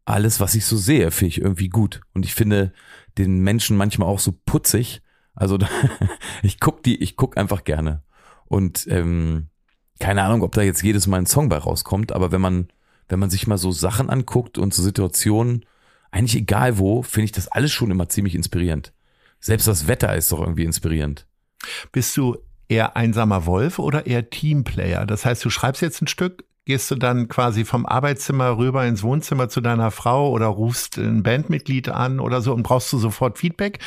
alles, 0.05 0.41
was 0.41 0.55
ich 0.55 0.65
so 0.65 0.77
sehe, 0.77 1.11
finde 1.11 1.29
ich 1.29 1.41
irgendwie 1.41 1.69
gut. 1.69 2.01
Und 2.13 2.25
ich 2.25 2.35
finde 2.35 2.73
den 3.19 3.41
Menschen 3.41 3.77
manchmal 3.77 4.09
auch 4.09 4.19
so 4.19 4.33
putzig. 4.33 5.03
Also 5.35 5.59
ich 6.43 6.59
guck 6.59 6.83
die, 6.83 6.97
ich 7.03 7.17
guck 7.17 7.37
einfach 7.37 7.65
gerne. 7.65 8.03
Und 8.47 8.87
ähm, 8.89 9.49
keine 9.99 10.23
Ahnung, 10.23 10.43
ob 10.43 10.53
da 10.53 10.63
jetzt 10.63 10.83
jedes 10.83 11.07
Mal 11.07 11.19
ein 11.19 11.27
Song 11.27 11.49
bei 11.49 11.59
rauskommt, 11.59 12.13
aber 12.13 12.33
wenn 12.33 12.41
man, 12.41 12.69
wenn 13.09 13.19
man 13.19 13.31
sich 13.31 13.47
mal 13.47 13.59
so 13.59 13.73
Sachen 13.73 14.11
anguckt 14.11 14.59
und 14.59 14.75
so 14.75 14.83
Situationen, 14.83 15.65
eigentlich 16.11 16.37
egal 16.37 16.79
wo, 16.79 17.03
finde 17.03 17.27
ich 17.27 17.33
das 17.33 17.49
alles 17.49 17.73
schon 17.73 17.91
immer 17.91 18.09
ziemlich 18.09 18.35
inspirierend. 18.35 18.93
Selbst 19.41 19.67
das 19.67 19.87
Wetter 19.87 20.15
ist 20.17 20.33
doch 20.33 20.41
irgendwie 20.41 20.65
inspirierend. 20.65 21.27
Bist 21.93 22.17
du 22.17 22.37
eher 22.69 22.97
einsamer 22.97 23.47
Wolf 23.47 23.79
oder 23.79 24.07
eher 24.07 24.31
Teamplayer? 24.31 25.07
Das 25.07 25.25
heißt, 25.25 25.45
du 25.45 25.51
schreibst 25.51 25.83
jetzt 25.83 26.03
ein 26.03 26.07
Stück, 26.07 26.45
gehst 26.65 26.91
du 26.91 26.97
dann 26.97 27.29
quasi 27.29 27.65
vom 27.65 27.87
Arbeitszimmer 27.87 28.59
rüber 28.59 28.85
ins 28.87 29.03
Wohnzimmer 29.03 29.49
zu 29.49 29.61
deiner 29.61 29.91
Frau 29.91 30.31
oder 30.31 30.47
rufst 30.47 30.99
ein 30.99 31.23
Bandmitglied 31.23 31.89
an 31.89 32.19
oder 32.19 32.41
so 32.43 32.53
und 32.53 32.65
brauchst 32.65 32.93
du 32.93 32.99
sofort 32.99 33.39
Feedback? 33.39 33.79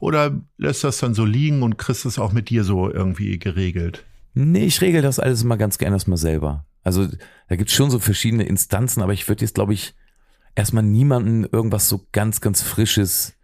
Oder 0.00 0.40
lässt 0.56 0.84
das 0.84 0.98
dann 0.98 1.14
so 1.14 1.24
liegen 1.24 1.62
und 1.62 1.78
kriegst 1.78 2.06
es 2.06 2.18
auch 2.18 2.32
mit 2.32 2.48
dir 2.48 2.64
so 2.64 2.90
irgendwie 2.90 3.38
geregelt? 3.38 4.04
Nee, 4.34 4.66
ich 4.66 4.80
regel 4.80 5.02
das 5.02 5.18
alles 5.18 5.42
immer 5.42 5.56
ganz 5.56 5.78
gerne 5.78 5.96
erstmal 5.96 6.18
selber. 6.18 6.66
Also 6.82 7.06
da 7.48 7.56
gibt's 7.56 7.72
schon 7.72 7.90
so 7.90 7.98
verschiedene 7.98 8.44
Instanzen, 8.44 9.02
aber 9.02 9.12
ich 9.12 9.28
würde 9.28 9.44
jetzt, 9.44 9.54
glaube 9.54 9.74
ich, 9.74 9.94
erstmal 10.54 10.82
niemanden 10.82 11.44
irgendwas 11.44 11.88
so 11.88 12.06
ganz, 12.12 12.40
ganz 12.40 12.62
Frisches, 12.62 13.34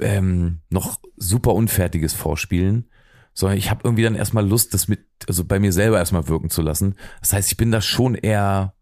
ähm, 0.00 0.60
noch 0.70 1.00
super 1.16 1.54
Unfertiges 1.54 2.12
vorspielen, 2.12 2.90
sondern 3.34 3.58
ich 3.58 3.70
habe 3.70 3.82
irgendwie 3.84 4.02
dann 4.02 4.16
erstmal 4.16 4.46
Lust, 4.46 4.74
das 4.74 4.88
mit, 4.88 5.06
also 5.28 5.44
bei 5.44 5.60
mir 5.60 5.72
selber 5.72 5.98
erstmal 5.98 6.26
wirken 6.26 6.50
zu 6.50 6.62
lassen. 6.62 6.96
Das 7.20 7.32
heißt, 7.32 7.52
ich 7.52 7.56
bin 7.56 7.70
da 7.70 7.80
schon 7.80 8.14
eher 8.14 8.74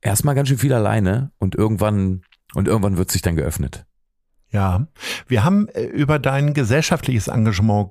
erstmal 0.00 0.34
ganz 0.34 0.48
schön 0.48 0.58
viel 0.58 0.72
alleine 0.72 1.32
und 1.38 1.54
irgendwann, 1.54 2.22
und 2.54 2.66
irgendwann 2.68 2.96
wird 2.96 3.10
sich 3.10 3.22
dann 3.22 3.36
geöffnet. 3.36 3.84
Ja, 4.50 4.88
wir 5.26 5.44
haben 5.44 5.68
äh, 5.68 5.84
über 5.84 6.18
dein 6.18 6.54
gesellschaftliches 6.54 7.28
Engagement 7.28 7.90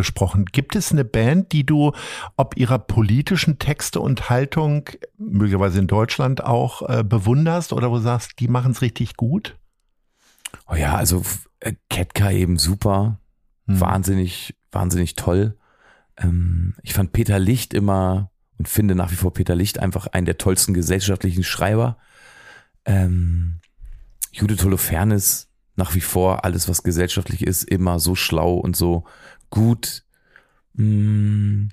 gesprochen. 0.00 0.44
Gibt 0.46 0.76
es 0.76 0.92
eine 0.92 1.04
Band, 1.04 1.52
die 1.52 1.64
du 1.64 1.92
ob 2.36 2.56
ihrer 2.56 2.78
politischen 2.78 3.58
Texte 3.58 4.00
und 4.00 4.30
Haltung, 4.30 4.88
möglicherweise 5.18 5.78
in 5.78 5.86
Deutschland 5.86 6.44
auch, 6.44 6.82
äh, 6.88 7.02
bewunderst 7.02 7.72
oder 7.72 7.90
wo 7.90 7.96
du 7.96 8.02
sagst, 8.02 8.38
die 8.38 8.48
machen 8.48 8.72
es 8.72 8.82
richtig 8.82 9.16
gut? 9.16 9.58
Oh 10.68 10.74
ja, 10.74 10.94
also 10.96 11.22
äh, 11.60 11.74
Ketka 11.88 12.30
eben 12.30 12.58
super, 12.58 13.18
hm. 13.66 13.80
wahnsinnig, 13.80 14.54
wahnsinnig 14.70 15.16
toll. 15.16 15.56
Ähm, 16.18 16.74
ich 16.82 16.94
fand 16.94 17.12
Peter 17.12 17.38
Licht 17.38 17.74
immer 17.74 18.30
und 18.58 18.68
finde 18.68 18.94
nach 18.94 19.10
wie 19.10 19.16
vor 19.16 19.32
Peter 19.32 19.54
Licht 19.54 19.78
einfach 19.78 20.06
einen 20.08 20.26
der 20.26 20.38
tollsten 20.38 20.74
gesellschaftlichen 20.74 21.44
Schreiber. 21.44 21.98
Ähm, 22.84 23.60
Judith 24.32 24.62
Holofernes 24.62 25.48
nach 25.76 25.94
wie 25.94 26.00
vor 26.00 26.44
alles, 26.44 26.68
was 26.68 26.82
gesellschaftlich 26.82 27.46
ist, 27.46 27.64
immer 27.64 27.98
so 27.98 28.14
schlau 28.14 28.54
und 28.54 28.76
so 28.76 29.04
gut. 29.50 30.04
Mm. 30.74 31.68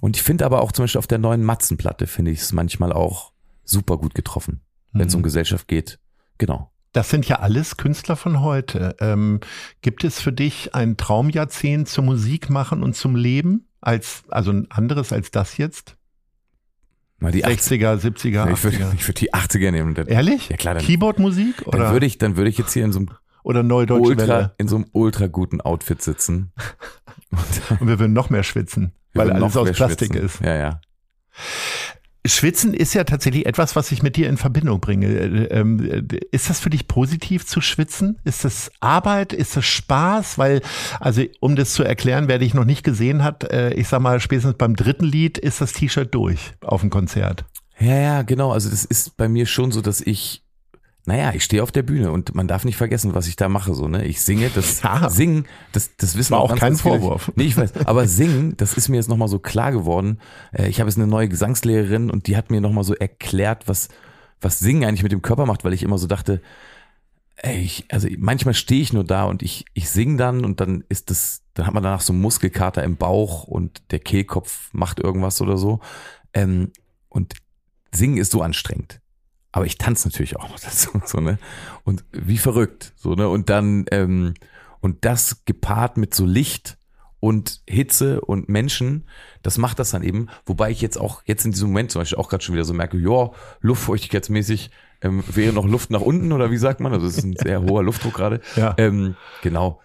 Und 0.00 0.16
ich 0.16 0.22
finde 0.22 0.44
aber 0.44 0.62
auch 0.62 0.72
zum 0.72 0.84
Beispiel 0.84 0.98
auf 0.98 1.06
der 1.06 1.18
neuen 1.18 1.44
Matzenplatte 1.44 2.06
finde 2.06 2.32
ich 2.32 2.40
es 2.40 2.52
manchmal 2.52 2.92
auch 2.92 3.32
super 3.64 3.98
gut 3.98 4.14
getroffen, 4.14 4.60
wenn 4.92 5.06
es 5.06 5.14
mhm. 5.14 5.18
um 5.18 5.22
Gesellschaft 5.22 5.68
geht. 5.68 6.00
Genau. 6.38 6.72
Das 6.92 7.08
sind 7.08 7.26
ja 7.26 7.38
alles 7.38 7.76
Künstler 7.76 8.16
von 8.16 8.40
heute. 8.40 8.96
Ähm, 9.00 9.40
gibt 9.80 10.04
es 10.04 10.20
für 10.20 10.32
dich 10.32 10.74
ein 10.74 10.96
Traumjahrzehnt 10.96 11.88
zum 11.88 12.04
Musik 12.04 12.50
machen 12.50 12.82
und 12.82 12.94
zum 12.94 13.16
Leben? 13.16 13.68
Als, 13.80 14.24
also 14.28 14.50
ein 14.50 14.70
anderes 14.70 15.12
als 15.12 15.30
das 15.30 15.56
jetzt? 15.56 15.96
Mal 17.18 17.32
die 17.32 17.44
60er, 17.44 17.96
70er, 17.96 18.52
Ich 18.52 18.64
würde 18.64 18.78
würd 19.06 19.20
die 19.20 19.32
80er 19.32 19.70
nehmen. 19.70 19.94
Ehrlich? 19.94 20.48
Ja 20.48 20.56
klar. 20.56 20.74
Keyboard-Musik? 20.74 21.64
Dann 21.70 21.92
würde 21.92 22.06
ich, 22.06 22.18
dann 22.18 22.36
würde 22.36 22.50
ich 22.50 22.58
jetzt 22.58 22.72
hier 22.72 22.84
in 22.84 22.92
so 22.92 22.98
einem 22.98 23.10
oder 23.42 23.62
Neue 23.62 23.86
Deutsche 23.86 24.08
ultra, 24.08 24.26
Welle. 24.26 24.54
in 24.58 24.68
so 24.68 24.76
einem 24.76 24.86
ultra 24.92 25.26
guten 25.26 25.60
Outfit 25.60 26.02
sitzen. 26.02 26.52
Und 27.80 27.88
wir 27.88 27.98
würden 27.98 28.12
noch 28.12 28.30
mehr 28.30 28.42
schwitzen, 28.42 28.92
weil 29.14 29.30
alles 29.30 29.56
aus 29.56 29.70
Plastik 29.72 30.12
schwitzen. 30.12 30.26
ist. 30.26 30.40
Ja, 30.40 30.54
ja. 30.54 30.80
Schwitzen 32.24 32.72
ist 32.72 32.94
ja 32.94 33.02
tatsächlich 33.02 33.46
etwas, 33.46 33.74
was 33.74 33.90
ich 33.90 34.02
mit 34.02 34.14
dir 34.16 34.28
in 34.28 34.36
Verbindung 34.36 34.80
bringe. 34.80 35.08
Ähm, 35.50 36.06
ist 36.30 36.50
das 36.50 36.60
für 36.60 36.70
dich 36.70 36.86
positiv 36.86 37.44
zu 37.46 37.60
schwitzen? 37.60 38.20
Ist 38.22 38.44
das 38.44 38.70
Arbeit? 38.78 39.32
Ist 39.32 39.56
das 39.56 39.64
Spaß? 39.64 40.38
Weil, 40.38 40.60
also 41.00 41.22
um 41.40 41.56
das 41.56 41.72
zu 41.72 41.82
erklären, 41.82 42.28
wer 42.28 42.38
dich 42.38 42.54
noch 42.54 42.64
nicht 42.64 42.84
gesehen 42.84 43.24
hat, 43.24 43.50
äh, 43.50 43.74
ich 43.74 43.88
sag 43.88 44.00
mal, 44.00 44.20
spätestens 44.20 44.54
beim 44.54 44.76
dritten 44.76 45.04
Lied 45.04 45.36
ist 45.36 45.60
das 45.60 45.72
T-Shirt 45.72 46.14
durch 46.14 46.52
auf 46.60 46.82
dem 46.82 46.90
Konzert. 46.90 47.44
Ja, 47.80 47.96
ja, 47.96 48.22
genau. 48.22 48.52
Also 48.52 48.70
das 48.70 48.84
ist 48.84 49.16
bei 49.16 49.28
mir 49.28 49.46
schon 49.46 49.72
so, 49.72 49.80
dass 49.80 50.00
ich 50.00 50.44
naja, 51.04 51.32
ich 51.34 51.42
stehe 51.42 51.62
auf 51.62 51.72
der 51.72 51.82
Bühne 51.82 52.12
und 52.12 52.34
man 52.34 52.46
darf 52.46 52.64
nicht 52.64 52.76
vergessen, 52.76 53.14
was 53.14 53.26
ich 53.26 53.34
da 53.34 53.48
mache. 53.48 53.74
So, 53.74 53.88
ne? 53.88 54.04
Ich 54.04 54.20
singe, 54.20 54.50
das 54.54 54.82
Ja. 54.82 55.10
Singen, 55.10 55.46
das, 55.72 55.96
das 55.96 56.16
wissen 56.16 56.32
War 56.32 56.40
auch 56.40 56.44
auch 56.44 56.48
ganz, 56.50 56.60
kein 56.60 56.70
ganz 56.70 56.82
viele. 56.82 57.00
Vorwurf. 57.00 57.32
Nee, 57.34 57.44
ich 57.44 57.56
weiß. 57.56 57.86
Aber 57.86 58.06
Singen, 58.06 58.56
das 58.56 58.74
ist 58.74 58.88
mir 58.88 58.96
jetzt 58.96 59.08
nochmal 59.08 59.28
so 59.28 59.40
klar 59.40 59.72
geworden. 59.72 60.20
Äh, 60.52 60.68
Ich 60.68 60.78
habe 60.78 60.88
jetzt 60.88 60.98
eine 60.98 61.08
neue 61.08 61.28
Gesangslehrerin 61.28 62.08
und 62.10 62.28
die 62.28 62.36
hat 62.36 62.50
mir 62.52 62.60
nochmal 62.60 62.84
so 62.84 62.94
erklärt, 62.94 63.66
was, 63.66 63.88
was 64.40 64.60
Singen 64.60 64.84
eigentlich 64.84 65.02
mit 65.02 65.10
dem 65.12 65.22
Körper 65.22 65.44
macht, 65.44 65.64
weil 65.64 65.72
ich 65.72 65.82
immer 65.82 65.98
so 65.98 66.06
dachte, 66.06 66.40
ey, 67.36 67.58
ich, 67.58 67.86
also 67.90 68.06
manchmal 68.18 68.54
stehe 68.54 68.80
ich 68.82 68.92
nur 68.92 69.02
da 69.04 69.24
und 69.24 69.42
ich, 69.42 69.64
ich 69.74 69.90
singe 69.90 70.16
dann 70.18 70.44
und 70.44 70.60
dann 70.60 70.84
ist 70.88 71.10
das, 71.10 71.42
dann 71.54 71.66
hat 71.66 71.74
man 71.74 71.82
danach 71.82 72.00
so 72.00 72.12
einen 72.12 72.22
Muskelkater 72.22 72.84
im 72.84 72.96
Bauch 72.96 73.42
und 73.44 73.82
der 73.90 73.98
Kehlkopf 73.98 74.68
macht 74.72 75.00
irgendwas 75.00 75.40
oder 75.40 75.56
so. 75.56 75.80
Ähm, 76.32 76.70
und 77.08 77.34
Singen 77.92 78.18
ist 78.18 78.30
so 78.30 78.40
anstrengend 78.40 79.01
aber 79.52 79.66
ich 79.66 79.78
tanze 79.78 80.08
natürlich 80.08 80.36
auch 80.36 80.48
noch 80.48 80.60
dazu, 80.60 81.00
so, 81.04 81.20
ne? 81.20 81.38
Und 81.84 82.04
wie 82.12 82.38
verrückt, 82.38 82.92
so, 82.96 83.14
ne? 83.14 83.28
Und 83.28 83.50
dann, 83.50 83.84
ähm, 83.90 84.34
und 84.80 85.04
das 85.04 85.44
gepaart 85.44 85.96
mit 85.96 86.14
so 86.14 86.26
Licht 86.26 86.78
und 87.20 87.60
Hitze 87.68 88.20
und 88.20 88.48
Menschen, 88.48 89.04
das 89.42 89.56
macht 89.58 89.78
das 89.78 89.90
dann 89.90 90.02
eben, 90.02 90.28
wobei 90.44 90.70
ich 90.70 90.80
jetzt 90.80 90.98
auch, 90.98 91.22
jetzt 91.24 91.44
in 91.44 91.52
diesem 91.52 91.68
Moment 91.68 91.92
zum 91.92 92.00
Beispiel 92.00 92.18
auch 92.18 92.28
gerade 92.28 92.42
schon 92.42 92.54
wieder 92.54 92.64
so 92.64 92.74
merke, 92.74 92.98
ja, 92.98 93.30
luftfeuchtigkeitsmäßig 93.60 94.70
ähm, 95.02 95.22
wäre 95.28 95.52
noch 95.52 95.66
Luft 95.66 95.90
nach 95.90 96.00
unten 96.00 96.32
oder 96.32 96.50
wie 96.50 96.56
sagt 96.56 96.80
man? 96.80 96.92
Also 96.92 97.06
es 97.06 97.18
ist 97.18 97.24
ein 97.24 97.36
sehr 97.38 97.62
hoher 97.62 97.84
Luftdruck 97.84 98.14
gerade. 98.14 98.40
Ja. 98.56 98.74
Ähm, 98.76 99.16
genau. 99.42 99.80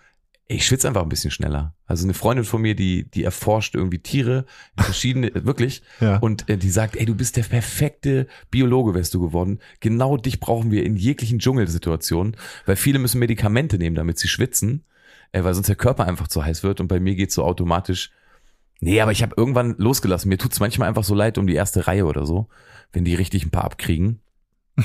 Ich 0.50 0.66
schwitze 0.66 0.88
einfach 0.88 1.02
ein 1.02 1.10
bisschen 1.10 1.32
schneller. 1.32 1.76
Also 1.86 2.06
eine 2.06 2.14
Freundin 2.14 2.46
von 2.46 2.62
mir, 2.62 2.74
die, 2.74 3.04
die 3.04 3.26
erforscht 3.26 3.76
irgendwie 3.76 4.00
Tiere, 4.00 4.46
verschiedene, 4.78 5.32
wirklich. 5.46 5.82
Ja. 6.00 6.18
Und 6.18 6.50
äh, 6.50 6.58
die 6.58 6.70
sagt, 6.70 6.96
ey, 6.96 7.06
du 7.06 7.16
bist 7.16 7.36
der 7.36 7.44
perfekte 7.44 8.28
Biologe, 8.50 8.94
wärst 8.94 9.14
du 9.14 9.20
geworden. 9.20 9.60
Genau 9.82 10.16
dich 10.16 10.40
brauchen 10.40 10.72
wir 10.72 10.86
in 10.86 10.96
jeglichen 10.96 11.40
Dschungelsituationen, 11.40 12.38
weil 12.66 12.78
viele 12.78 13.00
müssen 13.00 13.20
Medikamente 13.20 13.78
nehmen, 13.78 13.98
damit 13.98 14.20
sie 14.20 14.30
schwitzen, 14.30 14.86
äh, 15.34 15.44
weil 15.44 15.54
sonst 15.54 15.68
der 15.68 15.76
Körper 15.76 16.06
einfach 16.06 16.30
zu 16.30 16.46
heiß 16.46 16.64
wird. 16.64 16.80
Und 16.80 16.88
bei 16.88 17.02
mir 17.02 17.16
geht's 17.16 17.36
so 17.36 17.44
automatisch. 17.44 18.12
Nee, 18.80 19.02
aber 19.02 19.12
ich 19.12 19.24
habe 19.24 19.34
irgendwann 19.36 19.76
losgelassen. 19.78 20.30
Mir 20.30 20.38
tut's 20.38 20.62
manchmal 20.62 20.88
einfach 20.88 21.04
so 21.04 21.14
leid 21.16 21.38
um 21.38 21.48
die 21.48 21.56
erste 21.56 21.88
Reihe 21.88 22.06
oder 22.06 22.26
so, 22.26 22.48
wenn 22.94 23.04
die 23.04 23.16
richtig 23.16 23.46
ein 23.46 23.52
paar 23.52 23.66
abkriegen. 23.66 24.22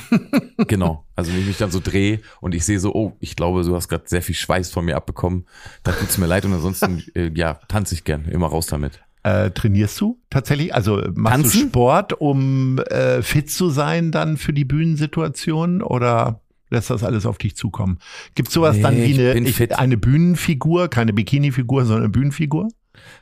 genau. 0.69 1.05
Also 1.17 1.33
wenn 1.33 1.41
ich 1.41 1.47
mich 1.47 1.59
dann 1.59 1.71
so 1.71 1.81
drehe 1.81 2.21
und 2.41 2.55
ich 2.55 2.65
sehe 2.65 2.81
so, 2.81 2.95
oh, 2.95 3.17
ich 3.21 3.37
glaube, 3.37 3.63
du 3.63 3.75
hast 3.75 3.89
gerade 3.89 4.05
sehr 4.07 4.23
viel 4.23 4.35
Schweiß 4.35 4.71
von 4.71 4.85
mir 4.85 4.97
abbekommen. 4.97 5.47
Dann 5.83 5.95
tut's 5.97 6.19
mir 6.19 6.27
leid 6.27 6.45
und 6.45 6.55
ansonsten, 6.55 7.03
äh, 7.15 7.31
ja, 7.35 7.55
tanze 7.69 7.95
ich 7.95 8.05
gern. 8.05 8.25
Immer 8.27 8.49
raus 8.49 8.67
damit. 8.67 9.01
Äh, 9.25 9.51
trainierst 9.51 10.01
du 10.01 10.19
tatsächlich? 10.31 10.75
Also 10.75 10.97
machst 11.15 11.37
du 11.37 11.43
Tanzen? 11.43 11.69
Sport, 11.69 12.15
um 12.15 12.79
äh, 12.79 13.23
fit 13.23 13.51
zu 13.51 13.71
sein 13.71 14.11
dann 14.11 14.37
für 14.37 14.53
die 14.53 14.65
Bühnensituation 14.65 15.81
oder 15.81 16.41
lässt 16.71 16.91
das 16.91 17.05
alles 17.05 17.25
auf 17.27 17.39
dich 17.39 17.55
zukommen? 17.55 17.99
Gibt 18.35 18.51
sowas 18.51 18.77
Nee, 18.77 18.83
dann 18.83 18.97
wie 18.97 19.15
eine, 19.15 19.49
ich, 19.49 19.79
eine 19.79 19.97
Bühnenfigur, 19.97 20.89
keine 20.89 21.13
Bikini-Figur, 21.13 21.85
sondern 21.85 22.05
eine 22.05 22.11
Bühnenfigur? 22.11 22.69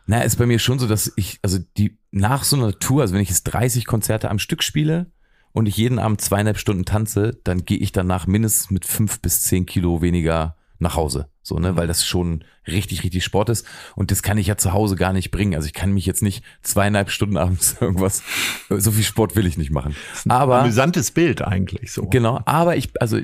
Na, 0.07 0.23
ist 0.23 0.37
bei 0.37 0.47
mir 0.47 0.59
schon 0.59 0.79
so, 0.79 0.87
dass 0.87 1.13
ich, 1.17 1.39
also 1.43 1.59
die, 1.77 1.99
nach 2.11 2.45
so 2.45 2.57
einer 2.57 2.79
Tour, 2.79 3.03
also 3.03 3.15
wenn 3.15 3.21
ich 3.21 3.29
jetzt 3.29 3.45
30 3.45 3.85
Konzerte 3.85 4.31
am 4.31 4.39
Stück 4.39 4.63
spiele 4.63 5.11
und 5.53 5.67
ich 5.67 5.77
jeden 5.77 5.99
Abend 5.99 6.21
zweieinhalb 6.21 6.59
Stunden 6.59 6.85
tanze, 6.85 7.41
dann 7.45 7.65
gehe 7.65 7.79
ich 7.79 7.93
danach 7.93 8.27
mindestens 8.27 8.71
mit 8.71 8.85
fünf 8.85 9.21
bis 9.21 9.43
zehn 9.43 9.67
Kilo 9.67 10.01
weniger 10.03 10.57
nach 10.79 10.97
Hause. 10.97 11.29
So, 11.43 11.59
ne, 11.59 11.77
weil 11.77 11.87
das 11.87 12.05
schon 12.05 12.45
richtig, 12.67 13.03
richtig 13.03 13.25
Sport 13.25 13.49
ist. 13.49 13.67
Und 13.97 14.11
das 14.11 14.23
kann 14.23 14.39
ich 14.39 14.47
ja 14.47 14.57
zu 14.57 14.73
Hause 14.73 14.97
gar 14.97 15.13
nicht 15.13 15.31
bringen. 15.31 15.55
Also 15.55 15.67
ich 15.67 15.75
kann 15.75 15.93
mich 15.93 16.07
jetzt 16.07 16.23
nicht 16.23 16.45
zweieinhalb 16.63 17.11
Stunden 17.11 17.37
abends 17.37 17.77
irgendwas, 17.81 18.23
so 18.69 18.93
viel 18.93 19.05
Sport 19.05 19.37
will 19.37 19.47
ich 19.47 19.59
nicht 19.59 19.71
machen. 19.71 19.95
Aber. 20.29 20.61
Amüsantes 20.61 21.11
Bild 21.11 21.43
eigentlich 21.43 21.93
so. 21.93 22.07
Genau, 22.07 22.41
aber 22.45 22.77
ich, 22.77 22.91
also, 23.01 23.19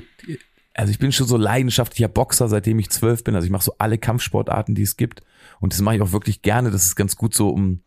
also 0.73 0.91
ich 0.91 0.99
bin 0.99 1.11
schon 1.11 1.27
so 1.27 1.37
leidenschaftlicher 1.37 2.07
Boxer, 2.07 2.47
seitdem 2.47 2.79
ich 2.79 2.89
zwölf 2.89 3.23
bin. 3.23 3.35
Also 3.35 3.45
ich 3.45 3.51
mache 3.51 3.63
so 3.63 3.73
alle 3.77 3.97
Kampfsportarten, 3.97 4.75
die 4.75 4.83
es 4.83 4.97
gibt. 4.97 5.23
Und 5.59 5.73
das 5.73 5.81
mache 5.81 5.95
ich 5.95 6.01
auch 6.01 6.11
wirklich 6.11 6.41
gerne. 6.41 6.69
Das 6.69 6.85
ist 6.85 6.95
ganz 6.95 7.15
gut 7.15 7.33
so, 7.33 7.49
um, 7.49 7.81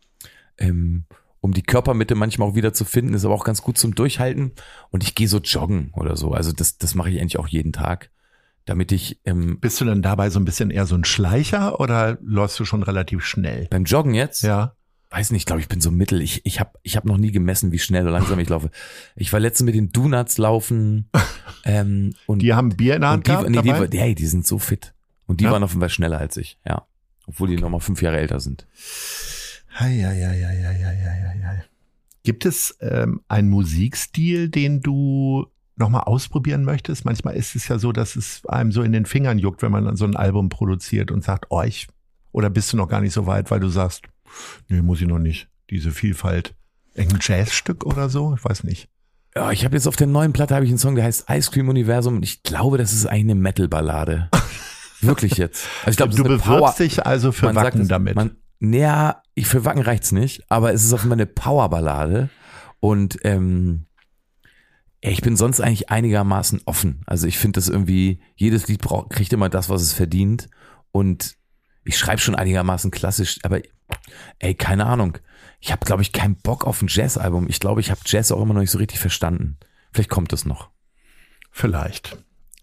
ähm, 0.57 1.05
um 1.41 1.53
die 1.53 1.63
Körpermitte 1.63 2.15
manchmal 2.15 2.47
auch 2.49 2.55
wieder 2.55 2.71
zu 2.73 2.85
finden. 2.85 3.13
Ist 3.13 3.25
aber 3.25 3.33
auch 3.33 3.43
ganz 3.43 3.61
gut 3.61 3.77
zum 3.77 3.93
Durchhalten. 3.95 4.51
Und 4.91 5.03
ich 5.03 5.15
gehe 5.15 5.27
so 5.27 5.39
joggen 5.39 5.91
oder 5.93 6.15
so. 6.15 6.31
Also 6.31 6.51
das, 6.51 6.77
das 6.77 6.95
mache 6.95 7.09
ich 7.09 7.19
eigentlich 7.19 7.39
auch 7.39 7.47
jeden 7.47 7.73
Tag. 7.73 8.11
Damit 8.65 8.91
ich 8.91 9.19
ähm, 9.25 9.59
Bist 9.59 9.81
du 9.81 9.85
dann 9.85 10.03
dabei 10.03 10.29
so 10.29 10.39
ein 10.39 10.45
bisschen 10.45 10.69
eher 10.69 10.85
so 10.85 10.95
ein 10.95 11.03
Schleicher 11.03 11.79
oder 11.79 12.19
läufst 12.21 12.59
du 12.59 12.65
schon 12.65 12.83
relativ 12.83 13.25
schnell? 13.25 13.67
beim 13.71 13.85
Joggen 13.85 14.13
jetzt, 14.13 14.43
Ja. 14.43 14.75
weiß 15.09 15.31
nicht, 15.31 15.47
glaube 15.47 15.61
ich, 15.61 15.67
bin 15.67 15.81
so 15.81 15.89
mittel. 15.89 16.21
Ich, 16.21 16.45
ich 16.45 16.59
habe 16.59 16.77
ich 16.83 16.95
hab 16.95 17.05
noch 17.05 17.17
nie 17.17 17.31
gemessen, 17.31 17.71
wie 17.71 17.79
schnell 17.79 18.03
oder 18.03 18.11
langsam 18.11 18.37
ich 18.39 18.47
laufe. 18.49 18.69
Ich 19.15 19.33
war 19.33 19.39
letztens 19.39 19.65
mit 19.65 19.73
den 19.73 19.91
Donuts 19.91 20.37
laufen. 20.37 21.09
ähm, 21.65 22.13
und 22.27 22.43
Die 22.43 22.53
haben 22.53 22.69
Bier 22.77 22.93
in 22.95 23.01
der 23.01 23.09
Hand 23.09 23.25
die, 23.25 23.31
gehabt 23.31 23.49
nee, 23.49 23.55
dabei? 23.55 23.87
die, 23.87 23.97
hey, 23.99 24.13
die 24.13 24.27
sind 24.27 24.45
so 24.45 24.59
fit. 24.59 24.93
Und 25.25 25.39
die 25.39 25.45
Ja? 25.45 25.51
waren 25.51 25.67
Fall 25.67 25.89
schneller 25.89 26.19
als 26.19 26.37
ich, 26.37 26.59
ja. 26.63 26.85
Obwohl 27.25 27.47
die 27.47 27.55
nochmal 27.57 27.79
fünf 27.79 28.01
Jahre 28.03 28.17
älter 28.19 28.39
sind. 28.39 28.67
Hei, 29.73 29.97
hei, 30.03 30.15
hei, 30.25 30.43
hei, 30.43 30.75
hei, 30.83 31.41
hei. 31.47 31.63
Gibt 32.23 32.45
es 32.45 32.77
ähm, 32.81 33.21
einen 33.27 33.49
Musikstil, 33.49 34.49
den 34.49 34.81
du 34.81 35.47
nochmal 35.75 36.01
ausprobieren 36.03 36.63
möchtest? 36.63 37.05
Manchmal 37.05 37.35
ist 37.35 37.55
es 37.55 37.67
ja 37.67 37.79
so, 37.79 37.91
dass 37.91 38.15
es 38.15 38.45
einem 38.47 38.71
so 38.71 38.83
in 38.83 38.91
den 38.91 39.05
Fingern 39.05 39.39
juckt, 39.39 39.61
wenn 39.61 39.71
man 39.71 39.85
dann 39.85 39.95
so 39.95 40.05
ein 40.05 40.15
Album 40.15 40.49
produziert 40.49 41.09
und 41.09 41.23
sagt, 41.23 41.45
oh, 41.49 41.61
ich, 41.63 41.87
oder 42.31 42.49
bist 42.49 42.71
du 42.73 42.77
noch 42.77 42.87
gar 42.87 43.01
nicht 43.01 43.13
so 43.13 43.25
weit, 43.25 43.49
weil 43.49 43.59
du 43.59 43.69
sagst, 43.69 44.03
nee, 44.67 44.81
muss 44.81 45.01
ich 45.01 45.07
noch 45.07 45.19
nicht. 45.19 45.47
Diese 45.69 45.91
Vielfalt. 45.91 46.53
Irgendein 46.93 47.21
Jazzstück 47.21 47.85
oder 47.85 48.09
so? 48.09 48.35
Ich 48.35 48.43
weiß 48.43 48.65
nicht. 48.65 48.89
Ja, 49.35 49.49
ich 49.51 49.63
habe 49.63 49.75
jetzt 49.75 49.87
auf 49.87 49.95
der 49.95 50.07
neuen 50.07 50.33
Platte 50.33 50.53
habe 50.53 50.65
ich 50.65 50.71
einen 50.71 50.77
Song, 50.77 50.95
der 50.95 51.05
heißt 51.05 51.29
Ice 51.29 51.49
Cream 51.49 51.69
Universum 51.69 52.17
und 52.17 52.23
ich 52.23 52.43
glaube, 52.43 52.77
das 52.77 52.91
ist 52.91 53.05
eigentlich 53.05 53.21
eine 53.31 53.35
Metal-Ballade. 53.35 54.29
Wirklich 55.01 55.37
jetzt. 55.37 55.65
Also 55.85 55.91
ich 55.91 55.97
glaube, 55.97 56.13
du 56.13 56.23
bewirbst 56.23 56.45
Power. 56.45 56.75
dich 56.77 57.05
also 57.05 57.31
für 57.31 57.45
man 57.47 57.55
sagt 57.55 57.67
Wacken 57.67 57.81
es- 57.83 57.87
damit. 57.87 58.15
Man, 58.15 58.35
naja, 58.59 59.20
ich 59.33 59.47
für 59.47 59.65
Wacken 59.65 59.81
reicht's 59.81 60.11
nicht, 60.11 60.49
aber 60.49 60.73
es 60.73 60.83
ist 60.83 60.93
Fall 60.99 61.11
eine 61.11 61.25
Powerballade 61.25 62.29
und 62.79 63.19
ähm, 63.23 63.85
ich 64.99 65.21
bin 65.21 65.35
sonst 65.35 65.61
eigentlich 65.61 65.89
einigermaßen 65.89 66.61
offen. 66.65 67.01
Also 67.07 67.27
ich 67.27 67.37
finde 67.37 67.57
das 67.57 67.69
irgendwie, 67.69 68.21
jedes 68.35 68.67
Lied 68.67 68.81
braucht, 68.81 69.09
kriegt 69.09 69.33
immer 69.33 69.49
das, 69.49 69.69
was 69.69 69.81
es 69.81 69.93
verdient 69.93 70.49
und 70.91 71.35
ich 71.83 71.97
schreibe 71.97 72.21
schon 72.21 72.35
einigermaßen 72.35 72.91
klassisch, 72.91 73.39
aber 73.43 73.61
ey, 74.39 74.53
keine 74.53 74.85
Ahnung. 74.85 75.17
Ich 75.59 75.71
habe, 75.71 75.85
glaube 75.85 76.01
ich, 76.01 76.11
keinen 76.11 76.35
Bock 76.35 76.65
auf 76.65 76.81
ein 76.81 76.87
Jazzalbum. 76.89 77.47
Ich 77.47 77.59
glaube, 77.59 77.81
ich 77.81 77.91
habe 77.91 78.01
Jazz 78.05 78.31
auch 78.31 78.41
immer 78.41 78.53
noch 78.53 78.61
nicht 78.61 78.71
so 78.71 78.77
richtig 78.77 78.99
verstanden. 78.99 79.57
Vielleicht 79.91 80.09
kommt 80.09 80.33
es 80.33 80.45
noch. 80.45 80.69
Vielleicht. 81.51 82.17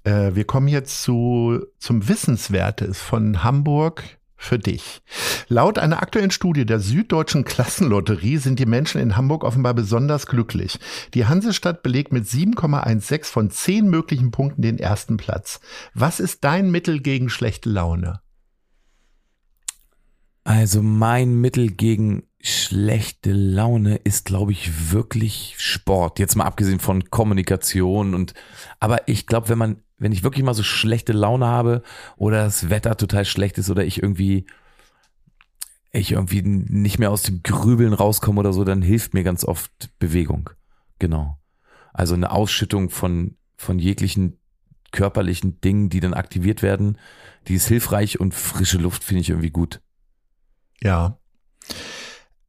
Äh, 0.04 0.34
wir 0.34 0.44
kommen 0.44 0.68
jetzt 0.68 1.02
zu, 1.02 1.60
zum 1.78 2.08
Wissenswertes 2.08 3.00
von 3.00 3.44
Hamburg 3.44 4.17
für 4.39 4.59
dich. 4.59 5.03
Laut 5.49 5.78
einer 5.78 6.01
aktuellen 6.01 6.30
Studie 6.30 6.64
der 6.64 6.78
Süddeutschen 6.78 7.45
Klassenlotterie 7.45 8.39
sind 8.39 8.59
die 8.61 8.66
Menschen 8.66 9.01
in 9.01 9.16
Hamburg 9.16 9.45
offenbar 9.45 9.74
besonders 9.74 10.26
glücklich. 10.26 10.78
Die 11.12 11.26
Hansestadt 11.26 11.82
belegt 11.82 12.12
mit 12.12 12.24
7,16 12.24 13.24
von 13.24 13.51
10 13.51 13.91
möglichen 13.91 14.30
Punkten 14.30 14.62
den 14.62 14.78
ersten 14.78 15.16
Platz. 15.16 15.61
Was 15.93 16.20
ist 16.20 16.45
dein 16.45 16.70
Mittel 16.70 17.01
gegen 17.01 17.28
schlechte 17.28 17.68
Laune? 17.68 18.20
Also 20.45 20.82
mein 20.82 21.41
Mittel 21.41 21.68
gegen 21.68 22.27
schlechte 22.41 23.32
Laune 23.32 23.97
ist, 23.97 24.24
glaube 24.24 24.53
ich, 24.53 24.93
wirklich 24.93 25.57
Sport. 25.59 26.18
Jetzt 26.18 26.36
mal 26.36 26.45
abgesehen 26.45 26.78
von 26.78 27.11
Kommunikation 27.11 28.14
und, 28.14 28.34
aber 28.80 29.09
ich 29.09 29.26
glaube, 29.26 29.49
wenn 29.49 29.59
man, 29.59 29.82
wenn 29.99 30.12
ich 30.12 30.22
wirklich 30.22 30.45
mal 30.45 30.55
so 30.55 30.62
schlechte 30.62 31.12
Laune 31.12 31.47
habe 31.47 31.82
oder 32.16 32.45
das 32.45 32.70
Wetter 32.70 32.97
total 32.97 33.24
schlecht 33.24 33.59
ist 33.59 33.70
oder 33.70 33.84
ich 33.84 34.03
irgendwie, 34.03 34.47
ich 35.91 36.12
irgendwie 36.12 36.43
nicht 36.43 36.99
mehr 36.99 37.11
aus 37.11 37.22
dem 37.22 37.43
Grübeln 37.43 37.93
rauskomme 37.93 38.41
oder 38.41 38.53
so, 38.53 38.64
dann 38.64 38.82
hilft 38.82 39.14
mir 39.14 39.24
ganz 39.24 39.45
oft 39.45 39.91
Bewegung. 39.99 40.51
Genau. 40.99 41.39
Also 41.93 42.14
eine 42.14 42.30
Ausschüttung 42.30 42.91
von, 42.91 43.36
von 43.57 43.78
jeglichen 43.78 44.39
körperlichen 44.93 45.61
Dingen, 45.61 45.91
die 45.91 46.01
dann 46.01 46.14
aktiviert 46.14 46.62
werden, 46.62 46.99
die 47.49 47.55
ist 47.55 47.68
hilfreich 47.68 48.20
und 48.20 48.34
frische 48.34 48.78
Luft 48.78 49.05
finde 49.05 49.22
ich 49.22 49.30
irgendwie 49.30 49.51
gut. 49.51 49.80
Ja. 50.82 51.18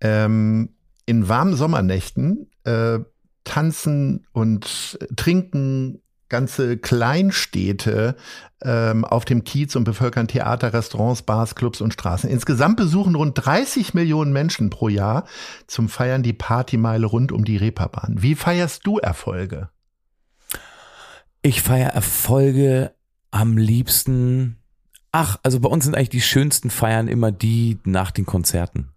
Ähm, 0.02 0.70
in 1.06 1.28
warmen 1.28 1.56
Sommernächten 1.56 2.50
äh, 2.64 3.00
tanzen 3.44 4.28
und 4.32 5.00
trinken 5.16 6.02
ganze 6.30 6.78
Kleinstädte 6.78 8.16
ähm, 8.62 9.04
auf 9.04 9.26
dem 9.26 9.44
Kiez 9.44 9.76
und 9.76 9.84
bevölkern 9.84 10.28
Theater, 10.28 10.74
Restaurants, 10.74 11.24
Bars, 11.24 11.56
Clubs 11.56 11.82
und 11.82 11.94
Straßen. 11.94 12.30
Insgesamt 12.30 12.78
besuchen 12.78 13.16
rund 13.16 13.34
30 13.44 13.94
Millionen 13.96 14.32
Menschen 14.32 14.70
pro 14.70 14.88
Jahr 14.88 15.26
zum 15.68 15.90
Feiern 15.90 16.24
die 16.24 16.34
Partymeile 16.34 17.08
rund 17.08 17.32
um 17.32 17.44
die 17.44 17.58
Reeperbahn. 17.58 18.22
Wie 18.22 18.36
feierst 18.36 18.86
du 18.86 19.00
Erfolge? 19.00 19.70
Ich 21.42 21.62
feiere 21.62 21.94
Erfolge 21.94 22.94
am 23.32 23.58
liebsten. 23.58 24.58
Ach, 25.12 25.40
also 25.42 25.60
bei 25.60 25.70
uns 25.70 25.86
sind 25.86 25.96
eigentlich 25.96 26.10
die 26.10 26.22
schönsten 26.22 26.70
Feiern 26.70 27.08
immer 27.08 27.32
die 27.32 27.80
nach 27.86 28.12
den 28.12 28.26
Konzerten. 28.26 28.90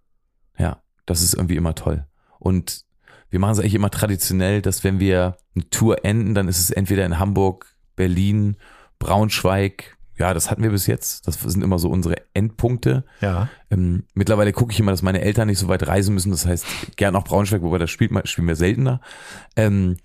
Das 1.06 1.22
ist 1.22 1.34
irgendwie 1.34 1.56
immer 1.56 1.74
toll. 1.74 2.06
Und 2.38 2.84
wir 3.30 3.40
machen 3.40 3.52
es 3.52 3.58
eigentlich 3.60 3.74
immer 3.74 3.90
traditionell, 3.90 4.60
dass 4.60 4.84
wenn 4.84 5.00
wir 5.00 5.36
eine 5.54 5.68
Tour 5.70 6.04
enden, 6.04 6.34
dann 6.34 6.48
ist 6.48 6.60
es 6.60 6.70
entweder 6.70 7.06
in 7.06 7.18
Hamburg, 7.18 7.66
Berlin, 7.96 8.56
Braunschweig. 8.98 9.96
Ja, 10.18 10.34
das 10.34 10.50
hatten 10.50 10.62
wir 10.62 10.70
bis 10.70 10.86
jetzt. 10.86 11.26
Das 11.26 11.40
sind 11.40 11.64
immer 11.64 11.78
so 11.78 11.88
unsere 11.88 12.16
Endpunkte. 12.34 13.04
Ja. 13.20 13.48
Ähm, 13.70 14.04
mittlerweile 14.12 14.52
gucke 14.52 14.72
ich 14.72 14.80
immer, 14.80 14.90
dass 14.90 15.02
meine 15.02 15.22
Eltern 15.22 15.48
nicht 15.48 15.58
so 15.58 15.68
weit 15.68 15.86
reisen 15.86 16.14
müssen. 16.14 16.30
Das 16.30 16.46
heißt, 16.46 16.66
gern 16.96 17.16
auch 17.16 17.24
Braunschweig, 17.24 17.62
wobei 17.62 17.78
das 17.78 17.90
spielt 17.90 18.28
spielen 18.28 18.48
wir 18.48 18.56
seltener. 18.56 19.00
Ähm, 19.56 19.96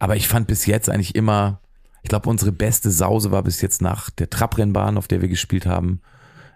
aber 0.00 0.16
ich 0.16 0.26
fand 0.26 0.48
bis 0.48 0.66
jetzt 0.66 0.90
eigentlich 0.90 1.14
immer, 1.14 1.60
ich 2.02 2.08
glaube, 2.08 2.28
unsere 2.28 2.50
beste 2.50 2.90
Sause 2.90 3.30
war 3.30 3.44
bis 3.44 3.60
jetzt 3.60 3.80
nach 3.80 4.10
der 4.10 4.28
Trabrennbahn, 4.28 4.98
auf 4.98 5.06
der 5.06 5.22
wir 5.22 5.28
gespielt 5.28 5.66
haben, 5.66 6.00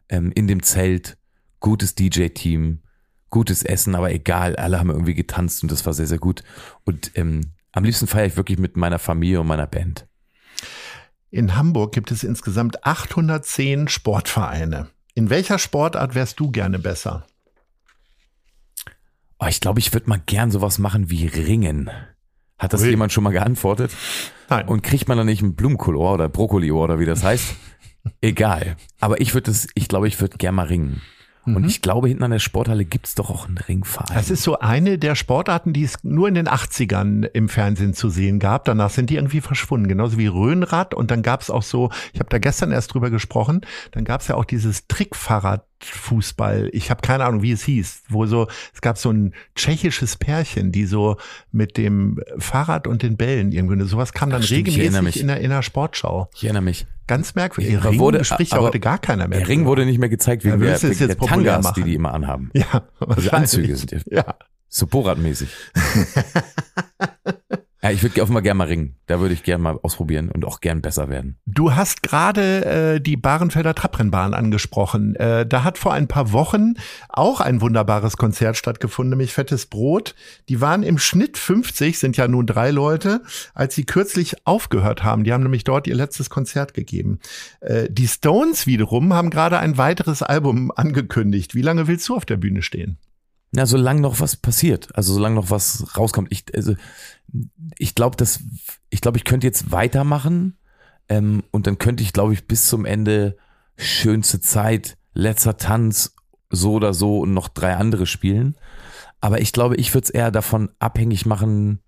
ähm, 0.09 0.33
in 0.35 0.49
dem 0.49 0.65
Zelt, 0.65 1.17
gutes 1.61 1.95
DJ-Team, 1.95 2.81
gutes 3.31 3.63
Essen, 3.63 3.95
aber 3.95 4.13
egal, 4.13 4.57
alle 4.57 4.79
haben 4.79 4.91
irgendwie 4.91 5.15
getanzt 5.15 5.63
und 5.63 5.73
das 5.73 5.85
war 5.87 5.93
sehr, 5.93 6.07
sehr 6.07 6.19
gut. 6.19 6.43
Und 6.85 7.13
ähm, 7.15 7.53
am 7.73 7.85
liebsten 7.85 8.07
feiere 8.07 8.27
ich 8.27 8.37
wirklich 8.37 8.59
mit 8.59 8.77
meiner 8.77 8.99
Familie 8.99 9.41
und 9.41 9.47
meiner 9.47 9.67
Band. 9.67 10.07
In 11.31 11.57
Hamburg 11.57 11.93
gibt 11.93 12.11
es 12.11 12.25
insgesamt 12.25 12.85
810 12.85 13.89
Sportvereine. 13.89 14.89
In 15.15 15.29
welcher 15.31 15.59
Sportart 15.59 16.15
wärst 16.15 16.41
du 16.41 16.51
gerne 16.51 16.79
besser? 16.79 17.27
Oh, 19.39 19.47
ich 19.47 19.61
glaube, 19.61 19.81
ich 19.81 19.93
würde 19.93 20.09
mal 20.09 20.21
gern 20.25 20.51
sowas 20.51 20.79
machen 20.79 21.11
wie 21.11 21.27
Ringen. 21.27 21.91
Hat 22.59 22.73
das 22.73 22.83
Ui. 22.83 22.89
jemand 22.89 23.13
schon 23.13 23.25
mal 23.25 23.33
geantwortet? 23.33 23.93
Nein. 24.49 24.67
Und 24.67 24.83
kriegt 24.83 25.09
man 25.09 25.19
dann 25.19 25.27
nicht 25.27 25.43
ein 25.43 25.55
Blumenkohlohr 25.55 26.15
oder 26.15 26.29
Brokkoli-Ohr 26.29 26.85
oder 26.85 26.99
wie 26.99 27.05
das 27.05 27.23
heißt? 27.23 27.55
Egal. 28.23 28.77
Aber 28.99 29.21
ich 29.21 29.35
würde 29.35 29.51
das, 29.51 29.67
ich 29.75 29.89
glaube, 29.89 30.09
ich 30.09 30.21
würde 30.21 30.39
gern 30.39 30.55
mal 30.55 30.67
ringen. 30.67 31.03
Und 31.55 31.65
ich 31.65 31.83
glaube, 31.83 32.09
hinten 32.09 32.25
an 32.25 32.31
der 32.33 32.39
Sporthalle 32.39 32.85
gibt's 32.85 33.15
doch 33.15 33.31
auch 33.31 33.47
einen 33.47 33.59
Ringverein. 33.59 34.15
Das 34.15 34.31
ist 34.31 34.43
so 34.43 34.59
eine 34.59 34.99
der 34.99 35.15
Sportarten, 35.15 35.73
die 35.73 35.85
es 35.85 36.03
nur 36.03 36.29
in 36.29 36.35
den 36.35 36.49
80ern 36.49 37.25
im 37.25 37.49
Fernsehen 37.49 37.95
zu 37.95 38.09
sehen 38.09 38.39
gab. 38.39 38.65
Danach 38.65 38.91
sind 38.91 39.11
die 39.11 39.17
irgendwie 39.17 39.41
verschwunden, 39.41 39.87
genauso 39.87 40.19
wie 40.19 40.27
Röhnrad. 40.27 40.95
Und 40.95 41.11
dann 41.11 41.23
gab 41.23 41.43
es 41.43 41.51
auch 41.51 41.63
so, 41.63 41.91
ich 42.13 42.21
habe 42.21 42.31
da 42.31 42.39
gestern 42.39 42.73
erst 42.73 42.95
drüber 42.95 43.11
gesprochen, 43.11 43.61
dann 43.93 44.05
gab 44.05 44.23
es 44.23 44.29
ja 44.29 44.35
auch 44.35 44.45
dieses 44.45 44.89
Trickfahrradfußball. 45.81 46.71
Ich 46.73 46.91
habe 46.91 47.01
keine 47.03 47.25
Ahnung, 47.25 47.43
wie 47.43 47.53
es 47.53 47.63
hieß, 47.65 48.03
wo 48.09 48.27
so, 48.27 48.49
es 48.75 48.81
gab 48.81 48.99
so 48.99 49.11
ein 49.11 49.35
tschechisches 49.55 50.17
Pärchen, 50.17 50.73
die 50.73 50.87
so 50.87 51.17
mit 51.53 51.77
dem 51.77 52.21
Fahrrad 52.39 52.87
und 52.87 53.03
den 53.03 53.17
Bällen 53.17 53.53
irgendwie, 53.53 53.83
sowas 53.87 54.13
kam 54.13 54.31
dann 54.31 54.41
Ach, 54.43 54.45
stimmt, 54.47 54.69
regelmäßig 54.69 55.21
in 55.21 55.29
der, 55.29 55.41
in 55.41 55.51
der 55.51 55.63
Sportschau. 55.63 56.31
ich 56.35 56.45
erinnere 56.45 56.63
mich. 56.63 56.87
Ganz 57.07 57.35
merkwürdig. 57.37 57.73
Ja, 57.75 57.81
Ring 57.81 58.01
wurde- 58.01 58.25
spricht 58.25 58.53
ja 58.53 58.59
heute 58.59 58.81
gar 58.81 58.99
keiner 58.99 59.29
mehr. 59.29 59.39
Der 59.39 59.49
Ring 59.49 59.65
wurde 59.65 59.87
nicht 59.87 59.99
mehr 59.99 60.09
gezeigt 60.09 60.43
Ja, 60.45 60.53
wegen 60.53 60.63
der, 60.63 60.71
du 60.71 60.75
es 60.77 60.83
wegen 60.83 61.09
jetzt 61.09 61.21
der 61.21 61.29
Tangas, 61.29 61.63
machen? 61.65 61.75
die 61.85 61.91
die 61.91 61.95
immer 61.95 62.13
anhaben. 62.13 62.51
Ja, 62.53 62.83
wahrscheinlich. 62.99 63.33
Anzüge 63.33 63.77
sind 63.77 63.93
ja, 63.93 64.01
Ja. 64.11 64.35
so 64.69 64.87
Borat-mäßig. 64.87 65.49
ja, 67.87 67.93
ich 67.93 68.03
würde 68.03 68.21
offenbar 68.21 68.43
gerne 68.43 68.59
mal 68.59 68.67
ringen. 68.67 68.97
Da 69.07 69.21
würde 69.21 69.33
ich 69.33 69.45
gerne 69.45 69.63
mal 69.63 69.79
ausprobieren 69.83 70.29
und 70.31 70.45
auch 70.45 70.61
gern 70.61 70.83
besser 70.83 71.09
werden. 71.09 71.37
Du 71.47 71.77
hast 71.77 72.03
gerade 72.03 72.65
äh, 72.97 73.01
die 73.01 73.17
Bahrenfelder 73.17 73.75
Trabrennbahn 73.75 74.35
angesprochen. 74.35 75.15
Äh, 75.15 75.47
da 75.47 75.63
hat 75.63 75.79
vor 75.79 75.93
ein 75.93 76.09
paar 76.09 76.33
Wochen 76.33 76.75
auch 77.09 77.41
ein 77.41 77.61
wunderbares 77.61 78.17
Konzert 78.17 78.57
stattgefunden, 78.57 79.11
nämlich 79.11 79.33
Fettes 79.33 79.67
Brot. 79.67 80.17
Die 80.49 80.61
waren 80.61 80.83
im 80.83 80.99
Schnitt 80.99 81.39
50, 81.39 81.99
sind 81.99 82.17
ja 82.17 82.27
nun 82.27 82.47
drei 82.47 82.73
Leute, 82.73 83.23
als 83.55 83.77
sie 83.77 83.85
kürzlich 83.85 84.35
aufgehört 84.45 85.05
haben. 85.05 85.23
Die 85.23 85.33
haben 85.33 85.45
nämlich 85.45 85.63
dort 85.63 85.87
ihr 85.87 85.95
letztes 85.95 86.29
Konzert 86.29 86.75
gegeben. 86.75 87.21
Äh, 87.61 87.89
die 87.89 88.09
Stones 88.09 88.67
wiederum 88.67 89.15
haben 89.15 89.31
gerade 89.31 89.61
ein 89.61 89.79
weiteres 89.79 90.23
Album 90.23 90.73
angekündigt. 90.75 91.55
Wie 91.55 91.63
lange 91.63 91.87
willst 91.87 92.09
du 92.09 92.17
auf 92.17 92.25
der 92.25 92.37
Bühne 92.37 92.63
stehen? 92.63 92.99
Na, 93.53 93.65
solange 93.65 94.01
noch 94.01 94.21
was 94.21 94.37
passiert, 94.37 94.95
also 94.97 95.15
solange 95.15 95.37
noch 95.37 95.51
was 95.51 95.97
rauskommt. 95.97 96.29
Ich, 96.31 96.45
also, 96.55 96.75
ich 97.79 97.95
glaube, 97.95 98.17
dass 98.17 98.41
ich 98.91 99.01
glaube, 99.01 99.19
ich 99.19 99.25
könnte 99.25 99.47
jetzt 99.47 99.71
weitermachen 99.73 100.57
ähm, 101.09 101.43
und 101.51 101.67
dann 101.67 101.79
könnte 101.79 102.03
ich, 102.03 102.13
glaube 102.13 102.33
ich, 102.33 102.47
bis 102.47 102.67
zum 102.67 102.85
Ende 102.85 103.37
schönste 103.77 104.41
Zeit, 104.41 104.97
letzter 105.15 105.57
Tanz, 105.57 106.15
so 106.51 106.73
oder 106.73 106.95
so 106.95 107.21
und 107.21 107.35
noch 107.35 107.49
drei 107.49 107.77
andere 107.77 108.07
spielen. 108.07 108.57
Aber 109.21 109.41
ich 109.41 109.53
glaube, 109.53 109.77
ich 109.77 109.93
würde 109.95 110.05
es 110.05 110.11
eher 110.11 110.31
davon 110.31 110.71
abhängig 110.79 111.27
machen, 111.27 111.81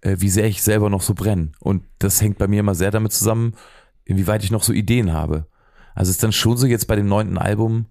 äh, 0.00 0.16
wie 0.18 0.28
sehr 0.28 0.46
ich 0.46 0.62
selber 0.62 0.90
noch 0.90 1.02
so 1.02 1.14
brenne. 1.14 1.52
Und 1.58 1.84
das 1.98 2.20
hängt 2.20 2.38
bei 2.38 2.46
mir 2.46 2.60
immer 2.60 2.74
sehr 2.74 2.90
damit 2.90 3.12
zusammen, 3.12 3.54
inwieweit 4.04 4.44
ich 4.44 4.50
noch 4.50 4.62
so 4.62 4.72
Ideen 4.72 5.12
habe. 5.12 5.46
Also 5.94 6.10
es 6.10 6.16
ist 6.16 6.22
dann 6.22 6.32
schon 6.32 6.56
so 6.56 6.66
jetzt 6.66 6.86
bei 6.86 6.96
dem 6.96 7.06
neunten 7.06 7.38
Album, 7.38 7.86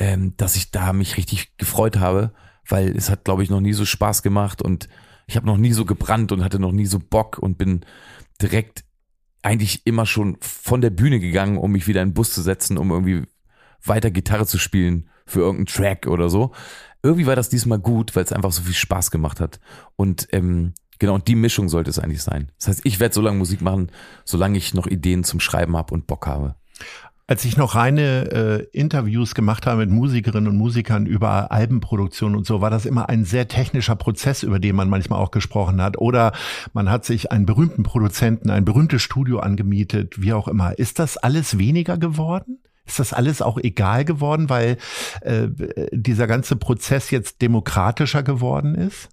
ähm, 0.00 0.34
dass 0.36 0.56
ich 0.56 0.72
da 0.72 0.92
mich 0.92 1.16
richtig 1.16 1.56
gefreut 1.58 1.98
habe, 1.98 2.32
weil 2.66 2.96
es 2.96 3.10
hat, 3.10 3.24
glaube 3.24 3.44
ich, 3.44 3.50
noch 3.50 3.60
nie 3.60 3.74
so 3.74 3.84
Spaß 3.84 4.22
gemacht 4.22 4.62
und 4.62 4.88
ich 5.26 5.36
habe 5.36 5.46
noch 5.46 5.58
nie 5.58 5.72
so 5.72 5.84
gebrannt 5.84 6.32
und 6.32 6.42
hatte 6.42 6.58
noch 6.58 6.72
nie 6.72 6.86
so 6.86 6.98
Bock 6.98 7.38
und 7.38 7.58
bin 7.58 7.84
direkt 8.42 8.84
eigentlich 9.42 9.86
immer 9.86 10.06
schon 10.06 10.38
von 10.40 10.80
der 10.80 10.90
Bühne 10.90 11.20
gegangen, 11.20 11.58
um 11.58 11.72
mich 11.72 11.86
wieder 11.86 12.02
in 12.02 12.08
den 12.08 12.14
Bus 12.14 12.32
zu 12.32 12.42
setzen, 12.42 12.78
um 12.78 12.90
irgendwie 12.90 13.24
weiter 13.84 14.10
Gitarre 14.10 14.46
zu 14.46 14.58
spielen 14.58 15.08
für 15.26 15.40
irgendeinen 15.40 15.66
Track 15.66 16.06
oder 16.06 16.28
so. 16.28 16.52
Irgendwie 17.02 17.26
war 17.26 17.36
das 17.36 17.48
diesmal 17.48 17.78
gut, 17.78 18.16
weil 18.16 18.24
es 18.24 18.32
einfach 18.32 18.52
so 18.52 18.62
viel 18.62 18.74
Spaß 18.74 19.10
gemacht 19.10 19.38
hat. 19.38 19.60
Und 19.96 20.28
ähm, 20.32 20.74
genau, 20.98 21.14
und 21.14 21.28
die 21.28 21.36
Mischung 21.36 21.68
sollte 21.68 21.90
es 21.90 21.98
eigentlich 21.98 22.22
sein. 22.22 22.50
Das 22.58 22.68
heißt, 22.68 22.80
ich 22.84 23.00
werde 23.00 23.14
so 23.14 23.20
lange 23.20 23.38
Musik 23.38 23.60
machen, 23.60 23.92
solange 24.24 24.58
ich 24.58 24.74
noch 24.74 24.86
Ideen 24.86 25.24
zum 25.24 25.40
Schreiben 25.40 25.76
habe 25.76 25.94
und 25.94 26.06
Bock 26.06 26.26
habe. 26.26 26.56
Als 27.30 27.44
ich 27.44 27.56
noch 27.56 27.76
reine 27.76 28.32
äh, 28.32 28.76
Interviews 28.76 29.36
gemacht 29.36 29.64
habe 29.64 29.86
mit 29.86 29.90
Musikerinnen 29.90 30.48
und 30.48 30.56
Musikern 30.56 31.06
über 31.06 31.52
Albenproduktion 31.52 32.34
und 32.34 32.44
so, 32.44 32.60
war 32.60 32.70
das 32.70 32.86
immer 32.86 33.08
ein 33.08 33.24
sehr 33.24 33.46
technischer 33.46 33.94
Prozess, 33.94 34.42
über 34.42 34.58
den 34.58 34.74
man 34.74 34.88
manchmal 34.88 35.20
auch 35.20 35.30
gesprochen 35.30 35.80
hat. 35.80 35.96
Oder 35.96 36.32
man 36.72 36.90
hat 36.90 37.04
sich 37.04 37.30
einen 37.30 37.46
berühmten 37.46 37.84
Produzenten, 37.84 38.50
ein 38.50 38.64
berühmtes 38.64 39.02
Studio 39.02 39.38
angemietet, 39.38 40.20
wie 40.20 40.32
auch 40.32 40.48
immer. 40.48 40.76
Ist 40.76 40.98
das 40.98 41.18
alles 41.18 41.56
weniger 41.56 41.98
geworden? 41.98 42.58
Ist 42.84 42.98
das 42.98 43.12
alles 43.12 43.42
auch 43.42 43.58
egal 43.58 44.04
geworden, 44.04 44.48
weil 44.48 44.76
äh, 45.20 45.46
dieser 45.92 46.26
ganze 46.26 46.56
Prozess 46.56 47.12
jetzt 47.12 47.42
demokratischer 47.42 48.24
geworden 48.24 48.74
ist? 48.74 49.08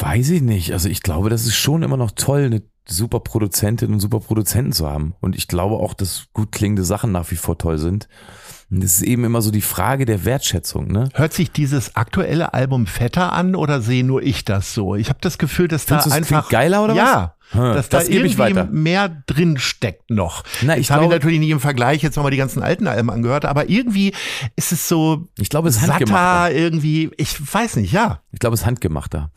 Weiß 0.00 0.28
ich 0.28 0.42
nicht. 0.42 0.74
Also 0.74 0.90
ich 0.90 1.00
glaube, 1.00 1.30
das 1.30 1.46
ist 1.46 1.56
schon 1.56 1.82
immer 1.82 1.96
noch 1.96 2.10
toll, 2.10 2.42
eine 2.42 2.62
super 2.86 3.20
Produzentin 3.20 3.92
und 3.92 4.00
super 4.00 4.20
Produzenten 4.20 4.72
zu 4.72 4.88
haben. 4.88 5.14
Und 5.20 5.36
ich 5.36 5.48
glaube 5.48 5.76
auch, 5.76 5.94
dass 5.94 6.26
gut 6.32 6.52
klingende 6.52 6.84
Sachen 6.84 7.12
nach 7.12 7.30
wie 7.30 7.36
vor 7.36 7.58
toll 7.58 7.78
sind. 7.78 8.08
Und 8.70 8.82
es 8.82 8.96
ist 8.96 9.02
eben 9.02 9.24
immer 9.24 9.42
so 9.42 9.50
die 9.50 9.60
Frage 9.60 10.06
der 10.06 10.24
Wertschätzung, 10.24 10.88
ne? 10.88 11.10
Hört 11.12 11.34
sich 11.34 11.52
dieses 11.52 11.94
aktuelle 11.94 12.54
Album 12.54 12.86
fetter 12.86 13.32
an 13.32 13.54
oder 13.54 13.82
sehe 13.82 14.02
nur 14.02 14.22
ich 14.22 14.46
das 14.46 14.72
so? 14.72 14.94
Ich 14.94 15.10
habe 15.10 15.18
das 15.20 15.36
Gefühl, 15.36 15.68
dass 15.68 15.84
da 15.84 16.00
Findest 16.00 16.06
es 16.06 16.12
einfach 16.12 16.48
geiler 16.48 16.82
oder 16.82 16.94
was? 16.94 17.02
ja, 17.02 17.34
Hm, 17.52 17.74
dass 17.74 17.88
da 17.88 17.98
das 17.98 18.08
ich 18.08 18.16
irgendwie 18.16 18.38
weiter. 18.38 18.64
mehr 18.64 19.22
drin 19.26 19.58
steckt 19.58 20.10
noch. 20.10 20.42
Na, 20.62 20.76
ich 20.76 20.90
habe 20.90 21.06
natürlich 21.06 21.38
nicht 21.38 21.50
im 21.50 21.60
Vergleich 21.60 22.02
jetzt 22.02 22.16
nochmal 22.16 22.30
die 22.30 22.36
ganzen 22.38 22.62
alten 22.62 22.86
Alben 22.86 23.10
angehört, 23.10 23.44
aber 23.44 23.68
irgendwie 23.68 24.12
ist 24.56 24.72
es 24.72 24.88
so 24.88 25.28
Ich 25.38 25.48
glaube, 25.50 25.68
es 25.68 25.76
ist 25.76 25.82
satter, 25.82 25.94
handgemachter. 25.94 26.54
irgendwie, 26.54 27.10
ich 27.16 27.36
weiß 27.54 27.76
nicht, 27.76 27.92
ja. 27.92 28.22
Ich 28.32 28.38
glaube, 28.38 28.54
es 28.54 28.60
ist 28.60 28.66
handgemachter. 28.66 29.30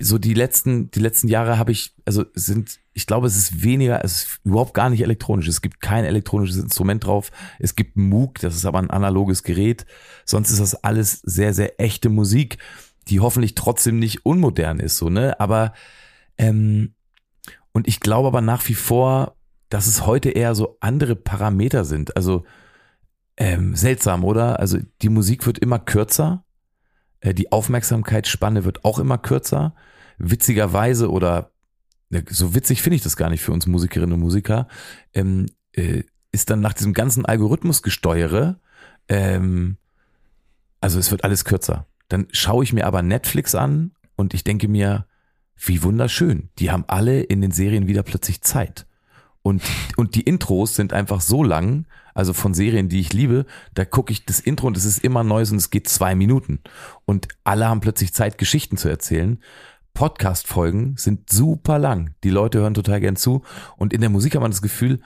So 0.00 0.18
die 0.18 0.34
letzten, 0.34 0.90
die 0.90 1.00
letzten 1.00 1.28
Jahre 1.28 1.58
habe 1.58 1.72
ich, 1.72 1.94
also 2.04 2.24
sind, 2.34 2.80
ich 2.92 3.06
glaube, 3.06 3.28
es 3.28 3.36
ist 3.36 3.62
weniger, 3.62 4.04
es 4.04 4.12
ist 4.24 4.40
überhaupt 4.44 4.74
gar 4.74 4.90
nicht 4.90 5.02
elektronisch. 5.02 5.46
Es 5.46 5.62
gibt 5.62 5.80
kein 5.80 6.04
elektronisches 6.04 6.56
Instrument 6.56 7.04
drauf. 7.06 7.30
Es 7.58 7.76
gibt 7.76 7.96
Moog, 7.96 8.40
das 8.40 8.56
ist 8.56 8.66
aber 8.66 8.78
ein 8.80 8.90
analoges 8.90 9.42
Gerät. 9.44 9.86
Sonst 10.24 10.50
ist 10.50 10.60
das 10.60 10.74
alles 10.74 11.20
sehr, 11.22 11.54
sehr 11.54 11.80
echte 11.80 12.08
Musik, 12.08 12.58
die 13.08 13.20
hoffentlich 13.20 13.54
trotzdem 13.54 13.98
nicht 13.98 14.26
unmodern 14.26 14.80
ist, 14.80 14.96
so, 14.96 15.08
ne? 15.08 15.38
Aber, 15.40 15.72
ähm, 16.36 16.94
und 17.72 17.88
ich 17.88 18.00
glaube 18.00 18.28
aber 18.28 18.40
nach 18.40 18.68
wie 18.68 18.74
vor, 18.74 19.36
dass 19.68 19.86
es 19.86 20.06
heute 20.06 20.30
eher 20.30 20.54
so 20.54 20.76
andere 20.80 21.16
Parameter 21.16 21.84
sind. 21.84 22.16
Also, 22.16 22.44
ähm, 23.36 23.76
seltsam, 23.76 24.24
oder? 24.24 24.58
Also, 24.58 24.78
die 25.02 25.08
Musik 25.08 25.46
wird 25.46 25.58
immer 25.58 25.78
kürzer. 25.78 26.44
Äh, 27.20 27.34
Die 27.34 27.52
Aufmerksamkeitsspanne 27.52 28.64
wird 28.64 28.84
auch 28.84 28.98
immer 28.98 29.18
kürzer. 29.18 29.74
Witzigerweise 30.18 31.10
oder 31.10 31.52
ne, 32.10 32.24
so 32.28 32.54
witzig 32.54 32.82
finde 32.82 32.96
ich 32.96 33.02
das 33.02 33.16
gar 33.16 33.30
nicht 33.30 33.42
für 33.42 33.52
uns 33.52 33.66
Musikerinnen 33.66 34.14
und 34.14 34.20
Musiker, 34.20 34.66
ähm, 35.14 35.46
äh, 35.72 36.02
ist 36.32 36.50
dann 36.50 36.60
nach 36.60 36.74
diesem 36.74 36.92
ganzen 36.92 37.24
Algorithmusgesteuere, 37.24 38.60
ähm, 39.08 39.78
also 40.80 40.98
es 40.98 41.10
wird 41.10 41.24
alles 41.24 41.44
kürzer. 41.44 41.86
Dann 42.08 42.26
schaue 42.32 42.64
ich 42.64 42.72
mir 42.72 42.86
aber 42.86 43.02
Netflix 43.02 43.54
an 43.54 43.92
und 44.16 44.34
ich 44.34 44.44
denke 44.44 44.68
mir, 44.68 45.06
wie 45.66 45.82
wunderschön. 45.82 46.48
Die 46.58 46.70
haben 46.70 46.84
alle 46.86 47.20
in 47.20 47.40
den 47.40 47.52
Serien 47.52 47.86
wieder 47.86 48.02
plötzlich 48.02 48.40
Zeit. 48.42 48.86
Und, 49.42 49.62
und 49.96 50.14
die 50.14 50.22
Intros 50.22 50.74
sind 50.74 50.92
einfach 50.92 51.20
so 51.20 51.42
lang, 51.42 51.86
also 52.14 52.32
von 52.32 52.54
Serien, 52.54 52.88
die 52.88 53.00
ich 53.00 53.12
liebe, 53.12 53.46
da 53.74 53.84
gucke 53.84 54.12
ich 54.12 54.26
das 54.26 54.40
Intro 54.40 54.66
und 54.66 54.76
es 54.76 54.84
ist 54.84 55.02
immer 55.02 55.24
Neues 55.24 55.50
und 55.50 55.58
es 55.58 55.70
geht 55.70 55.88
zwei 55.88 56.14
Minuten. 56.14 56.60
Und 57.04 57.28
alle 57.44 57.68
haben 57.68 57.80
plötzlich 57.80 58.12
Zeit, 58.12 58.38
Geschichten 58.38 58.76
zu 58.76 58.88
erzählen. 58.88 59.38
Podcast-Folgen 59.94 60.96
sind 60.96 61.30
super 61.30 61.78
lang. 61.78 62.14
Die 62.22 62.30
Leute 62.30 62.60
hören 62.60 62.74
total 62.74 63.00
gern 63.00 63.16
zu. 63.16 63.42
Und 63.76 63.92
in 63.92 64.00
der 64.00 64.10
Musik 64.10 64.34
hat 64.34 64.42
man 64.42 64.50
das 64.50 64.62
Gefühl, 64.62 65.00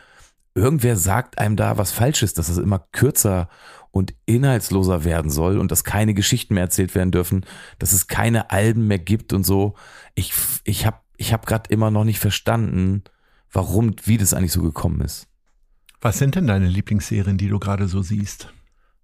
irgendwer 0.55 0.97
sagt 0.97 1.39
einem 1.39 1.57
da 1.57 1.79
was 1.79 1.93
Falsches, 1.93 2.35
dass 2.35 2.49
es 2.49 2.59
immer 2.59 2.81
kürzer 2.93 3.49
und 3.95 4.13
inhaltsloser 4.27 5.05
werden 5.05 5.31
soll 5.31 5.57
und 5.59 5.71
dass 5.71 5.85
keine 5.85 6.15
Geschichten 6.15 6.55
mehr 6.55 6.65
erzählt 6.65 6.97
werden 6.97 7.13
dürfen, 7.13 7.47
dass 7.79 7.93
es 7.93 8.09
keine 8.09 8.51
Alben 8.51 8.89
mehr 8.89 8.99
gibt 8.99 9.33
und 9.33 9.45
so. 9.47 9.75
Ich, 10.17 10.33
ich 10.65 10.85
habe 10.85 10.97
ich 11.17 11.33
hab 11.33 11.47
gerade 11.47 11.71
immer 11.71 11.93
noch 11.93 12.03
nicht 12.03 12.19
verstanden, 12.19 13.05
warum, 13.53 13.95
wie 14.03 14.19
das 14.19 14.35
eigentlich 14.35 14.51
so 14.51 14.63
gekommen 14.63 15.01
ist. 15.01 15.29
Was 16.01 16.19
sind 16.19 16.35
denn 16.35 16.49
deine 16.49 16.67
Lieblingsserien, 16.67 17.39
die 17.39 17.47
du 17.47 17.61
gerade 17.61 17.87
so 17.87 18.03
siehst? 18.03 18.53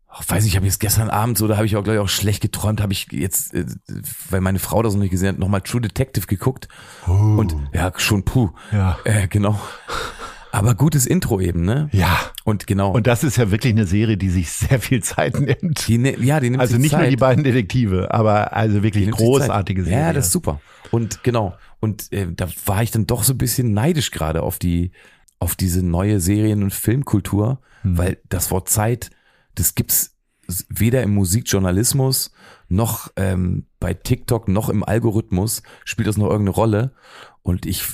Ach, 0.08 0.24
weiß 0.28 0.42
ich, 0.44 0.50
ich 0.50 0.56
habe 0.56 0.66
jetzt 0.66 0.80
gestern 0.80 1.08
Abend 1.08 1.38
so, 1.38 1.46
da 1.46 1.54
habe 1.54 1.66
ich 1.66 1.76
auch 1.76 1.84
gleich 1.84 1.98
auch 2.00 2.08
schlecht 2.08 2.42
geträumt, 2.42 2.80
habe 2.80 2.92
ich 2.92 3.06
jetzt, 3.12 3.54
äh, 3.54 3.66
weil 4.28 4.40
meine 4.40 4.58
Frau 4.58 4.82
das 4.82 4.94
noch 4.94 5.02
nicht 5.02 5.12
gesehen 5.12 5.28
hat, 5.28 5.38
nochmal 5.38 5.60
True 5.60 5.80
Detective 5.80 6.26
geguckt 6.26 6.66
und 7.06 7.54
ja, 7.72 7.92
schon 7.96 8.24
puh, 8.24 8.50
Ja. 8.72 8.98
äh, 9.04 9.28
genau. 9.28 9.60
Aber 10.52 10.74
gutes 10.74 11.06
Intro 11.06 11.40
eben, 11.40 11.62
ne? 11.64 11.88
Ja. 11.92 12.18
Und 12.44 12.66
genau. 12.66 12.90
Und 12.92 13.06
das 13.06 13.22
ist 13.24 13.36
ja 13.36 13.50
wirklich 13.50 13.72
eine 13.72 13.86
Serie, 13.86 14.16
die 14.16 14.30
sich 14.30 14.50
sehr 14.50 14.80
viel 14.80 15.02
Zeit 15.02 15.38
nimmt. 15.40 15.86
die, 15.86 15.98
ne- 15.98 16.18
ja, 16.20 16.40
die 16.40 16.50
nimmt 16.50 16.60
Also 16.60 16.72
sich 16.74 16.82
nicht 16.82 16.90
Zeit. 16.92 17.00
nur 17.02 17.10
die 17.10 17.16
beiden 17.16 17.44
Detektive, 17.44 18.12
aber 18.12 18.52
also 18.54 18.82
wirklich 18.82 19.10
großartige. 19.10 19.84
Serie. 19.84 19.98
Ja, 20.00 20.12
das 20.12 20.26
ist 20.26 20.32
super. 20.32 20.60
Und 20.90 21.22
genau. 21.22 21.54
Und 21.78 22.12
äh, 22.12 22.26
da 22.34 22.48
war 22.66 22.82
ich 22.82 22.90
dann 22.90 23.06
doch 23.06 23.22
so 23.22 23.32
ein 23.32 23.38
bisschen 23.38 23.72
neidisch 23.72 24.10
gerade 24.10 24.42
auf 24.42 24.58
die, 24.58 24.90
auf 25.38 25.54
diese 25.54 25.82
neue 25.84 26.20
Serien- 26.20 26.62
und 26.62 26.74
Filmkultur, 26.74 27.60
Hm. 27.82 27.96
weil 27.96 28.18
das 28.28 28.50
Wort 28.50 28.68
Zeit, 28.68 29.08
das 29.54 29.74
gibt's 29.74 30.14
weder 30.68 31.02
im 31.02 31.14
Musikjournalismus 31.14 32.32
noch 32.68 33.10
ähm, 33.16 33.64
bei 33.78 33.94
TikTok 33.94 34.48
noch 34.48 34.68
im 34.68 34.84
Algorithmus 34.84 35.62
spielt 35.84 36.08
das 36.08 36.16
noch 36.18 36.26
irgendeine 36.26 36.54
Rolle. 36.56 36.92
Und 37.42 37.64
ich, 37.64 37.84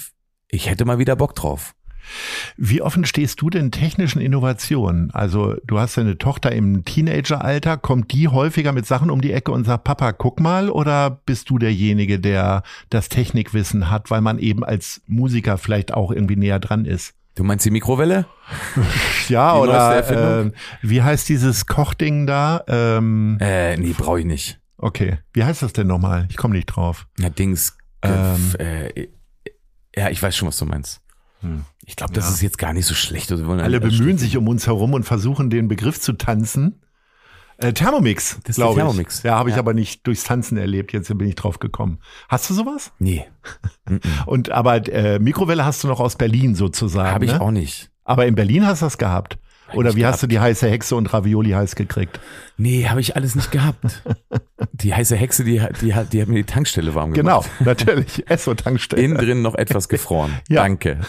ich 0.48 0.68
hätte 0.68 0.84
mal 0.84 0.98
wieder 0.98 1.14
Bock 1.14 1.34
drauf. 1.36 1.75
Wie 2.56 2.82
offen 2.82 3.04
stehst 3.04 3.40
du 3.40 3.50
denn 3.50 3.70
technischen 3.70 4.20
Innovationen? 4.20 5.10
Also 5.12 5.56
du 5.64 5.78
hast 5.78 5.96
ja 5.96 6.02
eine 6.02 6.18
Tochter 6.18 6.52
im 6.52 6.84
Teenageralter, 6.84 7.76
kommt 7.76 8.12
die 8.12 8.28
häufiger 8.28 8.72
mit 8.72 8.86
Sachen 8.86 9.10
um 9.10 9.20
die 9.20 9.32
Ecke 9.32 9.52
und 9.52 9.64
sagt, 9.64 9.84
Papa, 9.84 10.12
guck 10.12 10.40
mal, 10.40 10.70
oder 10.70 11.10
bist 11.26 11.50
du 11.50 11.58
derjenige, 11.58 12.18
der 12.20 12.62
das 12.90 13.08
Technikwissen 13.08 13.90
hat, 13.90 14.10
weil 14.10 14.20
man 14.20 14.38
eben 14.38 14.64
als 14.64 15.02
Musiker 15.06 15.58
vielleicht 15.58 15.92
auch 15.94 16.10
irgendwie 16.10 16.36
näher 16.36 16.58
dran 16.58 16.84
ist? 16.84 17.14
Du 17.34 17.44
meinst 17.44 17.66
die 17.66 17.70
Mikrowelle? 17.70 18.26
Ja, 19.28 19.54
Die 19.54 19.60
oder 19.60 20.44
äh, 20.44 20.52
wie 20.82 21.02
heißt 21.02 21.28
dieses 21.28 21.66
Kochding 21.66 22.26
da? 22.26 22.62
Ähm, 22.68 23.38
Äh, 23.40 23.76
nee, 23.76 23.92
brauche 23.92 24.20
ich 24.20 24.24
nicht. 24.24 24.60
okay, 24.78 25.18
wie 25.32 25.42
heißt 25.44 25.62
das 25.62 25.72
denn 25.72 25.88
nochmal? 25.88 26.26
Ich 26.30 26.36
komme 26.36 26.54
nicht 26.54 26.66
drauf. 26.66 27.06
Ja, 27.18 27.28
Dings. 27.28 27.76
Ähm. 28.02 28.54
äh, 28.58 29.08
ja, 29.96 30.10
ich 30.10 30.22
weiß 30.22 30.36
schon, 30.36 30.46
was 30.48 30.58
du 30.58 30.64
meinst. 30.66 31.00
Ich 31.88 31.96
glaube, 31.96 32.12
das 32.12 32.26
Ja. 32.26 32.30
ist 32.34 32.42
jetzt 32.42 32.58
gar 32.58 32.72
nicht 32.72 32.84
so 32.86 32.94
schlecht. 32.94 33.30
Alle 33.32 33.80
bemühen 33.80 34.18
sich 34.18 34.36
um 34.36 34.48
uns 34.48 34.66
herum 34.66 34.92
und 34.92 35.04
versuchen 35.04 35.48
den 35.50 35.68
Begriff 35.68 36.00
zu 36.00 36.12
tanzen. 36.14 36.82
Äh, 37.58 37.72
Thermomix, 37.72 38.38
Das 38.42 38.50
ist 38.50 38.56
glaube 38.56 38.74
der 38.74 38.84
ich. 38.84 38.88
Thermomix. 38.90 39.22
Ja, 39.22 39.38
habe 39.38 39.48
ich 39.48 39.54
Ja. 39.56 39.60
aber 39.60 39.72
nicht 39.72 40.06
durchs 40.06 40.24
Tanzen 40.24 40.58
erlebt. 40.58 40.92
Jetzt 40.92 41.08
bin 41.16 41.26
ich 41.26 41.36
drauf 41.36 41.58
gekommen. 41.58 42.00
Hast 42.28 42.50
du 42.50 42.54
sowas? 42.54 42.92
Nee, 42.98 43.24
Und 44.26 44.50
aber 44.50 44.86
äh, 44.92 45.18
Mikrowelle 45.18 45.64
hast 45.64 45.82
du 45.84 45.88
noch 45.88 46.00
aus 46.00 46.16
Berlin 46.16 46.54
sozusagen. 46.54 47.14
habe 47.14 47.24
ich 47.24 47.32
ne? 47.32 47.40
auch 47.40 47.50
nicht. 47.52 47.90
Aber 48.04 48.26
in 48.26 48.34
Berlin 48.34 48.66
hast 48.66 48.82
du 48.82 48.86
das 48.86 48.98
gehabt. 48.98 49.38
Oder 49.74 49.94
wie 49.96 50.06
hast 50.06 50.22
du 50.22 50.26
die 50.26 50.38
heiße 50.38 50.68
Hexe 50.68 50.94
und 50.96 51.12
Ravioli 51.12 51.50
heiß 51.50 51.74
gekriegt? 51.74 52.20
Nee, 52.56 52.86
habe 52.86 53.00
ich 53.00 53.16
alles 53.16 53.34
nicht 53.34 53.50
gehabt. 53.50 54.02
die 54.72 54.94
heiße 54.94 55.16
Hexe, 55.16 55.44
die, 55.44 55.60
hat- 55.60 55.80
die, 55.82 55.94
hat, 55.94 56.12
die 56.12 56.22
hat 56.22 56.28
mir 56.28 56.36
die 56.36 56.44
Tankstelle 56.44 56.94
warm 56.94 57.12
Genau, 57.12 57.40
gemacht. 57.40 57.50
natürlich. 57.64 58.28
Esso-Tankstelle. 58.30 59.02
Innen 59.02 59.18
drin 59.18 59.42
noch 59.42 59.54
etwas 59.54 59.88
gefroren. 59.88 60.30
Ja. 60.48 60.62
Danke. 60.62 61.00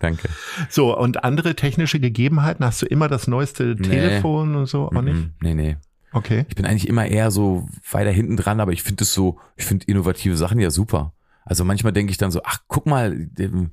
Danke. 0.00 0.28
So, 0.68 0.96
und 0.96 1.24
andere 1.24 1.54
technische 1.56 1.98
Gegebenheiten? 2.00 2.64
Hast 2.64 2.82
du 2.82 2.86
immer 2.86 3.08
das 3.08 3.26
neueste 3.26 3.74
Nee. 3.78 3.88
Telefon 3.88 4.54
und 4.54 4.66
so? 4.66 4.88
Auch 4.92 5.02
nicht? 5.02 5.30
Nee, 5.40 5.54
nee. 5.54 5.76
Okay. 6.12 6.44
Ich 6.48 6.54
bin 6.56 6.66
eigentlich 6.66 6.88
immer 6.88 7.06
eher 7.06 7.30
so 7.30 7.68
weiter 7.90 8.10
hinten 8.10 8.36
dran, 8.36 8.60
aber 8.60 8.72
ich 8.72 8.82
finde 8.82 9.04
es 9.04 9.12
so, 9.12 9.38
ich 9.56 9.64
finde 9.64 9.86
innovative 9.86 10.36
Sachen 10.36 10.60
ja 10.60 10.70
super. 10.70 11.12
Also 11.44 11.64
manchmal 11.64 11.92
denke 11.92 12.10
ich 12.10 12.18
dann 12.18 12.30
so, 12.30 12.40
ach, 12.44 12.58
guck 12.68 12.86
mal, 12.86 13.28
ähm, 13.38 13.70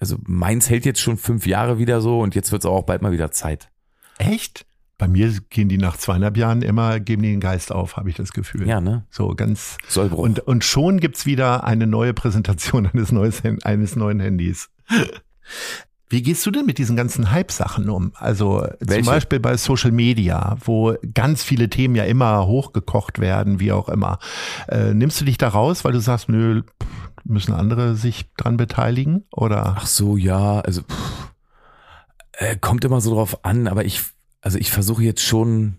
also 0.00 0.16
meins 0.24 0.68
hält 0.68 0.86
jetzt 0.86 1.00
schon 1.00 1.16
fünf 1.16 1.46
Jahre 1.46 1.78
wieder 1.78 2.00
so 2.00 2.20
und 2.20 2.34
jetzt 2.34 2.50
wird 2.50 2.62
es 2.62 2.66
auch 2.66 2.82
bald 2.82 3.02
mal 3.02 3.12
wieder 3.12 3.30
Zeit. 3.30 3.70
Echt? 4.18 4.66
Bei 4.98 5.08
mir 5.08 5.32
gehen 5.48 5.68
die 5.68 5.78
nach 5.78 5.96
zweieinhalb 5.96 6.36
Jahren 6.36 6.60
immer, 6.60 7.00
geben 7.00 7.22
die 7.22 7.30
den 7.30 7.40
Geist 7.40 7.72
auf, 7.72 7.96
habe 7.96 8.10
ich 8.10 8.16
das 8.16 8.32
Gefühl. 8.32 8.68
Ja, 8.68 8.80
ne? 8.80 9.06
So 9.10 9.34
ganz. 9.34 9.78
Sollbruch. 9.88 10.18
Und, 10.18 10.40
und 10.40 10.64
schon 10.64 11.00
gibt's 11.00 11.24
wieder 11.24 11.64
eine 11.64 11.86
neue 11.86 12.12
Präsentation 12.12 12.86
eines, 12.92 13.12
neues, 13.12 13.42
eines 13.62 13.96
neuen 13.96 14.20
Handys. 14.20 14.68
Wie 16.10 16.22
gehst 16.22 16.44
du 16.44 16.50
denn 16.50 16.66
mit 16.66 16.78
diesen 16.78 16.96
ganzen 16.96 17.30
Hype-Sachen 17.30 17.88
um? 17.88 18.10
Also 18.16 18.66
Welche? 18.80 19.04
zum 19.04 19.14
Beispiel 19.14 19.38
bei 19.38 19.56
Social 19.56 19.92
Media, 19.92 20.56
wo 20.64 20.96
ganz 21.14 21.44
viele 21.44 21.70
Themen 21.70 21.94
ja 21.94 22.02
immer 22.02 22.48
hochgekocht 22.48 23.20
werden, 23.20 23.60
wie 23.60 23.70
auch 23.70 23.88
immer. 23.88 24.18
Äh, 24.66 24.92
nimmst 24.92 25.20
du 25.20 25.24
dich 25.24 25.38
da 25.38 25.46
raus, 25.48 25.84
weil 25.84 25.92
du 25.92 26.00
sagst, 26.00 26.28
nö, 26.28 26.62
müssen 27.22 27.54
andere 27.54 27.94
sich 27.94 28.28
dran 28.36 28.56
beteiligen? 28.56 29.24
Oder? 29.30 29.76
Ach 29.78 29.86
so, 29.86 30.16
ja, 30.16 30.58
also 30.58 30.82
pff, 30.82 31.32
äh, 32.32 32.56
kommt 32.56 32.84
immer 32.84 33.00
so 33.00 33.14
drauf 33.14 33.44
an, 33.44 33.68
aber 33.68 33.84
ich, 33.84 34.02
also 34.40 34.58
ich 34.58 34.72
versuche 34.72 35.04
jetzt 35.04 35.22
schon 35.22 35.76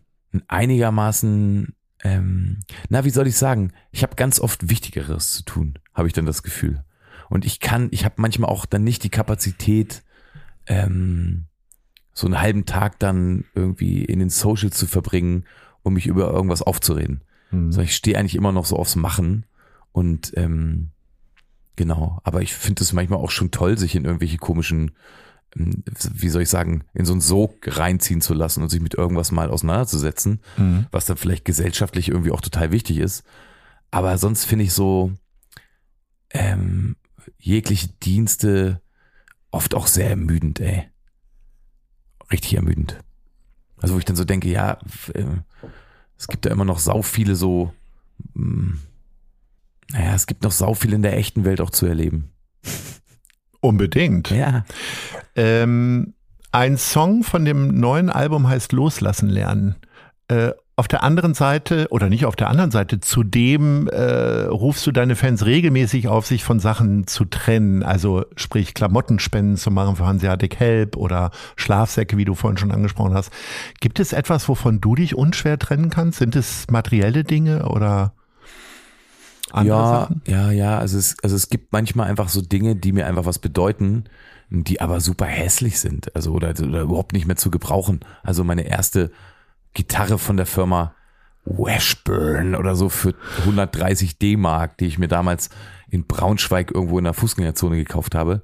einigermaßen, 0.48 1.76
ähm, 2.04 2.60
na, 2.88 3.04
wie 3.04 3.10
soll 3.10 3.28
ich 3.28 3.36
sagen, 3.36 3.74
ich 3.92 4.02
habe 4.02 4.16
ganz 4.16 4.40
oft 4.40 4.70
Wichtigeres 4.70 5.34
zu 5.34 5.44
tun, 5.44 5.78
habe 5.94 6.08
ich 6.08 6.14
dann 6.14 6.26
das 6.26 6.42
Gefühl. 6.42 6.86
Und 7.30 7.44
ich 7.44 7.60
kann, 7.60 7.90
ich 7.92 8.06
habe 8.06 8.16
manchmal 8.18 8.50
auch 8.50 8.66
dann 8.66 8.86
nicht 8.86 9.04
die 9.04 9.10
Kapazität, 9.10 10.04
ähm, 10.68 11.46
so 12.14 12.28
einen 12.28 12.40
halben 12.42 12.66
Tag 12.66 13.00
dann 13.00 13.46
irgendwie 13.56 14.04
in 14.04 14.20
den 14.20 14.30
Socials 14.30 14.78
zu 14.78 14.86
verbringen, 14.86 15.46
um 15.84 15.94
mich 15.94 16.08
über 16.08 16.32
irgendwas 16.32 16.62
aufzureden. 16.62 17.22
Hm. 17.50 17.72
So, 17.72 17.82
ich 17.82 17.96
stehe 17.96 18.18
eigentlich 18.18 18.36
immer 18.36 18.52
noch 18.52 18.66
so 18.66 18.76
aufs 18.78 18.96
Machen 18.96 19.46
und 19.92 20.34
ähm, 20.36 20.90
genau, 21.76 22.20
aber 22.24 22.42
ich 22.42 22.54
finde 22.54 22.84
es 22.84 22.94
manchmal 22.94 23.20
auch 23.20 23.32
schon 23.32 23.52
toll, 23.52 23.78
sich 23.78 23.96
in 23.96 24.06
irgendwelche 24.06 24.38
komischen, 24.38 24.92
ähm, 25.58 25.84
wie 26.14 26.30
soll 26.30 26.44
ich 26.44 26.50
sagen, 26.50 26.84
in 26.94 27.06
so 27.06 27.14
einen 27.14 27.22
Sog 27.22 27.56
reinziehen 27.66 28.22
zu 28.22 28.34
lassen 28.34 28.62
und 28.62 28.70
sich 28.70 28.82
mit 28.82 28.94
irgendwas 28.94 29.32
mal 29.32 29.50
auseinanderzusetzen, 29.50 30.42
Mhm. 30.58 30.86
was 30.92 31.06
dann 31.06 31.18
vielleicht 31.18 31.46
gesellschaftlich 31.46 32.10
irgendwie 32.10 32.32
auch 32.32 32.42
total 32.42 32.72
wichtig 32.72 32.98
ist. 32.98 33.24
Aber 33.90 34.18
sonst 34.18 34.46
finde 34.46 34.66
ich 34.66 34.74
so 34.74 35.12
ähm, 36.30 36.96
jegliche 37.38 37.90
Dienste 38.04 38.82
oft 39.52 39.76
auch 39.76 39.88
sehr 39.88 40.10
ermüdend, 40.10 40.60
ey. 40.60 40.90
Richtig 42.32 42.56
ermüdend. 42.56 42.98
Also 43.78 43.96
wo 43.96 44.00
ich 44.00 44.06
dann 44.06 44.16
so 44.16 44.24
denke, 44.24 44.50
ja, 44.50 44.78
äh, 45.14 45.26
es 46.18 46.28
gibt 46.28 46.46
da 46.46 46.52
immer 46.52 46.66
noch 46.66 46.80
sau 46.80 47.02
viele 47.02 47.36
so, 47.36 47.74
mh, 48.34 48.78
naja, 49.92 50.14
es 50.16 50.28
gibt 50.28 50.44
noch 50.44 50.52
sau 50.52 50.74
viel 50.74 50.94
in 50.94 51.02
der 51.02 51.18
echten 51.18 51.44
Welt 51.44 51.62
auch 51.62 51.72
zu 51.72 51.86
erleben. 51.86 52.32
Unbedingt. 53.60 54.30
Ja. 54.30 54.66
Ähm, 55.36 56.14
ein 56.52 56.78
Song 56.78 57.24
von 57.24 57.46
dem 57.46 57.80
neuen 57.80 58.10
Album 58.10 58.48
heißt 58.48 58.72
Loslassen 58.72 59.30
lernen. 59.30 59.76
Äh, 60.28 60.52
auf 60.78 60.88
der 60.88 61.04
anderen 61.04 61.34
Seite, 61.34 61.88
oder 61.90 62.10
nicht 62.10 62.26
auf 62.26 62.36
der 62.36 62.50
anderen 62.50 62.72
Seite, 62.72 63.02
zudem 63.02 63.88
äh, 63.88 64.44
rufst 64.46 64.88
du 64.88 64.92
deine 64.92 65.16
Fans 65.16 65.46
regelmäßig 65.46 66.08
auf, 66.08 66.26
sich 66.26 66.44
von 66.44 66.60
Sachen 66.60 67.08
zu 67.08 67.26
trennen. 67.26 67.84
Also 67.84 68.26
sprich 68.36 68.74
Klamottenspenden 68.74 69.58
zu 69.58 69.70
machen 69.70 69.98
für 69.98 70.06
Hanseatic 70.06 70.60
Help 70.60 70.96
oder 70.96 71.32
Schlafsäcke, 71.58 72.18
wie 72.18 72.26
du 72.26 72.36
vorhin 72.36 72.58
schon 72.58 72.72
angesprochen 72.72 73.14
hast. 73.14 73.32
Gibt 73.80 74.00
es 74.00 74.14
etwas, 74.14 74.48
wovon 74.48 74.80
du 74.80 74.96
dich 74.96 75.14
unschwer 75.16 75.60
trennen 75.60 75.90
kannst? 75.90 76.20
Sind 76.20 76.36
es 76.36 76.66
materielle 76.72 77.26
Dinge 77.26 77.68
oder 77.68 78.14
andere 79.52 79.78
ja, 79.78 79.88
Sachen? 79.88 80.22
ja, 80.26 80.52
ja. 80.52 80.80
Also 80.80 80.98
es, 80.98 81.18
also 81.22 81.36
es 81.36 81.50
gibt 81.50 81.74
manchmal 81.74 82.10
einfach 82.10 82.30
so 82.30 82.42
Dinge, 82.42 82.78
die 82.78 82.94
mir 82.94 83.08
einfach 83.08 83.26
was 83.26 83.40
bedeuten, 83.40 84.06
die 84.50 84.80
aber 84.80 85.02
super 85.02 85.26
hässlich 85.26 85.80
sind. 85.80 86.16
Also 86.16 86.32
oder, 86.32 86.52
oder 86.52 86.82
überhaupt 86.82 87.14
nicht 87.14 87.28
mehr 87.28 87.36
zu 87.36 87.52
gebrauchen. 87.52 88.00
Also 88.24 88.44
meine 88.46 88.64
erste 88.64 89.12
Gitarre 89.74 90.18
von 90.18 90.38
der 90.38 90.46
Firma 90.46 90.96
Washburn 91.44 92.56
oder 92.56 92.76
so 92.76 92.90
für 92.90 93.16
130 93.40 94.20
D-Mark, 94.20 94.78
die 94.78 94.86
ich 94.86 95.00
mir 95.00 95.08
damals 95.08 95.50
in 95.90 96.06
Braunschweig 96.06 96.72
irgendwo 96.72 96.98
in 96.98 97.06
der 97.06 97.14
Fußgängerzone 97.14 97.78
gekauft 97.78 98.16
habe. 98.16 98.44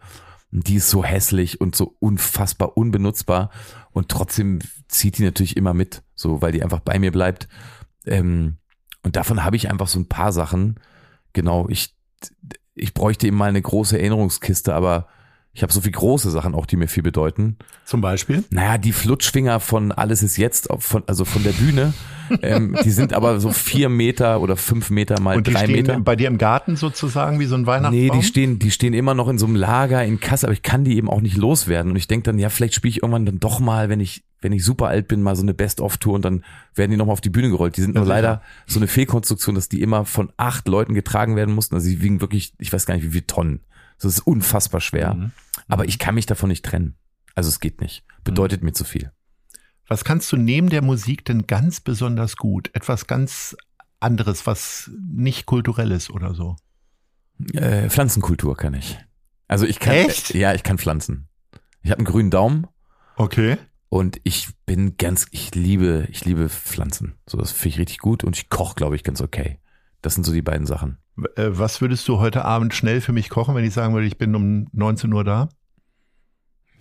Die 0.51 0.75
ist 0.75 0.89
so 0.89 1.03
hässlich 1.03 1.61
und 1.61 1.75
so 1.75 1.95
unfassbar 1.99 2.77
unbenutzbar 2.77 3.51
und 3.91 4.09
trotzdem 4.09 4.59
zieht 4.87 5.17
die 5.17 5.23
natürlich 5.23 5.57
immer 5.57 5.73
mit, 5.73 6.03
so 6.15 6.41
weil 6.41 6.51
die 6.51 6.63
einfach 6.63 6.79
bei 6.79 6.97
mir 6.99 7.11
bleibt. 7.11 7.47
Ähm, 8.05 8.57
und 9.03 9.15
davon 9.15 9.43
habe 9.43 9.55
ich 9.57 9.69
einfach 9.69 9.87
so 9.87 9.99
ein 9.99 10.09
paar 10.09 10.31
Sachen. 10.31 10.79
Genau, 11.33 11.67
ich 11.69 11.95
ich 12.77 12.93
bräuchte 12.93 13.27
eben 13.27 13.37
mal 13.37 13.49
eine 13.49 13.61
große 13.61 13.97
Erinnerungskiste, 13.97 14.73
aber 14.73 15.07
ich 15.57 15.63
habe 15.63 15.73
so 15.73 15.81
viel 15.81 15.91
große 15.91 16.29
Sachen 16.29 16.53
auch, 16.53 16.67
die 16.67 16.75
mir 16.75 16.87
viel 16.87 17.01
bedeuten. 17.01 17.57
Zum 17.83 17.99
Beispiel? 17.99 18.43
Naja, 18.51 18.77
die 18.77 18.91
Flutschfinger 18.91 19.59
von 19.59 19.91
Alles 19.91 20.21
ist 20.21 20.37
jetzt, 20.37 20.69
von, 20.77 21.01
also 21.07 21.25
von 21.25 21.41
der 21.41 21.53
Bühne, 21.53 21.95
ähm, 22.43 22.77
die 22.83 22.91
sind 22.91 23.11
aber 23.11 23.39
so 23.39 23.51
vier 23.51 23.89
Meter 23.89 24.39
oder 24.41 24.55
fünf 24.55 24.91
Meter 24.91 25.19
mal 25.19 25.35
Und 25.35 25.47
die 25.47 25.53
drei 25.53 25.63
stehen 25.63 25.75
Meter. 25.77 25.99
bei 25.99 26.15
dir 26.15 26.27
im 26.27 26.37
Garten 26.37 26.75
sozusagen 26.75 27.39
wie 27.39 27.47
so 27.47 27.55
ein 27.55 27.65
Weihnachtsbaum? 27.65 27.99
Nee, 27.99 28.11
die 28.11 28.21
stehen, 28.21 28.59
die 28.59 28.69
stehen 28.69 28.93
immer 28.93 29.15
noch 29.15 29.29
in 29.29 29.39
so 29.39 29.47
einem 29.47 29.55
Lager 29.55 30.05
in 30.05 30.19
Kassel, 30.19 30.45
aber 30.45 30.53
ich 30.53 30.61
kann 30.61 30.83
die 30.83 30.95
eben 30.95 31.09
auch 31.09 31.21
nicht 31.21 31.37
loswerden. 31.37 31.89
Und 31.91 31.97
ich 31.97 32.07
denke 32.07 32.25
dann, 32.25 32.37
ja, 32.37 32.49
vielleicht 32.49 32.75
spiele 32.75 32.91
ich 32.91 33.01
irgendwann 33.01 33.25
dann 33.25 33.39
doch 33.39 33.59
mal, 33.59 33.89
wenn 33.89 33.99
ich, 33.99 34.23
wenn 34.41 34.53
ich 34.53 34.63
super 34.63 34.89
alt 34.89 35.07
bin, 35.07 35.23
mal 35.23 35.35
so 35.35 35.41
eine 35.41 35.55
Best-of-Tour 35.55 36.13
und 36.13 36.23
dann 36.23 36.43
werden 36.75 36.91
die 36.91 36.97
nochmal 36.97 37.13
auf 37.13 37.21
die 37.21 37.31
Bühne 37.31 37.49
gerollt. 37.49 37.77
Die 37.77 37.81
sind 37.81 37.95
nur 37.95 38.05
leider 38.05 38.43
so 38.67 38.77
eine 38.77 38.87
Fehlkonstruktion, 38.87 39.55
dass 39.55 39.69
die 39.69 39.81
immer 39.81 40.05
von 40.05 40.31
acht 40.37 40.67
Leuten 40.67 40.93
getragen 40.93 41.35
werden 41.35 41.55
mussten. 41.55 41.73
Also 41.73 41.89
die 41.89 41.99
wiegen 42.03 42.21
wirklich, 42.21 42.53
ich 42.59 42.71
weiß 42.71 42.85
gar 42.85 42.93
nicht, 42.93 43.05
wie 43.05 43.09
viele 43.09 43.25
Tonnen. 43.25 43.61
Das 43.99 44.13
ist 44.13 44.19
unfassbar 44.21 44.81
schwer. 44.81 45.13
Mhm. 45.13 45.31
Aber 45.67 45.85
ich 45.85 45.99
kann 45.99 46.15
mich 46.15 46.25
davon 46.25 46.49
nicht 46.49 46.63
trennen. 46.65 46.95
Also 47.35 47.49
es 47.49 47.59
geht 47.59 47.81
nicht. 47.81 48.03
Bedeutet 48.23 48.63
mir 48.63 48.73
zu 48.73 48.83
viel. 48.83 49.11
Was 49.87 50.03
kannst 50.03 50.31
du 50.31 50.37
neben 50.37 50.69
der 50.69 50.81
Musik 50.81 51.23
denn 51.25 51.47
ganz 51.47 51.79
besonders 51.79 52.35
gut? 52.35 52.69
Etwas 52.73 53.07
ganz 53.07 53.55
anderes, 53.99 54.45
was 54.45 54.91
nicht 54.99 55.45
kulturell 55.45 55.91
ist 55.91 56.09
oder 56.09 56.33
so? 56.33 56.55
Äh, 57.53 57.89
Pflanzenkultur 57.89 58.57
kann 58.57 58.73
ich. 58.73 58.99
Also 59.47 59.65
ich 59.65 59.79
kann. 59.79 59.93
Echt? 59.93 60.35
Äh, 60.35 60.39
ja, 60.39 60.53
ich 60.53 60.63
kann 60.63 60.77
Pflanzen. 60.77 61.29
Ich 61.83 61.91
habe 61.91 61.99
einen 61.99 62.05
grünen 62.07 62.31
Daumen. 62.31 62.67
Okay. 63.15 63.57
Und 63.89 64.19
ich 64.23 64.49
bin 64.65 64.97
ganz, 64.97 65.27
ich 65.31 65.55
liebe, 65.55 66.07
ich 66.11 66.25
liebe 66.25 66.49
Pflanzen. 66.49 67.15
So, 67.25 67.37
das 67.37 67.51
finde 67.51 67.69
ich 67.69 67.79
richtig 67.79 67.99
gut 67.99 68.23
und 68.23 68.35
ich 68.35 68.49
koche, 68.49 68.75
glaube 68.75 68.95
ich, 68.95 69.03
ganz 69.03 69.21
okay. 69.21 69.59
Das 70.01 70.15
sind 70.15 70.25
so 70.25 70.33
die 70.33 70.41
beiden 70.41 70.67
Sachen. 70.67 70.97
Äh, 71.35 71.49
Was 71.49 71.81
würdest 71.81 72.07
du 72.07 72.19
heute 72.19 72.45
Abend 72.45 72.73
schnell 72.73 73.01
für 73.01 73.13
mich 73.13 73.29
kochen, 73.29 73.55
wenn 73.55 73.65
ich 73.65 73.73
sagen 73.73 73.93
würde, 73.93 74.07
ich 74.07 74.17
bin 74.17 74.35
um 74.35 74.67
19 74.71 75.11
Uhr 75.13 75.23
da? 75.23 75.49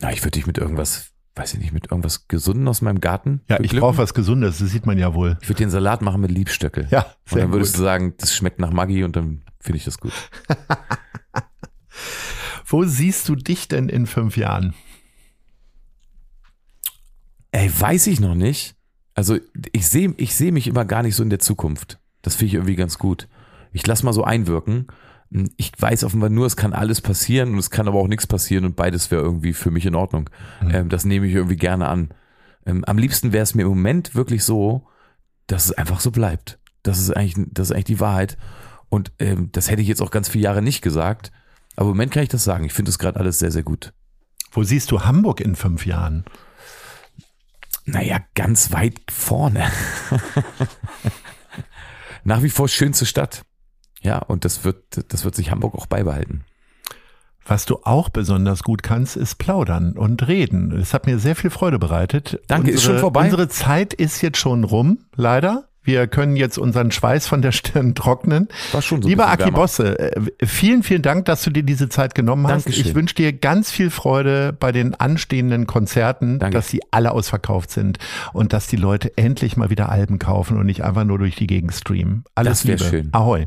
Na, 0.00 0.12
ich 0.12 0.20
würde 0.22 0.32
dich 0.32 0.46
mit 0.46 0.58
irgendwas 0.58 1.12
weiß 1.36 1.52
ich 1.52 1.60
nicht, 1.60 1.72
mit 1.72 1.90
irgendwas 1.90 2.28
Gesunden 2.28 2.66
aus 2.66 2.80
meinem 2.80 3.00
Garten. 3.00 3.42
Ja, 3.48 3.56
ich 3.56 3.62
beglücken. 3.64 3.80
brauche 3.80 3.98
was 3.98 4.14
Gesundes, 4.14 4.58
das 4.58 4.70
sieht 4.70 4.86
man 4.86 4.98
ja 4.98 5.12
wohl. 5.12 5.36
Ich 5.42 5.48
würde 5.50 5.58
den 5.58 5.70
Salat 5.70 6.00
machen 6.00 6.22
mit 6.22 6.30
Liebstöckel. 6.30 6.88
Ja, 6.90 7.02
Und 7.02 7.08
sehr 7.26 7.42
dann 7.42 7.52
würdest 7.52 7.74
gut. 7.74 7.80
du 7.80 7.84
sagen, 7.84 8.14
das 8.16 8.34
schmeckt 8.34 8.58
nach 8.58 8.72
Maggi 8.72 9.04
und 9.04 9.16
dann 9.16 9.42
finde 9.60 9.76
ich 9.76 9.84
das 9.84 9.98
gut. 9.98 10.12
Wo 12.66 12.84
siehst 12.84 13.28
du 13.28 13.36
dich 13.36 13.68
denn 13.68 13.88
in 13.90 14.06
fünf 14.06 14.36
Jahren? 14.36 14.74
Ey, 17.52 17.70
weiß 17.78 18.06
ich 18.08 18.18
noch 18.18 18.34
nicht. 18.34 18.74
Also 19.14 19.38
ich 19.72 19.88
sehe 19.88 20.14
ich 20.16 20.34
sehe 20.34 20.52
mich 20.52 20.66
immer 20.66 20.84
gar 20.84 21.02
nicht 21.02 21.16
so 21.16 21.22
in 21.22 21.30
der 21.30 21.38
Zukunft. 21.38 21.98
Das 22.22 22.34
finde 22.34 22.46
ich 22.48 22.54
irgendwie 22.54 22.76
ganz 22.76 22.98
gut. 22.98 23.28
Ich 23.76 23.86
lass 23.86 24.02
mal 24.02 24.14
so 24.14 24.24
einwirken. 24.24 24.86
Ich 25.58 25.70
weiß 25.78 26.04
offenbar 26.04 26.30
nur, 26.30 26.46
es 26.46 26.56
kann 26.56 26.72
alles 26.72 27.02
passieren 27.02 27.52
und 27.52 27.58
es 27.58 27.68
kann 27.68 27.88
aber 27.88 27.98
auch 27.98 28.08
nichts 28.08 28.26
passieren 28.26 28.64
und 28.64 28.74
beides 28.74 29.10
wäre 29.10 29.20
irgendwie 29.20 29.52
für 29.52 29.70
mich 29.70 29.84
in 29.84 29.94
Ordnung. 29.94 30.30
Ähm, 30.62 30.88
das 30.88 31.04
nehme 31.04 31.26
ich 31.26 31.34
irgendwie 31.34 31.56
gerne 31.56 31.88
an. 31.88 32.08
Ähm, 32.64 32.86
am 32.86 32.96
liebsten 32.96 33.34
wäre 33.34 33.42
es 33.42 33.54
mir 33.54 33.64
im 33.64 33.68
Moment 33.68 34.14
wirklich 34.14 34.44
so, 34.44 34.88
dass 35.46 35.66
es 35.66 35.72
einfach 35.72 36.00
so 36.00 36.10
bleibt. 36.10 36.58
Das 36.84 36.98
ist 36.98 37.10
eigentlich, 37.10 37.34
das 37.52 37.68
ist 37.68 37.72
eigentlich 37.72 37.84
die 37.84 38.00
Wahrheit. 38.00 38.38
Und 38.88 39.12
ähm, 39.18 39.50
das 39.52 39.70
hätte 39.70 39.82
ich 39.82 39.88
jetzt 39.88 40.00
auch 40.00 40.10
ganz 40.10 40.30
viele 40.30 40.44
Jahre 40.44 40.62
nicht 40.62 40.80
gesagt. 40.80 41.30
Aber 41.76 41.90
im 41.90 41.96
Moment 41.96 42.12
kann 42.12 42.22
ich 42.22 42.30
das 42.30 42.44
sagen. 42.44 42.64
Ich 42.64 42.72
finde 42.72 42.88
es 42.88 42.98
gerade 42.98 43.20
alles 43.20 43.38
sehr, 43.38 43.50
sehr 43.50 43.62
gut. 43.62 43.92
Wo 44.52 44.62
siehst 44.62 44.90
du 44.90 45.02
Hamburg 45.02 45.42
in 45.42 45.54
fünf 45.54 45.84
Jahren? 45.84 46.24
Naja, 47.84 48.20
ganz 48.34 48.72
weit 48.72 48.98
vorne. 49.10 49.70
Nach 52.24 52.42
wie 52.42 52.50
vor 52.50 52.68
schönste 52.68 53.04
Stadt. 53.04 53.44
Ja, 54.06 54.18
und 54.18 54.44
das 54.44 54.64
wird, 54.64 55.12
das 55.12 55.24
wird 55.24 55.34
sich 55.34 55.50
Hamburg 55.50 55.74
auch 55.74 55.86
beibehalten. 55.86 56.44
Was 57.44 57.64
du 57.64 57.80
auch 57.82 58.08
besonders 58.08 58.62
gut 58.62 58.84
kannst, 58.84 59.16
ist 59.16 59.36
plaudern 59.36 59.92
und 59.92 60.26
reden. 60.28 60.72
Es 60.72 60.94
hat 60.94 61.06
mir 61.06 61.18
sehr 61.18 61.34
viel 61.34 61.50
Freude 61.50 61.78
bereitet. 61.80 62.40
Danke, 62.46 62.70
ist 62.70 62.78
unsere, 62.78 62.94
schon 62.94 63.00
vorbei? 63.00 63.24
Unsere 63.24 63.48
Zeit 63.48 63.94
ist 63.94 64.22
jetzt 64.22 64.38
schon 64.38 64.62
rum, 64.62 64.98
leider. 65.16 65.68
Wir 65.82 66.06
können 66.08 66.36
jetzt 66.36 66.58
unseren 66.58 66.90
Schweiß 66.92 67.26
von 67.26 67.42
der 67.42 67.50
Stirn 67.52 67.96
trocknen. 67.96 68.48
War 68.72 68.82
schon 68.82 69.02
so 69.02 69.08
Lieber 69.08 69.28
Aki. 69.28 69.50
Bosse, 69.50 69.98
äh, 69.98 70.20
vielen, 70.44 70.84
vielen 70.84 71.02
Dank, 71.02 71.24
dass 71.26 71.42
du 71.42 71.50
dir 71.50 71.64
diese 71.64 71.88
Zeit 71.88 72.14
genommen 72.14 72.46
hast. 72.46 72.66
Dankeschön. 72.66 72.86
Ich 72.86 72.94
wünsche 72.94 73.14
dir 73.16 73.32
ganz 73.32 73.72
viel 73.72 73.90
Freude 73.90 74.52
bei 74.52 74.70
den 74.70 74.94
anstehenden 74.94 75.66
Konzerten, 75.66 76.38
Danke. 76.38 76.56
dass 76.56 76.68
sie 76.68 76.80
alle 76.92 77.10
ausverkauft 77.10 77.70
sind 77.70 77.98
und 78.32 78.52
dass 78.52 78.68
die 78.68 78.76
Leute 78.76 79.16
endlich 79.16 79.56
mal 79.56 79.70
wieder 79.70 79.88
Alben 79.88 80.20
kaufen 80.20 80.58
und 80.58 80.66
nicht 80.66 80.84
einfach 80.84 81.04
nur 81.04 81.18
durch 81.18 81.34
die 81.34 81.48
Gegend 81.48 81.74
streamen. 81.74 82.24
Alles 82.36 82.62
Das 82.62 82.64
Liebe. 82.64 82.84
schön. 82.84 83.08
Ahoi. 83.12 83.46